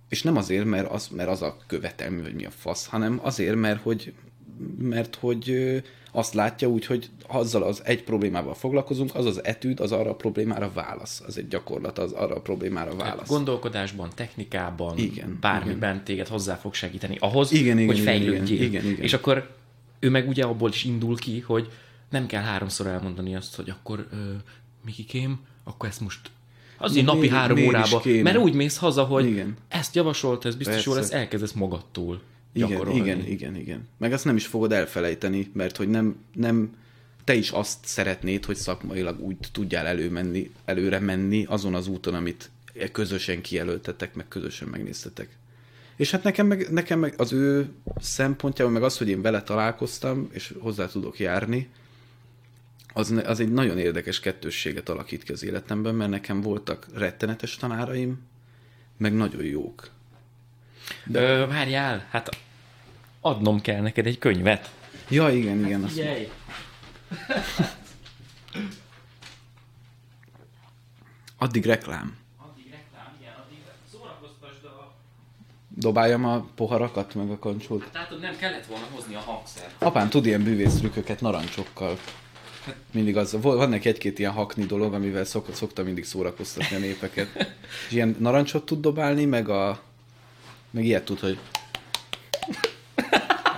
És 0.09 0.23
nem 0.23 0.37
azért, 0.37 0.65
mert 0.65 0.91
az, 0.91 1.09
mert 1.09 1.29
az 1.29 1.43
a 1.43 1.57
követelmű, 1.67 2.23
hogy 2.23 2.35
mi 2.35 2.45
a 2.45 2.51
fasz, 2.51 2.87
hanem 2.87 3.21
azért, 3.23 3.57
mert 3.57 3.83
hogy, 3.83 4.13
mert 4.79 5.15
hogy 5.15 5.57
azt 6.13 6.35
látja 6.35 6.69
úgy, 6.69 6.87
hogy 6.87 7.11
azzal 7.27 7.63
az 7.63 7.83
egy 7.85 8.03
problémával 8.03 8.55
foglalkozunk, 8.55 9.15
az 9.15 9.25
az 9.25 9.45
etűd, 9.45 9.81
az 9.81 9.93
arra 9.93 10.11
a 10.11 10.15
problémára 10.15 10.71
válasz. 10.73 11.23
Az 11.27 11.39
egy 11.39 11.49
gyakorlat, 11.49 11.99
az 11.99 12.13
arra 12.13 12.35
a 12.35 12.41
problémára 12.41 12.97
válasz. 12.97 13.29
Gondolkodásban, 13.29 14.11
technikában, 14.15 14.99
igen, 14.99 15.39
bármiben 15.41 15.93
igen. 15.93 16.05
téged 16.05 16.29
hozzá 16.29 16.55
fog 16.55 16.75
segíteni 16.75 17.17
ahhoz, 17.21 17.53
igen, 17.53 17.79
igen, 17.79 17.87
hogy 17.87 17.99
igen, 17.99 18.07
fejlődjél. 18.07 18.63
Igen, 18.63 18.69
igen, 18.69 18.85
igen. 18.85 19.05
És 19.05 19.13
akkor 19.13 19.51
ő 19.99 20.11
meg 20.11 20.29
ugye 20.29 20.45
abból 20.45 20.69
is 20.69 20.85
indul 20.85 21.17
ki, 21.17 21.41
hogy 21.41 21.71
nem 22.11 22.27
kell 22.27 22.43
háromszor 22.43 22.87
elmondani 22.87 23.37
azt, 23.37 23.57
hogy 23.57 23.71
akkor 23.71 24.07
ö, 24.13 24.17
Mikikém, 24.85 25.41
akkor 25.65 25.89
ezt 25.89 26.01
most 26.01 26.31
Azért 26.79 27.07
napi 27.07 27.19
miért, 27.19 27.35
három 27.35 27.65
órába. 27.65 28.03
Mert 28.23 28.37
úgy 28.37 28.55
mész 28.55 28.77
haza, 28.77 29.05
hogy 29.05 29.27
igen. 29.27 29.57
ezt 29.69 29.95
javasolt, 29.95 30.45
ez 30.45 30.55
biztos 30.55 30.87
jó 30.87 30.95
lesz, 30.95 31.13
elkezdesz 31.13 31.53
magadtól 31.53 32.21
igen, 32.53 32.91
igen, 32.91 33.27
igen, 33.27 33.57
igen. 33.57 33.89
Meg 33.99 34.13
azt 34.13 34.25
nem 34.25 34.37
is 34.37 34.47
fogod 34.47 34.73
elfelejteni, 34.73 35.51
mert 35.53 35.77
hogy 35.77 35.89
nem, 35.89 36.17
nem 36.35 36.77
te 37.25 37.35
is 37.35 37.51
azt 37.51 37.79
szeretnéd, 37.85 38.45
hogy 38.45 38.57
szakmailag 38.57 39.21
úgy 39.21 39.37
tudjál 39.53 39.87
előmenni, 39.87 40.51
előre 40.65 40.99
menni 40.99 41.45
azon 41.45 41.75
az 41.75 41.87
úton, 41.87 42.15
amit 42.15 42.51
közösen 42.93 43.41
kijelöltetek, 43.41 44.15
meg 44.15 44.29
közösen 44.29 44.69
megnéztetek. 44.69 45.37
És 45.97 46.11
hát 46.11 46.23
nekem 46.23 46.47
meg, 46.47 46.71
nekem 46.71 46.99
meg 46.99 47.15
az 47.17 47.33
ő 47.33 47.69
szempontjából, 48.01 48.75
meg 48.75 48.83
az, 48.83 48.99
hogy 48.99 49.09
én 49.09 49.23
vele 49.23 49.43
találkoztam, 49.43 50.29
és 50.33 50.55
hozzá 50.59 50.87
tudok 50.87 51.19
járni, 51.19 51.69
az, 52.93 53.15
az 53.25 53.41
egy 53.41 53.53
nagyon 53.53 53.79
érdekes 53.79 54.21
kettősséget 54.21 54.89
alakít 54.89 55.23
ki 55.23 55.33
az 55.33 55.45
életemben, 55.45 55.95
mert 55.95 56.11
nekem 56.11 56.41
voltak 56.41 56.87
rettenetes 56.95 57.57
tanáraim, 57.57 58.21
meg 58.97 59.15
nagyon 59.15 59.45
jók. 59.45 59.91
De... 61.05 61.21
Ö, 61.21 61.47
várjál, 61.47 62.07
hát 62.11 62.29
adnom 63.21 63.61
kell 63.61 63.81
neked 63.81 64.07
egy 64.07 64.19
könyvet. 64.19 64.71
Ja, 65.09 65.31
igen, 65.31 65.65
igen. 65.65 65.81
Hát, 65.81 65.91
azt 65.91 66.01
Addig 71.39 71.65
reklám. 71.65 72.17
Addig 72.37 72.71
reklám, 72.71 73.17
igen, 73.21 73.33
addig 73.47 73.59
szórakoztasd 73.93 74.65
a... 74.65 74.95
Dobáljam 75.69 76.25
a 76.25 76.47
poharakat, 76.55 77.15
meg 77.15 77.31
a 77.31 77.39
kancsót. 77.39 77.83
Hát 77.83 77.95
látod, 77.95 78.21
nem 78.21 78.37
kellett 78.37 78.67
volna 78.67 78.85
hozni 78.95 79.15
a 79.15 79.19
hangszert. 79.19 79.75
Apám 79.79 80.09
tud 80.09 80.27
ilyen 80.27 80.43
bűvésztrükköket 80.43 81.21
narancsokkal. 81.21 81.99
Mindig 82.91 83.17
az, 83.17 83.37
van 83.41 83.69
neki 83.69 83.89
egy-két 83.89 84.19
ilyen 84.19 84.33
hakni 84.33 84.65
dolog, 84.65 84.95
amivel 84.95 85.25
szok, 85.25 85.55
szokta 85.55 85.83
mindig 85.83 86.05
szórakoztatni 86.05 86.77
a 86.77 86.79
népeket. 86.79 87.55
És 87.89 87.93
ilyen 87.93 88.17
narancsot 88.19 88.65
tud 88.65 88.81
dobálni, 88.81 89.25
meg 89.25 89.49
a... 89.49 89.83
Meg 90.73 90.85
ilyet 90.85 91.05
tud, 91.05 91.21
hogy... 91.21 91.39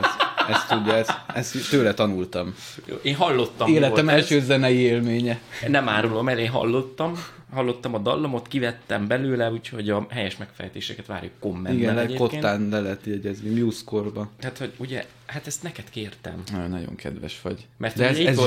Ezt, 0.02 0.48
ezt 0.48 0.68
tudja, 0.68 0.94
ezt, 0.94 1.12
ezt 1.34 1.70
tőle 1.70 1.94
tanultam. 1.94 2.54
Én 3.02 3.14
hallottam. 3.14 3.68
Életem 3.68 4.08
első 4.08 4.36
ez. 4.36 4.44
zenei 4.44 4.76
élménye. 4.76 5.40
Nem 5.68 5.88
árulom 5.88 6.28
el, 6.28 6.38
én 6.38 6.48
hallottam. 6.50 7.24
Hallottam 7.52 7.94
a 7.94 7.98
dallamot, 7.98 8.48
kivettem 8.48 9.06
belőle, 9.06 9.50
úgyhogy 9.50 9.90
a 9.90 10.06
helyes 10.10 10.36
megfejtéseket 10.36 11.06
várjuk 11.06 11.32
kommentben 11.40 11.74
Igen, 11.74 11.98
egyébként. 11.98 12.30
kottán 12.30 12.68
le 12.68 12.80
lehet 12.80 13.00
jegyezni, 13.04 13.60
MuseScore-ba. 13.60 14.30
Tehát, 14.40 14.58
hogy 14.58 14.72
ugye, 14.76 15.04
hát 15.26 15.46
ezt 15.46 15.62
neked 15.62 15.90
kértem. 15.90 16.42
Nagyon, 16.52 16.70
nagyon 16.70 16.94
kedves 16.96 17.40
vagy. 17.42 17.66
Mert 17.76 17.96
De 17.96 18.08
ez, 18.08 18.18
ez 18.18 18.38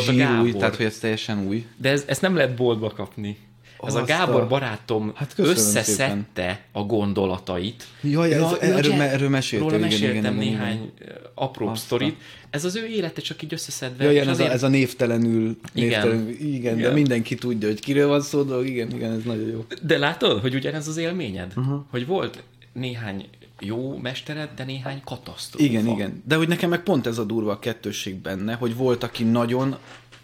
új, 0.41 0.51
tehát 0.51 0.75
hogy 0.75 0.85
ez 0.85 0.97
teljesen 0.97 1.47
új. 1.47 1.67
De 1.77 1.89
ez, 1.89 2.03
ezt 2.07 2.21
nem 2.21 2.35
lehet 2.35 2.55
boltba 2.55 2.91
kapni. 2.91 3.37
Ez 3.83 3.95
a 3.95 4.03
Gábor 4.03 4.47
barátom 4.47 5.11
hát 5.15 5.33
összeszedte 5.35 6.23
szépen. 6.33 6.57
a 6.71 6.81
gondolatait. 6.81 7.87
Jaj, 8.01 8.33
ez, 8.33 8.39
ja, 8.39 8.59
erről, 8.59 8.91
ugye, 8.91 9.09
erről 9.09 9.29
meséltél. 9.29 9.69
Róla 9.69 9.81
meséltem 9.81 10.09
igen, 10.09 10.23
igen, 10.25 10.33
néhány 10.33 10.91
igen. 10.99 11.15
apró 11.33 11.75
sztorit. 11.75 12.15
Ez 12.49 12.65
az 12.65 12.75
ő 12.75 12.85
élete 12.85 13.21
csak 13.21 13.41
így 13.41 13.53
összeszedve. 13.53 14.03
Jaj, 14.03 14.13
igen, 14.13 14.27
ez, 14.27 14.33
azért... 14.33 14.49
a, 14.49 14.53
ez 14.53 14.63
a 14.63 14.67
névtelenül, 14.67 15.57
névtelenül 15.73 16.29
igen. 16.29 16.41
igen, 16.41 16.53
igen, 16.53 16.77
de 16.77 16.91
mindenki 16.91 17.35
tudja, 17.35 17.67
hogy 17.67 17.79
kiről 17.79 18.07
van 18.07 18.21
szó, 18.21 18.43
de 18.43 18.55
igen, 18.55 18.91
igen, 18.91 19.11
ez 19.11 19.23
nagyon 19.23 19.47
jó. 19.49 19.65
De 19.81 19.97
látod, 19.97 20.41
hogy 20.41 20.55
ugyanez 20.55 20.87
az 20.87 20.97
élményed? 20.97 21.53
Uh-huh. 21.55 21.79
Hogy 21.89 22.05
volt 22.05 22.43
néhány 22.73 23.25
jó 23.59 23.97
mestered, 23.97 24.49
de 24.55 24.63
néhány 24.63 25.01
katasztrófa. 25.05 25.65
Igen, 25.65 25.87
igen. 25.87 26.23
De 26.27 26.35
hogy 26.35 26.47
nekem 26.47 26.69
meg 26.69 26.83
pont 26.83 27.07
ez 27.07 27.17
a 27.17 27.23
durva 27.23 27.51
a 27.51 27.59
kettősség 27.59 28.15
benne, 28.15 28.53
hogy 28.53 28.75
volt, 28.75 29.03
aki 29.03 29.23
nagyon 29.23 29.77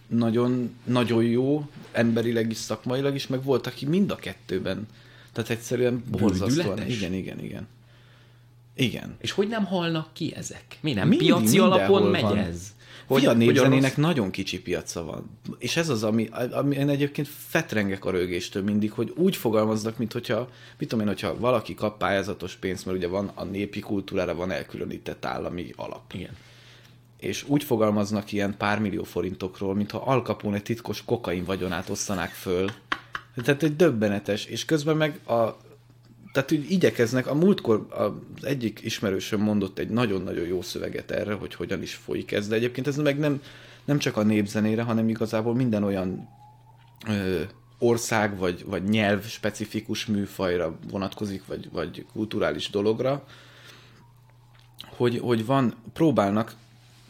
nagyon, 0.08 0.76
nagyon 0.84 1.24
jó, 1.24 1.66
emberileg 1.94 2.50
is, 2.52 2.58
szakmailag 2.58 3.16
is, 3.16 3.28
meg 3.28 3.44
volt, 3.44 3.68
aki 3.68 3.86
mind 3.86 4.12
a 4.12 4.16
kettőben. 4.16 4.88
Tehát 5.32 5.50
egyszerűen 5.50 6.04
borzasztóan. 6.12 6.88
Igen, 6.88 7.14
igen, 7.14 7.40
igen. 7.40 7.68
Igen. 8.76 9.16
És 9.20 9.32
hogy 9.32 9.48
nem 9.48 9.66
halnak 9.66 10.14
ki 10.14 10.34
ezek? 10.36 10.78
Mi 10.82 10.94
nem 10.94 11.08
Mindig, 11.08 11.28
piaci 11.28 11.60
alapon 11.60 12.04
megy 12.04 12.22
van. 12.22 12.38
ez? 12.38 12.74
Hogy, 13.06 13.26
a 13.26 13.34
népzenének 13.34 13.96
rossz... 13.96 14.06
nagyon 14.06 14.32
kicsi 14.32 14.62
piaca 14.62 15.04
van. 15.04 15.38
És 15.58 15.78
ez 15.78 15.90
az, 15.90 16.04
ami, 16.04 16.30
ami 16.52 16.76
én 16.76 16.90
egyébként 16.90 17.28
fetrengek 17.28 18.06
a 18.06 18.12
rögéstől 18.12 18.64
mindig, 18.64 18.92
hogy 18.92 19.14
úgy 19.16 19.36
fogalmaznak, 19.36 19.98
mint 19.98 20.14
hogyha, 20.14 20.50
mit 20.78 20.90
tudom 20.90 21.06
én, 21.06 21.12
hogyha 21.14 21.40
valaki 21.40 21.74
kap 21.74 21.98
pályázatos 21.98 22.56
pénzt, 22.56 22.86
mert 22.86 22.98
ugye 22.98 23.08
van 23.08 23.32
a 23.34 23.44
népi 23.44 23.80
kultúrára 23.80 24.36
van 24.36 24.52
elkülönített 24.52 25.26
állami 25.26 25.74
alap. 25.76 26.14
Igen 26.14 26.32
és 27.24 27.44
úgy 27.48 27.64
fogalmaznak 27.64 28.32
ilyen 28.32 28.58
pár 28.58 28.80
millió 28.80 29.04
forintokról, 29.04 29.76
mintha 29.76 29.98
Al 29.98 30.22
Capone 30.22 30.60
titkos 30.60 31.04
kokain 31.06 31.44
vagyonát 31.44 31.90
osztanák 31.90 32.32
föl. 32.32 32.70
Tehát 33.44 33.64
egy 33.64 33.76
döbbenetes, 33.76 34.46
és 34.46 34.66
közben 34.66 34.98
meg 34.98 35.28
a 35.28 35.58
tehát 36.34 36.52
úgy 36.52 36.72
igyekeznek, 36.72 37.28
a 37.28 37.34
múltkor 37.34 37.88
az 37.90 38.46
egyik 38.46 38.80
ismerősöm 38.84 39.42
mondott 39.42 39.80
egy 39.80 39.90
nagyon-nagyon 39.90 40.46
jó 40.48 40.62
szöveget 40.62 41.12
erre, 41.12 41.34
hogy 41.34 41.56
hogyan 41.56 41.82
is 41.82 41.94
folyik 41.94 42.32
ez, 42.32 42.48
de 42.48 42.56
egyébként 42.56 42.88
ez 42.88 42.96
meg 42.96 43.20
nem, 43.20 43.42
nem 43.86 43.98
csak 43.98 44.18
a 44.18 44.24
népzenére, 44.24 44.82
hanem 44.82 45.10
igazából 45.10 45.56
minden 45.56 45.84
olyan 45.84 46.30
ö, 47.08 47.42
ország 47.78 48.38
vagy, 48.38 48.66
vagy 48.66 48.84
nyelv 48.84 49.26
specifikus 49.26 50.06
műfajra 50.06 50.76
vonatkozik, 50.92 51.46
vagy, 51.46 51.70
vagy 51.72 52.06
kulturális 52.14 52.70
dologra, 52.70 53.26
hogy, 54.96 55.20
hogy 55.20 55.46
van, 55.46 55.74
próbálnak 55.94 56.54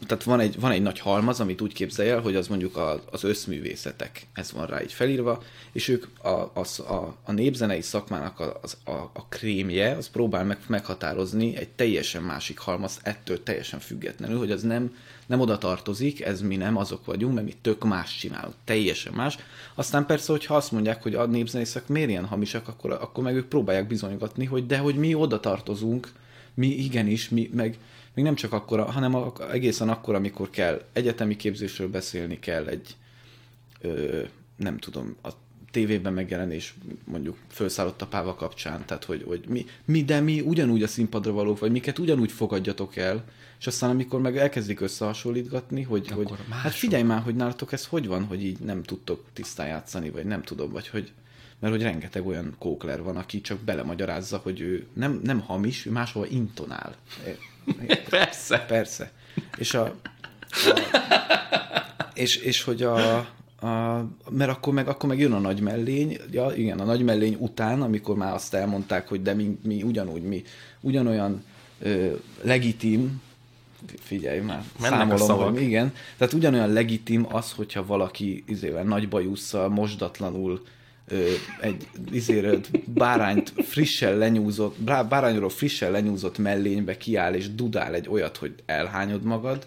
tehát 0.06 0.24
van 0.24 0.40
egy, 0.40 0.60
van 0.60 0.70
egy 0.70 0.82
nagy 0.82 0.98
halmaz, 0.98 1.40
amit 1.40 1.60
úgy 1.60 1.72
képzelj 1.72 2.08
el, 2.08 2.20
hogy 2.20 2.36
az 2.36 2.48
mondjuk 2.48 2.76
a, 2.76 3.02
az 3.10 3.24
összművészetek, 3.24 4.26
ez 4.34 4.52
van 4.52 4.66
rá 4.66 4.82
így 4.82 4.92
felírva, 4.92 5.42
és 5.72 5.88
ők 5.88 6.06
a, 6.22 6.28
a, 6.28 6.64
a, 6.92 7.16
a 7.24 7.32
népzenei 7.32 7.80
szakmának 7.80 8.40
a, 8.40 8.60
a, 8.84 9.10
a 9.12 9.26
krémje, 9.28 9.96
az 9.96 10.08
próbál 10.08 10.44
meg, 10.44 10.58
meghatározni 10.66 11.56
egy 11.56 11.68
teljesen 11.68 12.22
másik 12.22 12.58
halmaz, 12.58 12.98
ettől 13.02 13.42
teljesen 13.42 13.80
függetlenül, 13.80 14.38
hogy 14.38 14.50
az 14.50 14.62
nem, 14.62 14.96
nem 15.26 15.40
oda 15.40 15.58
tartozik, 15.58 16.20
ez 16.20 16.40
mi 16.40 16.56
nem 16.56 16.76
azok 16.76 17.04
vagyunk, 17.04 17.34
mert 17.34 17.46
mi 17.46 17.54
tök 17.60 17.84
más 17.84 18.16
csinálunk, 18.16 18.54
teljesen 18.64 19.12
más. 19.12 19.38
Aztán 19.74 20.06
persze, 20.06 20.32
hogyha 20.32 20.56
azt 20.56 20.72
mondják, 20.72 21.02
hogy 21.02 21.14
a 21.14 21.26
népzenészek 21.26 21.88
miért 21.88 22.08
ilyen 22.08 22.26
hamisak, 22.26 22.68
akkor, 22.68 22.92
akkor 22.92 23.24
meg 23.24 23.34
ők 23.34 23.48
próbálják 23.48 23.86
bizonygatni, 23.86 24.44
hogy 24.44 24.66
de 24.66 24.78
hogy 24.78 24.94
mi 24.94 25.14
oda 25.14 25.40
tartozunk, 25.40 26.12
mi 26.54 26.66
igenis, 26.66 27.28
mi 27.28 27.50
meg 27.54 27.78
még 28.14 28.24
nem 28.24 28.34
csak 28.34 28.52
akkor, 28.52 28.80
hanem 28.80 29.14
a, 29.14 29.32
egészen 29.52 29.88
akkor, 29.88 30.14
amikor 30.14 30.50
kell. 30.50 30.84
Egyetemi 30.92 31.36
képzésről 31.36 31.88
beszélni 31.88 32.38
kell, 32.38 32.66
egy 32.66 32.96
ö, 33.80 34.22
nem 34.56 34.78
tudom, 34.78 35.16
a 35.22 35.28
tévében 35.70 36.12
megjelenés 36.12 36.74
mondjuk 37.04 37.36
felszállott 37.48 38.02
a 38.02 38.06
páva 38.06 38.34
kapcsán, 38.34 38.84
tehát 38.86 39.04
hogy, 39.04 39.24
hogy 39.26 39.44
mi, 39.48 39.66
mi, 39.84 40.04
de 40.04 40.20
mi 40.20 40.40
ugyanúgy 40.40 40.82
a 40.82 40.86
színpadra 40.86 41.32
valók, 41.32 41.58
vagy 41.58 41.70
miket 41.70 41.98
ugyanúgy 41.98 42.32
fogadjatok 42.32 42.96
el, 42.96 43.24
és 43.58 43.66
aztán 43.66 43.90
amikor 43.90 44.20
meg 44.20 44.36
elkezdik 44.36 44.80
összehasonlítgatni, 44.80 45.82
hogy, 45.82 46.08
hogy 46.08 46.30
hát 46.50 46.72
figyelj 46.72 47.02
már, 47.02 47.22
hogy 47.22 47.34
nálatok 47.34 47.72
ez 47.72 47.86
hogy 47.86 48.06
van, 48.06 48.24
hogy 48.24 48.44
így 48.44 48.58
nem 48.58 48.82
tudtok 48.82 49.24
tisztán 49.32 49.66
játszani, 49.66 50.10
vagy 50.10 50.24
nem 50.24 50.42
tudom, 50.42 50.70
vagy 50.70 50.88
hogy 50.88 51.12
mert 51.58 51.76
hogy 51.76 51.82
rengeteg 51.82 52.26
olyan 52.26 52.54
kókler 52.58 53.02
van, 53.02 53.16
aki 53.16 53.40
csak 53.40 53.58
belemagyarázza, 53.58 54.40
hogy 54.42 54.60
ő 54.60 54.86
nem, 54.92 55.20
nem 55.22 55.40
hamis, 55.40 55.86
ő 55.86 55.90
máshova 55.90 56.26
intonál. 56.26 56.96
Persze. 58.08 58.58
Persze. 58.58 59.12
És 59.56 59.74
a, 59.74 59.82
a 59.82 59.94
és, 62.14 62.36
és 62.36 62.62
hogy 62.62 62.82
a, 62.82 63.16
a, 63.60 64.04
mert 64.30 64.50
akkor 64.50 64.72
meg, 64.72 64.88
akkor 64.88 65.08
meg 65.08 65.18
jön 65.18 65.32
a 65.32 65.38
nagy 65.38 65.60
mellény, 65.60 66.18
ja, 66.30 66.50
igen, 66.56 66.80
a 66.80 66.84
nagy 66.84 67.02
mellény 67.02 67.36
után, 67.38 67.82
amikor 67.82 68.16
már 68.16 68.34
azt 68.34 68.54
elmondták, 68.54 69.08
hogy 69.08 69.22
de 69.22 69.34
mi, 69.34 69.58
mi 69.62 69.82
ugyanúgy, 69.82 70.22
mi 70.22 70.42
ugyanolyan 70.80 71.44
ö, 71.78 72.12
legitim, 72.42 73.22
figyelj 74.00 74.40
már, 74.40 74.62
Mennek 74.80 75.18
számolom, 75.18 75.52
hogy 75.52 75.62
igen, 75.62 75.92
tehát 76.16 76.32
ugyanolyan 76.32 76.72
legitim 76.72 77.26
az, 77.30 77.52
hogyha 77.52 77.86
valaki 77.86 78.44
izével 78.46 78.84
nagy 78.84 79.08
bajusszal, 79.08 79.68
mosdatlanul 79.68 80.64
egy 81.60 81.88
izéről 82.10 82.60
bárányt 82.84 83.52
frissen 83.62 84.16
lenyúzott, 84.16 84.80
bárányról 85.08 85.48
frissen 85.48 85.90
lenyúzott 85.90 86.38
mellénybe 86.38 86.96
kiáll 86.96 87.34
és 87.34 87.54
dudál 87.54 87.94
egy 87.94 88.08
olyat, 88.08 88.36
hogy 88.36 88.54
elhányod 88.66 89.22
magad, 89.22 89.66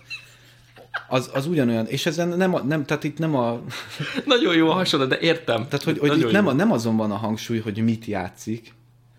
az, 1.08 1.30
az 1.34 1.48
ugyanolyan, 1.48 1.86
és 1.86 2.06
ezen 2.06 2.28
nem, 2.28 2.54
a, 2.54 2.60
nem, 2.60 2.86
tehát 2.86 3.04
itt 3.04 3.18
nem 3.18 3.36
a... 3.36 3.62
Nagyon 4.26 4.56
jó 4.56 4.70
a 4.70 4.74
hasonlat, 4.74 5.10
de 5.10 5.20
értem. 5.20 5.64
Tehát, 5.64 5.84
hogy, 5.84 5.98
hogy 5.98 6.18
itt 6.18 6.32
nem, 6.32 6.48
a, 6.48 6.54
nem 6.54 6.72
azon 6.72 6.98
van 6.98 7.12
a 7.12 7.16
hangsúly, 7.16 7.60
hogy 7.60 7.78
mit 7.78 8.06
játszik, 8.06 8.74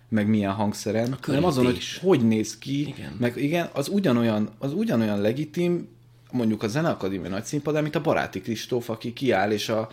meg 0.09 0.27
milyen 0.27 0.51
hangszeren, 0.51 1.17
hanem 1.21 1.43
azon, 1.43 1.65
hogy 1.65 1.83
hogy 2.01 2.27
néz 2.27 2.57
ki, 2.57 2.79
igen. 2.79 3.15
meg 3.19 3.37
igen, 3.37 3.69
az 3.73 3.87
ugyanolyan, 3.87 4.49
az 4.59 4.73
ugyanolyan 4.73 5.21
legitim, 5.21 5.87
mondjuk 6.31 6.63
a 6.63 6.67
Zeneakadémia 6.67 7.29
nagy 7.29 7.43
színpadán, 7.43 7.81
mint 7.81 7.95
a 7.95 8.01
Baráti 8.01 8.41
Kristóf, 8.41 8.89
aki 8.89 9.13
kiáll, 9.13 9.51
és 9.51 9.69
a, 9.69 9.89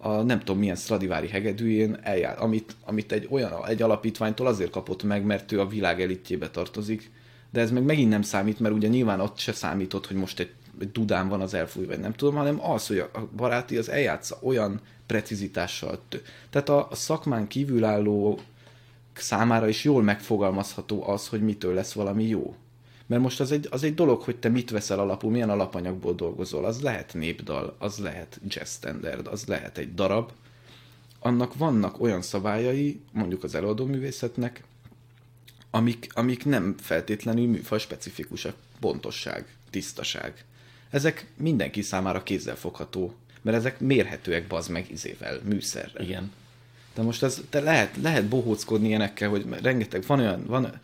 a 0.00 0.22
nem 0.22 0.38
tudom 0.38 0.58
milyen 0.58 0.76
Stradivári 0.76 1.28
hegedűjén 1.28 1.98
eljár, 2.02 2.42
amit, 2.42 2.76
amit 2.84 3.12
egy 3.12 3.26
olyan 3.30 3.66
egy 3.66 3.82
alapítványtól 3.82 4.46
azért 4.46 4.70
kapott 4.70 5.02
meg, 5.02 5.24
mert 5.24 5.52
ő 5.52 5.60
a 5.60 5.66
világ 5.66 6.00
elitjébe 6.02 6.50
tartozik, 6.50 7.10
de 7.50 7.60
ez 7.60 7.70
meg 7.70 7.82
megint 7.82 8.10
nem 8.10 8.22
számít, 8.22 8.60
mert 8.60 8.74
ugye 8.74 8.88
nyilván 8.88 9.20
ott 9.20 9.38
se 9.38 9.52
számított, 9.52 10.06
hogy 10.06 10.16
most 10.16 10.40
egy, 10.40 10.52
egy 10.80 10.92
dudán 10.92 11.28
van 11.28 11.40
az 11.40 11.54
elfúj, 11.54 11.84
vagy 11.84 11.98
nem 11.98 12.12
tudom, 12.12 12.34
hanem 12.34 12.70
az, 12.70 12.86
hogy 12.86 12.98
a 12.98 13.28
baráti 13.36 13.76
az 13.76 13.88
eljátsza 13.88 14.38
olyan 14.42 14.80
precizitással. 15.06 16.00
Tehát 16.50 16.68
a, 16.68 16.88
a 16.90 16.94
szakmán 16.94 17.46
kívülálló 17.46 18.40
számára 19.12 19.68
is 19.68 19.84
jól 19.84 20.02
megfogalmazható 20.02 21.08
az, 21.08 21.28
hogy 21.28 21.42
mitől 21.42 21.74
lesz 21.74 21.92
valami 21.92 22.24
jó. 22.24 22.54
Mert 23.10 23.22
most 23.22 23.40
az 23.40 23.52
egy, 23.52 23.68
az 23.70 23.82
egy 23.82 23.94
dolog, 23.94 24.22
hogy 24.22 24.36
te 24.36 24.48
mit 24.48 24.70
veszel 24.70 24.98
alapul, 24.98 25.30
milyen 25.30 25.50
alapanyagból 25.50 26.14
dolgozol. 26.14 26.64
Az 26.64 26.80
lehet 26.80 27.14
népdal, 27.14 27.76
az 27.78 27.98
lehet 27.98 28.40
jazz 28.48 28.70
standard, 28.70 29.26
az 29.26 29.44
lehet 29.46 29.78
egy 29.78 29.94
darab. 29.94 30.32
Annak 31.18 31.54
vannak 31.54 32.00
olyan 32.00 32.22
szabályai, 32.22 33.00
mondjuk 33.12 33.44
az 33.44 33.54
előadóművészetnek, 33.54 34.64
amik, 35.70 36.08
amik 36.14 36.44
nem 36.44 36.74
feltétlenül 36.80 37.46
műfaj 37.46 37.78
specifikusak. 37.78 38.54
Pontosság, 38.80 39.56
tisztaság. 39.70 40.44
Ezek 40.90 41.26
mindenki 41.36 41.82
számára 41.82 42.22
kézzelfogható, 42.22 43.14
mert 43.42 43.56
ezek 43.56 43.80
mérhetőek 43.80 44.46
bazd 44.46 44.70
meg 44.70 44.90
izével, 44.90 45.40
műszerrel. 45.44 46.02
Igen. 46.02 46.32
De 46.94 47.02
most 47.02 47.22
ez, 47.22 47.42
te 47.48 47.60
lehet, 47.60 47.96
lehet 48.02 48.28
bohóckodni 48.28 48.88
ilyenekkel, 48.88 49.28
hogy 49.28 49.46
rengeteg, 49.62 50.04
van 50.06 50.18
olyan, 50.18 50.44
van, 50.46 50.80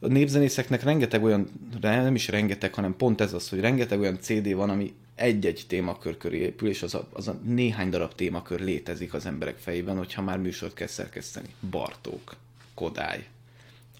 a 0.00 0.06
népzenészeknek 0.06 0.82
rengeteg 0.82 1.22
olyan, 1.22 1.48
nem 1.80 2.14
is 2.14 2.28
rengeteg, 2.28 2.74
hanem 2.74 2.96
pont 2.96 3.20
ez 3.20 3.32
az, 3.32 3.48
hogy 3.48 3.60
rengeteg 3.60 4.00
olyan 4.00 4.20
CD 4.20 4.54
van, 4.54 4.70
ami 4.70 4.94
egy-egy 5.14 5.64
témakör 5.68 6.16
köré 6.16 6.38
épül, 6.38 6.68
és 6.68 6.82
az 6.82 6.94
a, 6.94 7.08
az 7.12 7.28
a 7.28 7.40
néhány 7.44 7.90
darab 7.90 8.14
témakör 8.14 8.60
létezik 8.60 9.14
az 9.14 9.26
emberek 9.26 9.56
fejében, 9.58 9.96
hogyha 9.96 10.22
már 10.22 10.38
műsort 10.38 10.74
kell 10.74 10.86
szerkeszteni. 10.86 11.48
Bartók, 11.70 12.36
Kodály, 12.74 13.26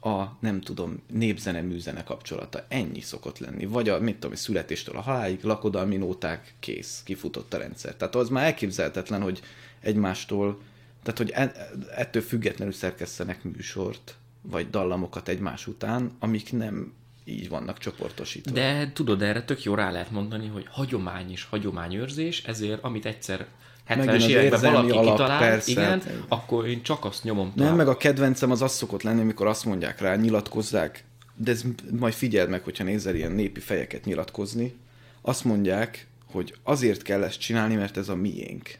a, 0.01 0.24
nem 0.40 0.61
tudom, 0.61 1.03
népzene, 1.12 1.61
műzene 1.61 2.05
kapcsolata. 2.05 2.64
Ennyi 2.68 3.01
szokott 3.01 3.38
lenni. 3.38 3.66
Vagy 3.66 3.88
a, 3.88 4.01
mit 4.01 4.18
tudom, 4.18 4.36
születéstől 4.36 4.96
a 4.96 5.01
halálig, 5.01 5.42
lakodalmi 5.42 5.96
nóták, 5.96 6.55
kész, 6.61 7.01
kifutott 7.05 7.55
a 7.55 7.59
rendszer. 7.59 7.94
Tehát 7.94 8.14
az 8.14 8.28
már 8.28 8.44
elképzelhetetlen, 8.44 9.20
hogy 9.22 9.40
egymástól, 9.80 10.61
tehát 11.03 11.18
hogy 11.18 11.55
ettől 11.96 12.22
függetlenül 12.22 12.74
szerkesztenek 12.74 13.42
műsort, 13.42 14.16
vagy 14.43 14.70
dallamokat 14.70 15.28
egymás 15.28 15.66
után, 15.66 16.11
amik 16.18 16.53
nem 16.53 16.93
így 17.24 17.49
vannak 17.49 17.78
csoportosítva. 17.78 18.51
De 18.51 18.91
tudod, 18.93 19.22
erre 19.22 19.43
tök 19.43 19.62
jó 19.62 19.74
rá 19.74 19.91
lehet 19.91 20.11
mondani, 20.11 20.47
hogy 20.47 20.66
hagyomány 20.70 21.30
és 21.30 21.45
hagyományőrzés, 21.45 22.43
ezért 22.43 22.82
amit 22.82 23.07
egyszer 23.07 23.47
70-es 23.89 24.26
években 24.26 24.72
valaki 24.72 24.91
alap, 24.91 25.12
kitalált, 25.12 25.41
persze, 25.41 25.70
igen, 25.70 25.84
hát, 25.84 26.12
akkor 26.28 26.66
én 26.66 26.82
csak 26.82 27.05
azt 27.05 27.24
nyomom 27.24 27.53
tovább. 27.55 27.68
Nem, 27.68 27.76
meg 27.76 27.89
a 27.89 27.97
kedvencem 27.97 28.51
az 28.51 28.62
az 28.62 28.72
szokott 28.72 29.03
lenni, 29.03 29.20
amikor 29.20 29.47
azt 29.47 29.64
mondják 29.64 30.01
rá, 30.01 30.16
nyilatkozzák, 30.16 31.05
de 31.34 31.51
ez 31.51 31.64
majd 31.99 32.12
figyeld 32.12 32.49
meg, 32.49 32.62
hogyha 32.62 32.84
nézel 32.84 33.14
ilyen 33.14 33.32
népi 33.32 33.61
fejeket 33.61 34.05
nyilatkozni, 34.05 34.74
azt 35.22 35.45
mondják, 35.45 36.07
hogy 36.32 36.55
azért 36.62 37.03
kell 37.03 37.22
ezt 37.22 37.41
csinálni, 37.41 37.74
mert 37.74 37.97
ez 37.97 38.09
a 38.09 38.14
miénk 38.14 38.78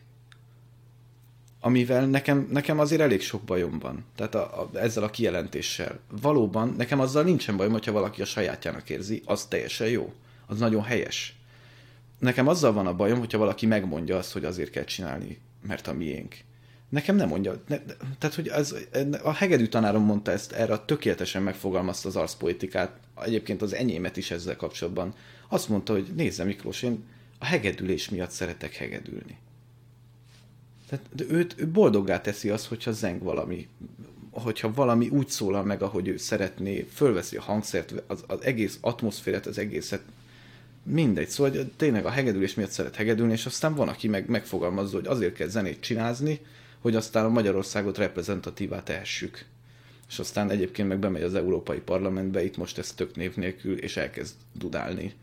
amivel 1.69 2.07
nekem, 2.07 2.49
nekem 2.51 2.79
azért 2.79 3.01
elég 3.01 3.21
sok 3.21 3.43
bajom 3.43 3.79
van. 3.79 4.05
Tehát 4.17 4.35
a, 4.35 4.61
a, 4.61 4.79
ezzel 4.79 5.03
a 5.03 5.11
kijelentéssel. 5.11 5.99
Valóban 6.21 6.75
nekem 6.77 7.01
azzal 7.01 7.23
nincsen 7.23 7.57
bajom, 7.57 7.73
hogyha 7.73 7.93
valaki 7.93 8.23
a 8.23 8.25
sajátjának 8.25 8.91
érzi, 8.91 9.23
az 9.25 9.45
teljesen 9.45 9.89
jó. 9.89 10.13
Az 10.47 10.59
nagyon 10.59 10.83
helyes. 10.83 11.37
Nekem 12.19 12.49
azzal 12.49 12.73
van 12.73 12.87
a 12.87 12.95
bajom, 12.95 13.19
hogyha 13.19 13.39
valaki 13.39 13.67
megmondja 13.67 14.17
azt, 14.17 14.33
hogy 14.33 14.45
azért 14.45 14.71
kell 14.71 14.85
csinálni, 14.85 15.39
mert 15.67 15.87
a 15.87 15.93
miénk. 15.93 16.37
Nekem 16.89 17.17
nem 17.17 17.29
mondja. 17.29 17.63
Ne, 17.67 17.79
tehát, 18.19 18.35
hogy 18.35 18.49
az, 18.49 18.87
a 19.23 19.33
hegedű 19.33 19.67
tanárom 19.67 20.05
mondta 20.05 20.31
ezt, 20.31 20.53
erre 20.53 20.79
tökéletesen 20.79 21.43
megfogalmazta 21.43 22.09
az 22.09 22.17
arszpolitikát, 22.17 22.97
egyébként 23.25 23.63
az 23.63 23.75
enyémet 23.75 24.17
is 24.17 24.31
ezzel 24.31 24.57
kapcsolatban. 24.57 25.15
Azt 25.49 25.69
mondta, 25.69 25.93
hogy 25.93 26.13
nézze 26.15 26.45
Miklós, 26.45 26.83
én 26.83 27.05
a 27.39 27.45
hegedülés 27.45 28.09
miatt 28.09 28.31
szeretek 28.31 28.75
hegedülni 28.75 29.39
tehát 30.89 31.07
de 31.15 31.25
őt 31.29 31.55
ő 31.59 31.69
boldoggá 31.69 32.21
teszi 32.21 32.49
az, 32.49 32.67
hogyha 32.67 32.93
zeng 32.93 33.23
valami, 33.23 33.69
hogyha 34.31 34.73
valami 34.75 35.09
úgy 35.09 35.29
szólal 35.29 35.65
meg, 35.65 35.83
ahogy 35.83 36.09
ő 36.09 36.17
szeretné, 36.17 36.87
fölveszi 36.93 37.37
a 37.37 37.43
hangszert, 37.43 37.95
az, 38.07 38.25
az 38.27 38.43
egész 38.43 38.79
atmoszférát, 38.81 39.47
az 39.47 39.59
egészet, 39.59 40.03
mindegy. 40.83 41.29
Szóval 41.29 41.71
tényleg 41.77 42.07
a 42.07 42.11
hegedülés 42.11 42.55
miatt 42.55 42.71
szeret 42.71 42.97
hegedülni, 42.97 43.33
és 43.33 43.47
aztán 43.47 43.75
van, 43.75 43.89
aki 43.89 44.09
meg 44.09 44.29
megfogalmazza, 44.29 44.97
hogy 44.97 45.07
azért 45.07 45.35
kell 45.35 45.49
zenét 45.49 45.81
csinázni, 45.81 46.41
hogy 46.79 46.97
aztán 46.97 47.25
a 47.25 47.29
Magyarországot 47.29 47.99
reprezentatívá 47.99 48.83
tehessük. 48.83 49.45
És 50.09 50.19
aztán 50.19 50.51
egyébként 50.51 50.89
meg 50.89 50.99
bemegy 50.99 51.23
az 51.23 51.35
Európai 51.35 51.79
Parlamentbe, 51.79 52.45
itt 52.45 52.57
most 52.57 52.79
ez 52.79 52.93
tök 52.93 53.17
név 53.17 53.37
nélkül, 53.37 53.79
és 53.79 53.97
elkezd 53.97 54.35
dudálni 54.53 55.15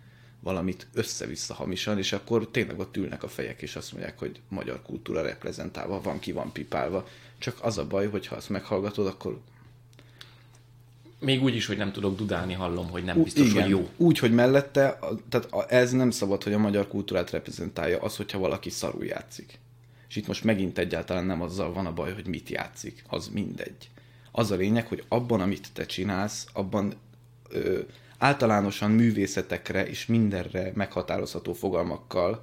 valamit 0.46 0.88
össze-vissza 0.94 1.54
hamisan, 1.54 1.98
és 1.98 2.14
akkor 2.14 2.48
tényleg 2.52 2.80
ott 2.80 2.98
ülnek 2.98 3.24
a 3.24 3.28
fejek, 3.28 3.62
és 3.62 3.76
azt 3.76 3.92
mondják, 3.92 4.20
hogy 4.20 4.40
magyar 4.50 4.82
kultúra 4.82 5.22
reprezentálva, 5.22 6.02
van 6.02 6.20
ki 6.20 6.32
van 6.32 6.52
pipálva. 6.52 7.08
Csak 7.38 7.58
az 7.62 7.78
a 7.78 7.88
baj, 7.88 8.08
hogy 8.08 8.28
ha 8.28 8.36
azt 8.36 8.50
meghallgatod, 8.50 9.08
akkor 9.08 9.40
még 11.20 11.44
úgy 11.44 11.56
is, 11.56 11.66
hogy 11.66 11.78
nem 11.78 11.92
tudok 11.92 12.18
dudálni, 12.18 12.54
hallom, 12.54 12.90
hogy 12.90 13.04
nem 13.04 13.24
biztos, 13.24 13.50
Igen, 13.50 13.62
hogy 13.62 13.72
jó. 13.72 13.90
Úgy, 13.98 14.20
hogy 14.20 14.34
mellette, 14.34 15.00
tehát 15.30 15.72
ez 15.72 15.92
nem 15.92 16.12
szabad, 16.12 16.44
hogy 16.44 16.54
a 16.54 16.58
magyar 16.58 16.88
kultúrát 16.88 17.32
reprezentálja 17.32 18.02
az, 18.02 18.16
hogyha 18.16 18.40
valaki 18.40 18.70
szarul 18.70 19.06
játszik. 19.06 19.60
És 20.10 20.16
itt 20.16 20.28
most 20.28 20.44
megint 20.44 20.78
egyáltalán 20.78 21.26
nem 21.26 21.42
azzal 21.42 21.74
van 21.74 21.86
a 21.86 21.94
baj, 21.94 22.14
hogy 22.14 22.28
mit 22.28 22.50
játszik, 22.50 23.04
az 23.08 23.28
mindegy. 23.28 23.90
Az 24.32 24.52
a 24.52 24.56
lényeg, 24.56 24.88
hogy 24.88 25.04
abban, 25.08 25.42
amit 25.42 25.68
te 25.74 25.86
csinálsz, 25.86 26.48
abban 26.54 26.94
ö, 27.50 27.80
általánosan 28.18 28.92
művészetekre 28.92 29.88
és 29.88 30.06
mindenre 30.06 30.72
meghatározható 30.76 31.54
fogalmakkal 31.54 32.42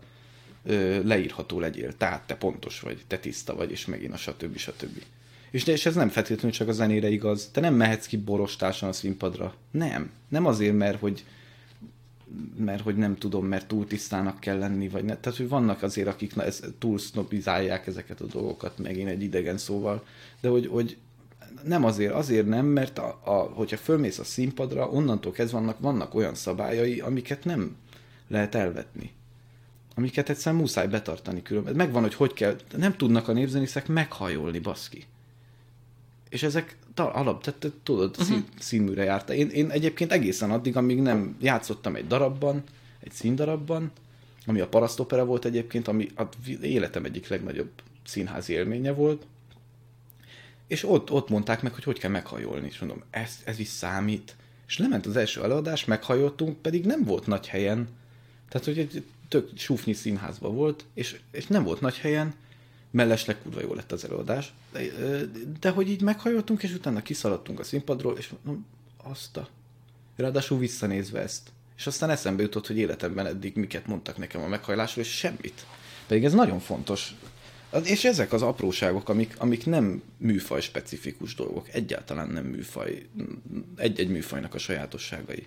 ö, 0.65 1.03
leírható 1.05 1.61
legyél. 1.61 1.97
Tehát 1.97 2.27
te 2.27 2.35
pontos 2.35 2.81
vagy, 2.81 3.05
te 3.07 3.19
tiszta 3.19 3.55
vagy, 3.55 3.71
és 3.71 3.87
megint 3.87 4.13
a 4.13 4.17
stb. 4.17 4.57
stb. 4.57 5.03
És, 5.51 5.67
és 5.67 5.87
ez 5.87 5.95
nem 5.95 6.09
feltétlenül 6.09 6.51
csak 6.51 6.69
a 6.69 6.73
zenére 6.73 7.09
igaz. 7.09 7.49
Te 7.53 7.61
nem 7.61 7.75
mehetsz 7.75 8.07
ki 8.07 8.17
borostásan 8.17 8.89
a 8.89 8.93
színpadra. 8.93 9.55
Nem. 9.71 10.11
Nem 10.29 10.47
azért, 10.47 10.77
mert 10.77 11.01
hogy 11.01 11.25
mert 12.57 12.83
hogy 12.83 12.97
nem 12.97 13.17
tudom, 13.17 13.47
mert 13.47 13.67
túl 13.67 13.87
tisztának 13.87 14.41
kell 14.41 14.59
lenni, 14.59 14.89
vagy 14.89 15.05
ne. 15.05 15.17
Tehát, 15.17 15.39
hogy 15.39 15.49
vannak 15.49 15.83
azért, 15.83 16.09
akik 16.09 16.35
na, 16.35 16.45
ez, 16.45 16.61
túl 16.79 16.99
sznobizálják 16.99 17.87
ezeket 17.87 18.21
a 18.21 18.27
dolgokat, 18.27 18.79
megint 18.79 19.09
egy 19.09 19.23
idegen 19.23 19.59
szóval, 19.59 20.05
de 20.41 20.49
hogy, 20.49 20.67
hogy 20.67 20.97
nem 21.65 21.85
azért, 21.85 22.13
azért 22.13 22.47
nem, 22.47 22.67
mert 22.67 22.99
a, 22.99 23.21
a, 23.25 23.33
hogyha 23.33 23.77
fölmész 23.77 24.19
a 24.19 24.25
színpadra, 24.25 24.89
onnantól 24.89 25.33
kezdve 25.33 25.59
vannak, 25.59 25.79
vannak 25.79 26.15
olyan 26.15 26.35
szabályai, 26.35 27.01
amiket 27.01 27.45
nem 27.45 27.77
lehet 28.29 28.55
elvetni. 28.55 29.13
Amiket 29.95 30.29
egyszerűen 30.29 30.61
muszáj 30.61 30.87
betartani 30.87 31.43
különben. 31.43 31.75
Megvan, 31.75 32.03
hogy 32.03 32.15
hogy 32.15 32.33
kell, 32.33 32.57
nem 32.77 32.97
tudnak 32.97 33.29
a 33.29 33.33
népzenészek 33.33 33.89
meghajolni, 33.89 34.59
baszki. 34.59 35.05
És 36.29 36.43
ezek 36.43 36.77
alap, 36.95 37.43
tehát 37.43 37.73
tudod, 37.83 38.17
uh-huh. 38.19 38.39
színműre 38.59 39.05
járta. 39.05 39.35
Én, 39.35 39.49
én 39.49 39.71
egyébként 39.71 40.13
egészen 40.13 40.51
addig, 40.51 40.77
amíg 40.77 41.01
nem 41.01 41.37
játszottam 41.41 41.95
egy 41.95 42.07
darabban, 42.07 42.63
egy 43.01 43.13
színdarabban, 43.13 43.91
ami 44.47 44.61
a 44.61 44.69
Parasztopera 44.69 45.25
volt 45.25 45.45
egyébként, 45.45 45.89
ami 45.89 46.09
az 46.15 46.27
életem 46.63 47.05
egyik 47.05 47.29
legnagyobb 47.29 47.71
színházi 48.05 48.53
élménye 48.53 48.93
volt, 48.93 49.27
és 50.73 50.85
ott, 50.85 51.11
ott 51.11 51.29
mondták 51.29 51.63
meg, 51.63 51.75
hogy 51.75 51.85
hogy 51.85 51.99
kell 51.99 52.11
meghajolni, 52.11 52.67
és 52.67 52.79
mondom, 52.79 53.03
ez, 53.11 53.39
ez 53.45 53.59
is 53.59 53.69
számít. 53.69 54.37
És 54.67 54.79
lement 54.79 55.07
az 55.07 55.17
első 55.17 55.43
előadás, 55.43 55.85
meghajoltunk, 55.85 56.57
pedig 56.57 56.85
nem 56.85 57.05
volt 57.05 57.27
nagy 57.27 57.47
helyen, 57.47 57.89
tehát 58.49 58.67
hogy 58.67 58.79
egy 58.79 59.05
tök 59.29 59.51
súfnyi 59.57 59.93
színházban 59.93 60.55
volt, 60.55 60.85
és, 60.95 61.21
és 61.31 61.47
nem 61.47 61.65
volt 61.65 61.81
nagy 61.81 61.99
helyen, 61.99 62.35
mellesleg 62.91 63.43
kurva 63.43 63.61
jó 63.61 63.75
lett 63.75 63.93
az 63.93 64.05
előadás, 64.05 64.53
de, 64.73 64.81
de 65.61 65.71
hogy 65.71 65.89
így 65.89 66.03
meghajoltunk, 66.03 66.63
és 66.63 66.73
utána 66.73 67.03
kiszaladtunk 67.03 67.61
a 67.61 67.65
színpadról, 67.65 68.17
és 68.17 68.33
mondom, 68.43 68.67
azt 68.97 69.37
a... 69.37 69.49
Ráadásul 70.17 70.59
visszanézve 70.59 71.21
ezt. 71.21 71.51
És 71.77 71.87
aztán 71.87 72.11
eszembe 72.11 72.43
jutott, 72.43 72.67
hogy 72.67 72.79
életemben 72.79 73.27
eddig 73.27 73.57
miket 73.57 73.87
mondtak 73.87 74.17
nekem 74.17 74.43
a 74.43 74.49
meghajlásról, 74.49 75.05
és 75.05 75.11
semmit. 75.11 75.67
Pedig 76.07 76.25
ez 76.25 76.33
nagyon 76.33 76.59
fontos. 76.59 77.15
És 77.85 78.05
ezek 78.05 78.33
az 78.33 78.43
apróságok, 78.43 79.09
amik, 79.09 79.35
amik 79.39 79.67
nem 79.67 80.03
műfaj 80.17 80.61
specifikus 80.61 81.35
dolgok, 81.35 81.69
egyáltalán 81.73 82.29
nem 82.29 82.45
műfaj, 82.45 83.07
egy-egy 83.77 84.09
műfajnak 84.09 84.55
a 84.55 84.59
sajátosságai. 84.59 85.47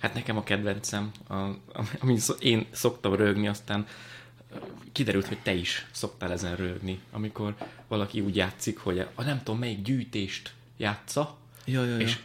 Hát 0.00 0.14
nekem 0.14 0.36
a 0.36 0.42
kedvencem, 0.42 1.10
a, 1.28 1.34
amit 2.00 2.36
én 2.38 2.66
szoktam 2.70 3.14
rögni, 3.14 3.48
aztán 3.48 3.86
kiderült, 4.92 5.26
hogy 5.26 5.42
te 5.42 5.54
is 5.54 5.86
szoktál 5.90 6.32
ezen 6.32 6.56
rögni, 6.56 7.00
amikor 7.10 7.56
valaki 7.88 8.20
úgy 8.20 8.36
játszik, 8.36 8.78
hogy 8.78 8.98
a 9.14 9.22
nem 9.22 9.38
tudom 9.38 9.58
melyik 9.58 9.82
gyűjtést 9.82 10.52
játsza, 10.76 11.36
ja, 11.64 11.84
ja, 11.84 11.90
ja. 11.90 11.98
és 11.98 12.18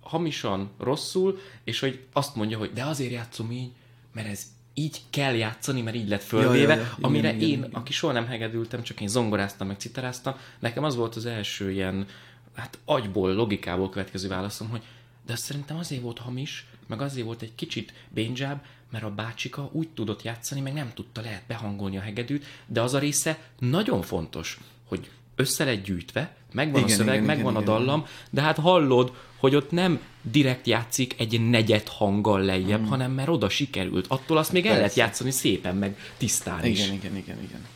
hamisan 0.00 0.70
rosszul, 0.78 1.38
és 1.64 1.80
hogy 1.80 2.04
azt 2.12 2.34
mondja, 2.34 2.58
hogy 2.58 2.72
de 2.72 2.84
azért 2.84 3.12
játszom 3.12 3.50
így, 3.50 3.70
mert 4.12 4.28
ez 4.28 4.46
így 4.74 5.00
kell 5.10 5.34
játszani, 5.34 5.82
mert 5.82 5.96
így 5.96 6.08
lett 6.08 6.22
fölvéve, 6.22 6.74
ja, 6.74 6.80
ja, 6.80 6.86
ja. 6.86 6.96
amire 7.00 7.28
igen, 7.28 7.48
én, 7.48 7.58
igen, 7.58 7.70
aki 7.72 7.92
soha 7.92 8.12
nem 8.12 8.26
hegedültem, 8.26 8.82
csak 8.82 9.00
én 9.00 9.08
zongoráztam, 9.08 9.66
meg 9.66 9.78
citeráztam, 9.78 10.34
nekem 10.58 10.84
az 10.84 10.96
volt 10.96 11.16
az 11.16 11.26
első 11.26 11.70
ilyen, 11.70 12.06
hát 12.54 12.78
agyból, 12.84 13.34
logikából 13.34 13.88
következő 13.88 14.28
válaszom, 14.28 14.68
hogy 14.68 14.82
de 15.26 15.32
azt 15.32 15.44
szerintem 15.44 15.76
azért 15.76 16.02
volt 16.02 16.18
hamis, 16.18 16.66
meg 16.86 17.00
azért 17.00 17.26
volt 17.26 17.42
egy 17.42 17.54
kicsit 17.54 17.92
bénzsább, 18.08 18.64
mert 18.90 19.04
a 19.04 19.10
bácsika 19.10 19.68
úgy 19.72 19.88
tudott 19.88 20.22
játszani, 20.22 20.60
meg 20.60 20.72
nem 20.72 20.92
tudta 20.94 21.20
lehet 21.20 21.46
behangolni 21.46 21.96
a 21.96 22.00
hegedűt, 22.00 22.44
de 22.66 22.80
az 22.80 22.94
a 22.94 22.98
része 22.98 23.38
nagyon 23.58 24.02
fontos, 24.02 24.58
hogy 24.84 25.10
össze 25.40 25.64
lett 25.64 25.84
gyűjtve, 25.84 26.34
megvan 26.52 26.80
igen, 26.80 26.92
a 26.92 26.96
szöveg, 26.96 27.14
igen, 27.14 27.26
megvan 27.26 27.52
igen, 27.52 27.62
a 27.62 27.66
dallam, 27.66 27.98
igen. 27.98 28.10
de 28.30 28.40
hát 28.40 28.58
hallod, 28.58 29.12
hogy 29.36 29.54
ott 29.54 29.70
nem 29.70 30.00
direkt 30.22 30.66
játszik 30.66 31.14
egy 31.18 31.48
negyed 31.50 31.88
hanggal 31.88 32.40
lejjebb, 32.40 32.80
mm. 32.80 32.86
hanem 32.86 33.12
mert 33.12 33.28
oda 33.28 33.48
sikerült. 33.48 34.06
Attól 34.08 34.36
azt 34.36 34.52
még 34.52 34.62
Persze. 34.62 34.76
el 34.76 34.82
lehet 34.82 34.96
játszani 34.96 35.30
szépen, 35.30 35.76
meg 35.76 35.96
tisztán 36.16 36.58
igen, 36.58 36.70
is. 36.70 36.80
Igen, 36.80 36.96
igen, 36.96 37.16
igen, 37.16 37.42
igen. 37.42 37.66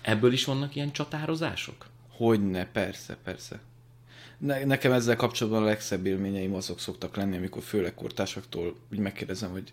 Ebből 0.00 0.32
is 0.32 0.44
vannak 0.44 0.74
ilyen 0.74 0.92
csatározások? 0.92 1.86
Hogyne, 2.08 2.66
persze, 2.66 3.16
persze. 3.24 3.60
Ne, 4.38 4.64
nekem 4.64 4.92
ezzel 4.92 5.16
kapcsolatban 5.16 5.62
a 5.62 5.66
legszebb 5.66 6.06
élményeim 6.06 6.54
azok 6.54 6.80
szoktak 6.80 7.16
lenni, 7.16 7.36
amikor 7.36 7.62
főleg 7.62 7.94
kortársaktól 7.94 8.76
úgy 8.92 8.98
megkérdezem, 8.98 9.50
hogy 9.50 9.72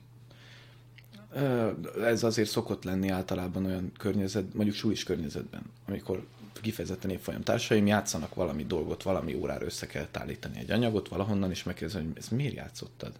ez 2.03 2.23
azért 2.23 2.49
szokott 2.49 2.83
lenni 2.83 3.09
általában 3.09 3.65
olyan 3.65 3.91
környezet, 3.97 4.53
mondjuk 4.53 4.75
sulis 4.75 5.03
környezetben, 5.03 5.61
amikor 5.87 6.25
kifejezetten 6.61 7.09
évfolyam 7.09 7.41
társaim 7.41 7.87
játszanak 7.87 8.35
valami 8.35 8.65
dolgot, 8.65 9.03
valami 9.03 9.33
órára 9.33 9.65
össze 9.65 9.87
kell 9.87 10.07
állítani 10.11 10.59
egy 10.59 10.71
anyagot 10.71 11.07
valahonnan, 11.07 11.49
és 11.49 11.63
megkérdezem, 11.63 12.05
hogy 12.05 12.17
ezt 12.17 12.31
miért 12.31 12.55
játszottad? 12.55 13.13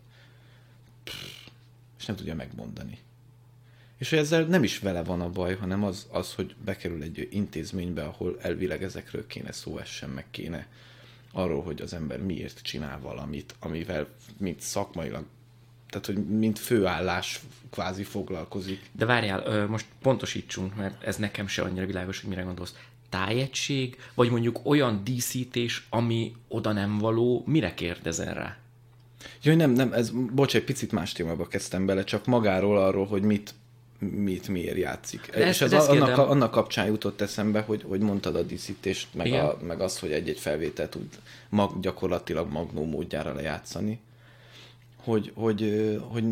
Pff, 1.04 1.48
és 2.00 2.06
nem 2.06 2.16
tudja 2.16 2.36
megmondani. 2.36 3.00
És 3.98 4.10
hogy 4.10 4.20
ezzel 4.20 4.44
nem 4.44 4.64
is 4.64 4.80
vele 4.80 5.04
van 5.04 5.22
a 5.22 5.30
baj, 5.30 5.56
hanem 5.56 5.84
az, 5.84 6.08
az, 6.12 6.34
hogy 6.34 6.56
bekerül 6.64 7.02
egy 7.02 7.28
intézménybe, 7.32 8.04
ahol 8.04 8.38
elvileg 8.42 8.84
ezekről 8.84 9.28
kéne 9.28 9.52
szó 9.52 9.78
essen, 9.78 10.10
meg 10.10 10.26
kéne 10.32 10.68
arról, 11.32 11.64
hogy 11.64 11.82
az 11.82 11.94
ember 11.94 12.22
miért 12.22 12.62
csinál 12.62 13.00
valamit, 13.00 13.56
amivel 13.60 14.08
mint 14.38 14.62
szakmailag 14.62 15.26
tehát 15.90 16.06
hogy 16.06 16.28
mint 16.28 16.60
főállás 16.60 17.40
kvázi 17.70 18.04
foglalkozik. 18.04 18.90
De 18.92 19.06
várjál, 19.06 19.68
most 19.68 19.86
pontosítsunk, 20.02 20.76
mert 20.76 21.04
ez 21.04 21.16
nekem 21.18 21.48
se 21.48 21.62
annyira 21.62 21.86
világos, 21.86 22.20
hogy 22.20 22.30
mire 22.30 22.42
gondolsz. 22.42 22.76
Tájegység, 23.10 23.98
vagy 24.14 24.30
mondjuk 24.30 24.60
olyan 24.64 25.02
díszítés, 25.04 25.88
ami 25.90 26.36
oda 26.48 26.72
nem 26.72 26.98
való, 26.98 27.44
mire 27.46 27.74
kérdezel 27.74 28.34
rá? 28.34 28.58
Jó, 29.42 29.56
nem, 29.56 29.72
nem, 29.72 29.94
ez, 29.94 30.12
bocs, 30.34 30.56
egy 30.56 30.64
picit 30.64 30.92
más 30.92 31.12
témába 31.12 31.48
kezdtem 31.48 31.86
bele, 31.86 32.04
csak 32.04 32.26
magáról 32.26 32.78
arról, 32.78 33.06
hogy 33.06 33.22
mit, 33.22 33.54
mit 34.00 34.48
miért 34.48 34.78
játszik. 34.78 35.30
De 35.32 35.48
és 35.48 35.62
ez, 35.62 35.74
annak, 35.74 36.18
annak 36.18 36.52
kapcsán 36.52 36.86
jutott 36.86 37.22
eszembe, 37.22 37.62
hogy, 37.62 37.84
hogy 37.88 38.00
mondtad 38.00 38.36
a 38.36 38.44
díszítést, 38.44 39.08
meg, 39.14 39.34
a, 39.34 39.58
meg 39.62 39.82
az, 39.82 40.00
hogy 40.00 40.12
egy-egy 40.12 40.40
felvételt 40.40 40.90
tud 40.90 41.20
mag, 41.50 41.80
gyakorlatilag 41.80 42.52
magnó 42.52 42.86
módjára 42.86 43.34
lejátszani 43.34 44.00
hogy, 45.04 45.32
hogy, 45.36 45.62
hogy, 45.62 46.02
hogy 46.10 46.24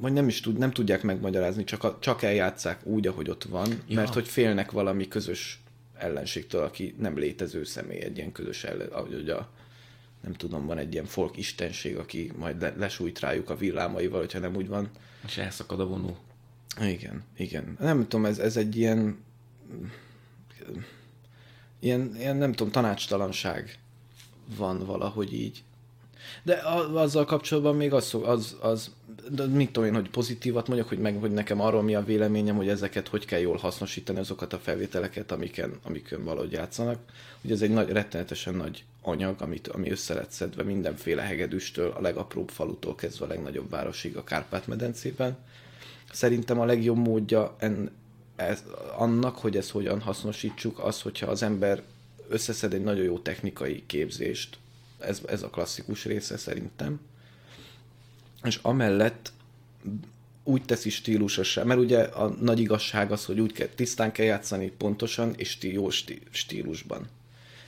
nem 0.00 0.28
is 0.28 0.40
tud, 0.40 0.58
nem 0.58 0.70
tudják 0.70 1.02
megmagyarázni, 1.02 1.64
csak, 1.64 1.84
a, 1.84 1.98
csak 2.00 2.22
eljátszák 2.22 2.86
úgy, 2.86 3.06
ahogy 3.06 3.30
ott 3.30 3.44
van, 3.44 3.68
ja. 3.86 3.96
mert 3.96 4.14
hogy 4.14 4.28
félnek 4.28 4.70
valami 4.70 5.08
közös 5.08 5.60
ellenségtől, 5.98 6.62
aki 6.62 6.94
nem 6.98 7.18
létező 7.18 7.64
személy, 7.64 8.02
egy 8.02 8.16
ilyen 8.16 8.32
közös 8.32 8.64
ellen, 8.64 8.88
ahogy 8.88 9.28
a, 9.28 9.48
nem 10.20 10.32
tudom, 10.32 10.66
van 10.66 10.78
egy 10.78 10.92
ilyen 10.92 11.04
folk 11.04 11.36
istenség, 11.36 11.96
aki 11.96 12.32
majd 12.36 12.60
le, 12.60 12.74
lesújt 12.76 13.20
rájuk 13.20 13.50
a 13.50 13.56
villámaival, 13.56 14.20
hogyha 14.20 14.38
nem 14.38 14.56
úgy 14.56 14.68
van. 14.68 14.90
És 15.26 15.36
elszakad 15.36 15.80
a 15.80 15.86
vonó. 15.86 16.16
Igen, 16.80 17.22
igen. 17.36 17.76
Nem 17.80 18.02
tudom, 18.02 18.24
ez, 18.24 18.38
ez 18.38 18.56
egy 18.56 18.76
ilyen, 18.76 19.18
ilyen, 21.80 22.14
ilyen, 22.18 22.36
nem 22.36 22.52
tudom, 22.52 22.72
tanácstalanság 22.72 23.78
van 24.56 24.86
valahogy 24.86 25.32
így. 25.32 25.62
De 26.42 26.54
azzal 26.94 27.24
kapcsolatban 27.24 27.76
még 27.76 27.92
az, 27.92 28.16
az, 28.22 28.56
az 28.60 28.94
de 29.30 29.46
mit 29.46 29.72
tudom 29.72 29.88
én, 29.88 29.94
hogy 29.94 30.10
pozitívat 30.10 30.66
mondjak, 30.66 30.88
hogy, 30.88 30.98
meg, 30.98 31.16
hogy 31.20 31.32
nekem 31.32 31.60
arról 31.60 31.82
mi 31.82 31.94
a 31.94 32.04
véleményem, 32.04 32.56
hogy 32.56 32.68
ezeket 32.68 33.08
hogy 33.08 33.24
kell 33.24 33.40
jól 33.40 33.56
hasznosítani, 33.56 34.18
azokat 34.18 34.52
a 34.52 34.58
felvételeket, 34.58 35.32
amiken, 35.32 35.78
amiken 35.82 36.24
valahogy 36.24 36.52
játszanak. 36.52 36.98
Ugye 37.42 37.54
ez 37.54 37.62
egy 37.62 37.70
nagy, 37.70 37.88
rettenetesen 37.88 38.54
nagy 38.54 38.84
anyag, 39.02 39.42
amit, 39.42 39.68
ami 39.68 39.90
össze 39.90 40.14
lett 40.14 40.30
szedve 40.30 40.62
mindenféle 40.62 41.22
hegedűstől, 41.22 41.90
a 41.90 42.00
legapróbb 42.00 42.48
falutól 42.48 42.94
kezdve 42.94 43.24
a 43.24 43.28
legnagyobb 43.28 43.70
városig 43.70 44.16
a 44.16 44.24
Kárpát-medencében. 44.24 45.36
Szerintem 46.12 46.60
a 46.60 46.64
legjobb 46.64 46.96
módja 46.96 47.54
en, 47.58 47.90
ez, 48.36 48.62
annak, 48.96 49.36
hogy 49.36 49.56
ezt 49.56 49.70
hogyan 49.70 50.00
hasznosítsuk, 50.00 50.78
az, 50.78 51.02
hogyha 51.02 51.26
az 51.26 51.42
ember 51.42 51.82
összeszed 52.28 52.72
egy 52.72 52.82
nagyon 52.82 53.04
jó 53.04 53.18
technikai 53.18 53.82
képzést, 53.86 54.58
ez, 54.98 55.20
ez 55.26 55.42
a 55.42 55.50
klasszikus 55.50 56.04
része 56.04 56.36
szerintem. 56.36 57.00
És 58.42 58.58
amellett 58.62 59.32
úgy 60.44 60.62
teszi 60.62 60.90
stílusossá, 60.90 61.62
mert 61.62 61.80
ugye 61.80 62.02
a 62.02 62.28
nagy 62.28 62.60
igazság 62.60 63.12
az, 63.12 63.24
hogy 63.24 63.40
úgy 63.40 63.52
kell, 63.52 63.66
tisztán 63.66 64.12
kell 64.12 64.26
játszani 64.26 64.70
pontosan, 64.70 65.34
és 65.36 65.58
jó 65.60 65.90
stílusban. 66.30 67.08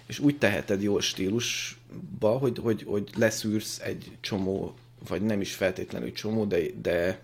És 0.07 0.19
úgy 0.19 0.39
teheted 0.39 0.83
jó 0.83 1.01
stílusba, 1.01 2.29
hogy, 2.39 2.59
hogy, 2.59 2.83
hogy 2.83 3.11
leszűrsz 3.17 3.79
egy 3.79 4.17
csomó, 4.21 4.75
vagy 5.09 5.23
nem 5.23 5.41
is 5.41 5.55
feltétlenül 5.55 6.13
csomó, 6.13 6.45
de, 6.45 6.61
de 6.83 7.23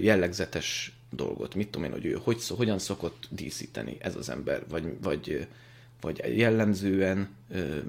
jellegzetes 0.00 0.92
dolgot. 1.10 1.54
Mit 1.54 1.68
tudom 1.68 1.86
én, 1.86 1.92
hogy 1.92 2.04
ő 2.04 2.18
hogy, 2.22 2.46
hogyan 2.48 2.78
szokott 2.78 3.26
díszíteni 3.30 3.96
ez 3.98 4.16
az 4.16 4.28
ember, 4.28 4.64
vagy, 4.68 4.96
vagy, 5.02 5.46
vagy 6.00 6.36
jellemzően 6.36 7.28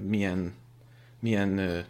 milyen, 0.07 0.53
milyen 1.19 1.85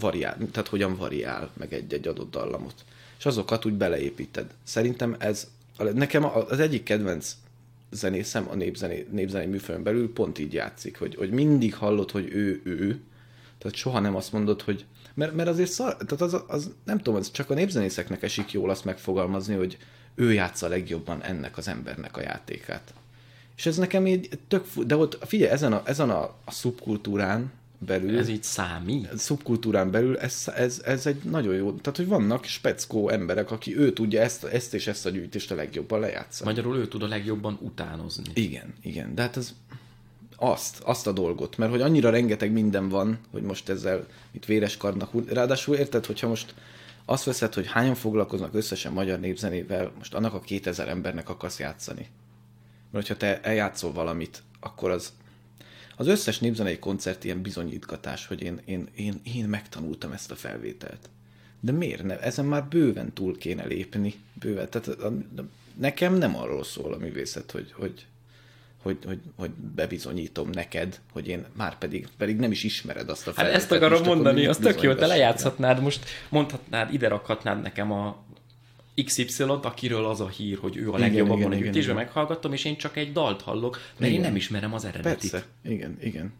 variál, 0.00 0.36
tehát 0.52 0.68
hogyan 0.68 0.96
variál 0.96 1.50
meg 1.56 1.72
egy-egy 1.72 2.08
adott 2.08 2.30
dallamot. 2.30 2.84
És 3.18 3.26
azokat 3.26 3.64
úgy 3.64 3.74
beleépíted. 3.74 4.54
Szerintem 4.62 5.16
ez, 5.18 5.48
nekem 5.94 6.24
az 6.24 6.60
egyik 6.60 6.82
kedvenc 6.82 7.36
zenészem 7.90 8.48
a 8.50 8.54
népzené, 8.54 9.06
népzenei 9.10 9.46
műfajon 9.46 9.82
belül 9.82 10.12
pont 10.12 10.38
így 10.38 10.52
játszik, 10.52 10.98
hogy, 10.98 11.14
hogy 11.14 11.30
mindig 11.30 11.74
hallod, 11.74 12.10
hogy 12.10 12.28
ő, 12.32 12.60
ő, 12.64 13.00
tehát 13.58 13.76
soha 13.76 14.00
nem 14.00 14.16
azt 14.16 14.32
mondod, 14.32 14.62
hogy 14.62 14.84
mert, 15.14 15.34
mert 15.34 15.48
azért 15.48 15.70
szar, 15.70 15.96
tehát 15.96 16.20
az, 16.20 16.42
az, 16.46 16.70
nem 16.84 16.96
tudom, 16.96 17.20
ez 17.20 17.30
csak 17.30 17.50
a 17.50 17.54
népzenészeknek 17.54 18.22
esik 18.22 18.52
jól 18.52 18.70
azt 18.70 18.84
megfogalmazni, 18.84 19.54
hogy 19.54 19.78
ő 20.14 20.32
játsza 20.32 20.68
legjobban 20.68 21.22
ennek 21.22 21.56
az 21.56 21.68
embernek 21.68 22.16
a 22.16 22.20
játékát. 22.20 22.94
És 23.56 23.66
ez 23.66 23.76
nekem 23.76 24.06
így 24.06 24.28
tök, 24.48 24.66
de 24.86 24.96
ott 24.96 25.26
figyelj, 25.26 25.50
ezen 25.50 25.72
a, 25.72 25.82
ezen 25.84 26.10
a, 26.10 26.22
a 26.44 26.50
szubkultúrán 26.50 27.52
belül, 27.86 28.18
Ez 28.18 28.28
így 28.28 28.42
számít? 28.42 29.18
szubkultúrán 29.18 29.90
belül 29.90 30.18
ez, 30.18 30.44
ez, 30.56 30.80
ez 30.84 31.06
egy 31.06 31.22
nagyon 31.22 31.54
jó, 31.54 31.72
tehát 31.72 31.96
hogy 31.96 32.06
vannak 32.06 32.44
speckó 32.44 33.08
emberek, 33.08 33.50
aki 33.50 33.76
ő 33.76 33.92
tudja 33.92 34.20
ezt, 34.20 34.44
ezt 34.44 34.74
és 34.74 34.86
ezt 34.86 35.06
a 35.06 35.10
gyűjtést 35.10 35.50
a 35.50 35.54
legjobban 35.54 36.00
lejátszani. 36.00 36.50
Magyarul 36.50 36.76
ő 36.76 36.88
tud 36.88 37.02
a 37.02 37.08
legjobban 37.08 37.58
utánozni. 37.60 38.30
Igen, 38.34 38.74
igen, 38.82 39.14
de 39.14 39.22
hát 39.22 39.36
ez 39.36 39.54
azt, 40.36 40.80
azt 40.80 41.06
a 41.06 41.12
dolgot, 41.12 41.56
mert 41.56 41.70
hogy 41.70 41.80
annyira 41.80 42.10
rengeteg 42.10 42.52
minden 42.52 42.88
van, 42.88 43.18
hogy 43.30 43.42
most 43.42 43.68
ezzel 43.68 44.06
itt 44.30 44.44
véres 44.44 44.76
karnak, 44.76 45.10
ráadásul 45.32 45.76
érted, 45.76 46.06
hogyha 46.06 46.28
most 46.28 46.54
azt 47.04 47.24
veszed, 47.24 47.54
hogy 47.54 47.66
hányan 47.66 47.94
foglalkoznak 47.94 48.54
összesen 48.54 48.92
magyar 48.92 49.20
népzenével, 49.20 49.92
most 49.98 50.14
annak 50.14 50.34
a 50.34 50.40
2000 50.40 50.88
embernek 50.88 51.28
akarsz 51.28 51.58
játszani. 51.58 52.08
Mert 52.90 53.06
hogyha 53.06 53.16
te 53.16 53.40
eljátszol 53.40 53.92
valamit, 53.92 54.42
akkor 54.60 54.90
az 54.90 55.12
az 56.00 56.06
összes 56.06 56.38
népzenei 56.38 56.78
koncert 56.78 57.24
ilyen 57.24 57.42
bizonyítgatás, 57.42 58.26
hogy 58.26 58.42
én, 58.42 58.60
én, 58.64 58.88
én, 58.94 59.20
én 59.22 59.44
megtanultam 59.44 60.12
ezt 60.12 60.30
a 60.30 60.34
felvételt. 60.34 61.08
De 61.60 61.72
miért 61.72 62.02
ne? 62.02 62.20
Ezen 62.20 62.44
már 62.44 62.64
bőven 62.64 63.12
túl 63.12 63.38
kéne 63.38 63.64
lépni. 63.64 64.14
Bőven. 64.32 64.70
Tehát 64.70 64.88
a, 64.88 65.06
a, 65.06 65.12
nekem 65.78 66.14
nem 66.14 66.36
arról 66.36 66.64
szól 66.64 66.92
a 66.92 66.96
művészet, 66.96 67.50
hogy, 67.50 67.72
hogy, 67.72 68.06
hogy, 68.82 68.98
hogy, 69.04 69.18
hogy 69.36 69.50
bebizonyítom 69.50 70.50
neked, 70.50 71.00
hogy 71.12 71.28
én 71.28 71.44
már 71.56 71.78
pedig, 71.78 72.08
pedig 72.16 72.36
nem 72.36 72.50
is 72.50 72.64
ismered 72.64 73.08
azt 73.08 73.26
a 73.26 73.30
Hát 73.30 73.34
felvételt. 73.34 73.62
ezt 73.62 73.72
akarom 73.72 73.98
most 73.98 74.10
mondani, 74.10 74.46
az 74.46 74.56
tök 74.56 74.82
jó, 74.82 74.94
te 74.94 75.06
lejátszhatnád 75.06 75.80
most, 75.82 76.04
mondhatnád, 76.28 76.92
ide 76.92 77.08
rakhatnád 77.08 77.62
nekem 77.62 77.92
a 77.92 78.22
XY-t, 79.04 79.64
akiről 79.64 80.04
az 80.04 80.20
a 80.20 80.28
hír, 80.28 80.58
hogy 80.58 80.76
ő 80.76 80.92
a 80.92 80.98
legjobb 80.98 81.26
igen, 81.26 81.38
abban 81.38 81.52
a 81.52 81.54
igen, 81.54 81.58
gyűjtésben 81.58 81.94
igen. 81.94 82.06
meghallgattam, 82.06 82.52
és 82.52 82.64
én 82.64 82.76
csak 82.76 82.96
egy 82.96 83.12
dalt 83.12 83.42
hallok, 83.42 83.78
mert 83.96 84.12
én 84.12 84.18
Igen. 84.18 84.20
nem 84.20 84.36
ismerem 84.36 84.74
az 84.74 84.84
eredetit. 84.84 85.30
Persze, 85.30 85.46
igen, 85.62 85.96
igen. 86.00 86.32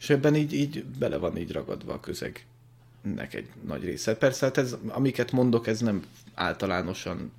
És 0.00 0.10
ebben 0.10 0.36
így, 0.36 0.52
így 0.52 0.84
bele 0.84 1.16
van 1.16 1.36
így 1.36 1.52
ragadva 1.52 1.92
a 1.92 2.00
közegnek 2.00 3.34
egy 3.34 3.46
nagy 3.66 3.84
része. 3.84 4.16
Persze, 4.16 4.46
hát 4.46 4.58
ez, 4.58 4.76
amiket 4.88 5.32
mondok, 5.32 5.66
ez 5.66 5.80
nem 5.80 6.04
általánosan 6.34 7.32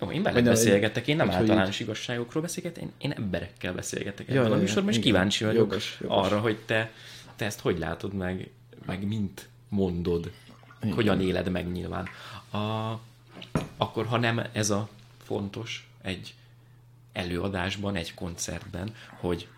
Ó, 0.00 0.10
én 0.10 0.22
veled 0.22 0.44
beszélgetek, 0.44 1.06
én 1.06 1.16
nem 1.16 1.26
hogy 1.26 1.36
általános 1.36 1.80
igazságokról 1.80 2.42
beszélgetek, 2.42 2.82
én, 2.82 2.90
én 2.98 3.10
emberekkel 3.10 3.72
beszélgetek 3.72 4.28
Ja, 4.28 4.34
ebben 4.34 4.50
ja, 4.50 4.56
a 4.56 4.58
műsorban, 4.58 4.90
és 4.90 4.96
igen. 4.96 5.10
kíváncsi 5.10 5.44
vagyok 5.44 5.70
Jogos, 5.70 5.98
jogos. 6.00 6.26
arra, 6.26 6.40
hogy 6.40 6.58
te, 6.66 6.92
te 7.36 7.44
ezt 7.44 7.60
hogy 7.60 7.78
látod 7.78 8.14
meg, 8.14 8.50
meg 8.86 9.06
mint 9.06 9.48
mondod, 9.68 10.30
igen. 10.82 10.94
hogyan 10.94 11.20
éled 11.20 11.50
meg 11.50 11.72
nyilván. 11.72 12.08
A, 12.50 13.00
akkor, 13.76 14.06
ha 14.06 14.18
nem 14.18 14.42
ez 14.52 14.70
a 14.70 14.88
fontos 15.24 15.88
egy 16.02 16.34
előadásban, 17.12 17.96
egy 17.96 18.14
koncertben, 18.14 18.94
hogy 19.20 19.48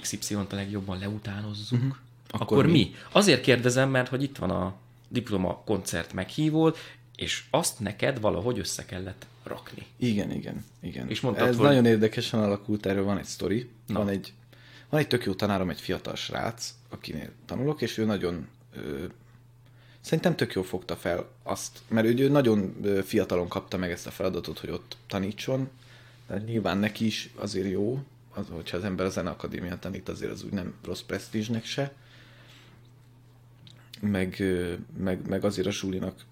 XY-t 0.00 0.52
a 0.52 0.56
legjobban 0.56 0.98
leutánozzuk, 0.98 1.78
uh-huh. 1.78 1.96
akkor, 2.30 2.42
akkor 2.42 2.66
mi? 2.66 2.72
mi? 2.72 2.94
Azért 3.12 3.40
kérdezem, 3.40 3.90
mert 3.90 4.08
hogy 4.08 4.22
itt 4.22 4.36
van 4.36 4.50
a 4.50 4.74
diploma 5.08 5.62
koncert 5.64 6.12
meghívód, 6.12 6.76
és 7.16 7.44
azt 7.50 7.80
neked 7.80 8.20
valahogy 8.20 8.58
össze 8.58 8.84
kellett 8.84 9.26
rakni. 9.42 9.86
Igen, 9.96 10.30
igen, 10.30 10.64
igen. 10.80 11.08
És 11.08 11.20
mondtad, 11.20 11.48
Ez 11.48 11.56
hogy- 11.56 11.66
nagyon 11.66 11.86
érdekesen 11.86 12.40
alakult, 12.40 12.86
erről 12.86 13.04
van 13.04 13.18
egy 13.18 13.24
sztori. 13.24 13.68
Van 13.86 14.08
egy, 14.08 14.32
van 14.88 15.00
egy 15.00 15.08
tök 15.08 15.24
jó 15.24 15.34
tanárom, 15.34 15.70
egy 15.70 15.80
fiatal 15.80 16.14
srác, 16.14 16.74
akinél 16.88 17.30
tanulok, 17.46 17.82
és 17.82 17.98
ő 17.98 18.04
nagyon 18.04 18.48
ö, 18.74 19.04
szerintem 20.00 20.36
tök 20.36 20.52
jól 20.52 20.64
fogta 20.64 20.96
fel 20.96 21.28
azt, 21.42 21.78
mert 21.88 22.06
ő, 22.20 22.28
nagyon 22.28 22.76
fiatalon 23.04 23.48
kapta 23.48 23.76
meg 23.76 23.90
ezt 23.90 24.06
a 24.06 24.10
feladatot, 24.10 24.58
hogy 24.58 24.70
ott 24.70 24.96
tanítson, 25.06 25.68
de 26.26 26.38
nyilván 26.38 26.78
neki 26.78 27.06
is 27.06 27.30
azért 27.34 27.70
jó, 27.70 28.02
az, 28.34 28.44
hogyha 28.50 28.76
az 28.76 28.84
ember 28.84 29.06
a 29.06 29.10
zeneakadémián 29.10 29.80
tanít, 29.80 30.08
azért 30.08 30.32
az 30.32 30.44
úgy 30.44 30.52
nem 30.52 30.74
rossz 30.84 31.00
presztízsnek 31.00 31.64
se, 31.64 31.94
meg, 34.00 34.42
meg, 34.96 35.28
meg 35.28 35.44
azért 35.44 35.66
a 35.66 35.72
Zsulinak 35.72 36.24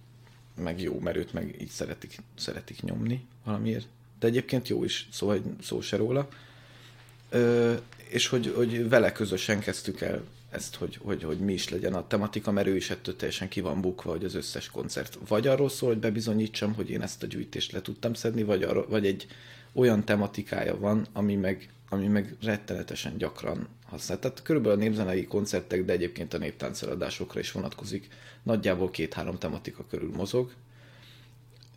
meg 0.55 0.81
jó, 0.81 0.99
mert 1.01 1.17
őt 1.17 1.33
meg 1.33 1.57
így 1.61 1.69
szeretik, 1.69 2.19
szeretik 2.37 2.83
nyomni 2.83 3.27
valamiért. 3.45 3.87
De 4.19 4.27
egyébként 4.27 4.69
jó 4.69 4.85
is, 4.85 5.09
szó, 5.13 5.27
hogy 5.29 5.43
szó 5.63 5.81
se 5.81 5.97
róla. 5.97 6.29
Ö, 7.29 7.75
és 8.09 8.27
hogy, 8.27 8.53
hogy 8.57 8.89
vele 8.89 9.13
közösen 9.13 9.61
kezdtük 9.61 10.01
el 10.01 10.25
ezt, 10.51 10.75
hogy, 10.75 10.99
hogy, 11.03 11.23
hogy 11.23 11.39
mi 11.39 11.53
is 11.53 11.69
legyen 11.69 11.95
a 11.95 12.07
tematika, 12.07 12.51
mert 12.51 12.67
ő 12.67 12.77
is 12.77 12.91
ettől 12.91 13.17
teljesen 13.17 13.49
ki 13.49 13.61
van 13.61 13.81
bukva, 13.81 14.11
hogy 14.11 14.25
az 14.25 14.35
összes 14.35 14.71
koncert 14.71 15.19
vagy 15.29 15.47
arról 15.47 15.69
szól, 15.69 15.89
hogy 15.89 15.99
bebizonyítsam, 15.99 16.75
hogy 16.75 16.91
én 16.91 17.03
ezt 17.03 17.23
a 17.23 17.27
gyűjtést 17.27 17.73
le 17.73 17.83
tudtam 17.83 18.15
szedni, 18.15 18.43
vagy, 18.43 18.63
arról, 18.63 18.87
vagy 18.89 19.07
egy 19.07 19.27
olyan 19.73 20.05
tematikája 20.05 20.79
van, 20.79 21.07
ami 21.13 21.35
meg, 21.35 21.69
ami 21.89 22.07
meg 22.07 22.37
rettenetesen 22.43 23.17
gyakran 23.17 23.69
használ. 23.87 24.19
Tehát 24.19 24.43
körülbelül 24.43 24.79
a 24.79 24.81
népzenei 24.81 25.27
koncertek, 25.27 25.85
de 25.85 25.93
egyébként 25.93 26.35
a 26.35 26.39
néptánceladásokra 26.39 27.41
is 27.41 27.53
vonatkozik. 27.53 28.09
Nagyjából 28.43 28.91
két-három 28.91 29.39
tematika 29.39 29.85
körül 29.91 30.11
mozog. 30.15 30.53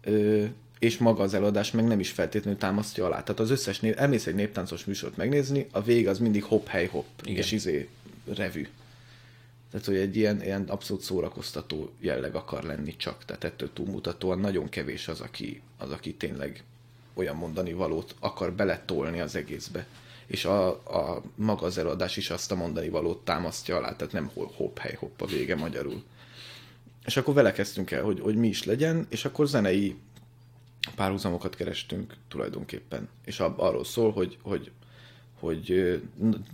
Ö, 0.04 0.46
és 0.80 0.98
maga 0.98 1.24
az 1.24 1.34
előadás 1.34 1.72
meg 1.72 1.86
nem 1.86 2.00
is 2.00 2.10
feltétlenül 2.10 2.60
támasztja 2.60 3.06
alá. 3.06 3.24
Tehát 3.24 3.40
az 3.40 3.50
összes 3.50 3.80
név, 3.80 3.94
elmész 3.98 4.28
egy 4.28 4.36
néptáncos 4.36 4.86
műsort 4.86 5.18
megnézni, 5.18 5.68
a 5.72 5.82
vég 5.82 6.08
az 6.08 6.20
mindig 6.20 6.44
hopp, 6.44 6.68
hely, 6.68 6.86
hopp, 6.86 7.08
Igen. 7.24 7.38
és 7.38 7.52
izé 7.52 7.90
revű. 8.26 8.68
Tehát, 9.72 9.86
hogy 9.86 9.96
egy 9.96 10.16
ilyen, 10.16 10.42
ilyen 10.42 10.64
abszolút 10.64 11.04
szórakoztató 11.04 11.92
jelleg 12.00 12.36
akar 12.36 12.64
lenni 12.64 12.96
csak, 12.96 13.26
tehát 13.26 13.44
ettől 13.44 13.74
túlmutatóan 13.74 14.40
nagyon 14.40 14.70
kevés 14.70 15.08
az, 15.08 15.22
aki, 15.22 15.62
az, 15.78 15.92
aki 15.92 16.14
tényleg 16.14 16.64
olyan 17.14 17.36
mondani 17.36 17.74
valót 17.74 18.16
akar 18.20 18.54
beletolni 18.54 19.20
az 19.20 19.36
egészbe. 19.36 19.88
És 20.26 20.46
a, 20.46 20.68
a 20.70 21.22
maga 21.36 21.66
az 21.66 21.78
előadás 21.78 22.18
is 22.18 22.30
azt 22.30 22.52
a 22.52 22.56
mondani 22.56 22.90
valót 22.90 23.24
támasztja 23.24 23.76
alá, 23.76 23.96
tehát 23.96 24.14
nem 24.14 24.32
hol 24.34 24.52
hopp, 24.56 24.78
hely, 24.78 24.96
hopp 25.00 25.22
a 25.22 25.26
vége 25.26 25.56
magyarul. 25.56 26.04
És 27.06 27.18
akkor 27.18 27.34
vele 27.34 27.52
kezdtünk 27.52 27.92
el, 27.92 28.04
hogy, 28.04 28.20
hogy 28.20 28.36
mi 28.36 28.48
is 28.48 28.64
legyen, 28.64 29.06
és 29.10 29.26
akkor 29.26 29.48
zenei 29.48 29.96
párhuzamokat 30.96 31.56
kerestünk 31.56 32.16
tulajdonképpen. 32.28 33.10
És 33.26 33.40
arról 33.40 33.84
szól, 33.84 34.12
hogy, 34.12 34.38
hogy, 34.42 34.72
hogy 35.42 36.00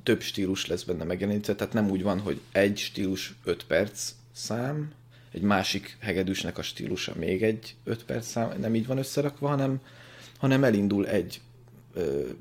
több 0.04 0.22
stílus 0.22 0.66
lesz 0.66 0.84
benne 0.84 1.04
megjelenítve, 1.04 1.56
tehát 1.56 1.74
nem 1.74 1.90
úgy 1.90 2.04
van, 2.04 2.20
hogy 2.20 2.40
egy 2.52 2.78
stílus 2.78 3.34
5 3.44 3.66
perc 3.66 4.12
szám, 4.32 4.92
egy 5.32 5.42
másik 5.42 5.98
hegedűsnek 6.00 6.58
a 6.58 6.62
stílusa 6.62 7.14
még 7.16 7.44
egy 7.44 7.76
5 7.84 8.04
perc 8.04 8.28
szám, 8.28 8.60
nem 8.60 8.76
így 8.76 8.88
van 8.88 8.98
összerakva, 8.98 9.48
hanem, 9.48 9.82
hanem 10.38 10.64
elindul 10.64 11.08
egy 11.08 11.42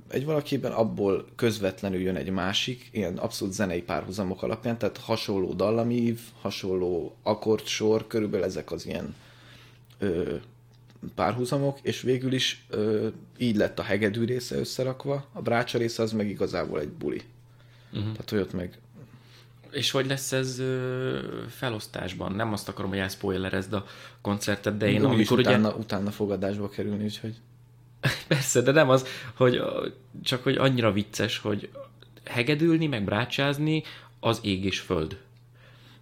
egy 0.08 0.24
valakiben, 0.24 0.72
abból 0.72 1.26
közvetlenül 1.36 2.00
jön 2.00 2.16
egy 2.16 2.30
másik, 2.30 2.88
ilyen 2.92 3.16
abszolút 3.16 3.54
zenei 3.54 3.82
párhuzamok 3.82 4.42
alapján, 4.42 4.78
tehát 4.78 4.96
hasonló 4.96 5.52
dallamív, 5.52 6.20
hasonló 6.40 7.16
akkordsor, 7.22 8.06
körülbelül 8.06 8.46
ezek 8.46 8.72
az 8.72 8.86
ilyen 8.86 9.14
párhuzamok, 11.14 11.78
és 11.82 12.00
végül 12.00 12.32
is 12.32 12.64
ö, 12.70 13.08
így 13.38 13.56
lett 13.56 13.78
a 13.78 13.82
hegedű 13.82 14.24
része 14.24 14.56
összerakva, 14.56 15.26
a 15.32 15.42
brácsa 15.42 15.78
része 15.78 16.02
az 16.02 16.12
meg 16.12 16.28
igazából 16.28 16.80
egy 16.80 16.88
buli. 16.88 17.22
Uh-huh. 17.92 18.12
Tehát, 18.12 18.30
hogy 18.30 18.38
ott 18.38 18.52
meg 18.52 18.78
És 19.70 19.90
hogy 19.90 20.06
lesz 20.06 20.32
ez 20.32 20.58
ö, 20.58 21.18
felosztásban? 21.48 22.32
Nem 22.32 22.52
azt 22.52 22.68
akarom, 22.68 22.90
hogy 22.90 22.98
elspoilerezd 22.98 23.72
a 23.72 23.86
koncertet, 24.20 24.76
de 24.76 24.86
én 24.86 24.94
Én 24.94 25.04
amikor 25.04 25.14
amikor 25.14 25.38
ugye... 25.38 25.50
utána, 25.50 25.74
utána 25.74 26.10
fogadásba 26.10 26.68
kerülni, 26.68 27.04
úgyhogy 27.04 27.34
Persze, 28.28 28.60
de 28.60 28.72
nem 28.72 28.88
az, 28.88 29.06
hogy 29.34 29.62
csak 30.22 30.42
hogy 30.42 30.56
annyira 30.56 30.92
vicces, 30.92 31.38
hogy 31.38 31.68
hegedülni, 32.24 32.86
meg 32.86 33.04
brácsázni 33.04 33.82
az 34.20 34.40
ég 34.42 34.64
és 34.64 34.80
föld. 34.80 35.18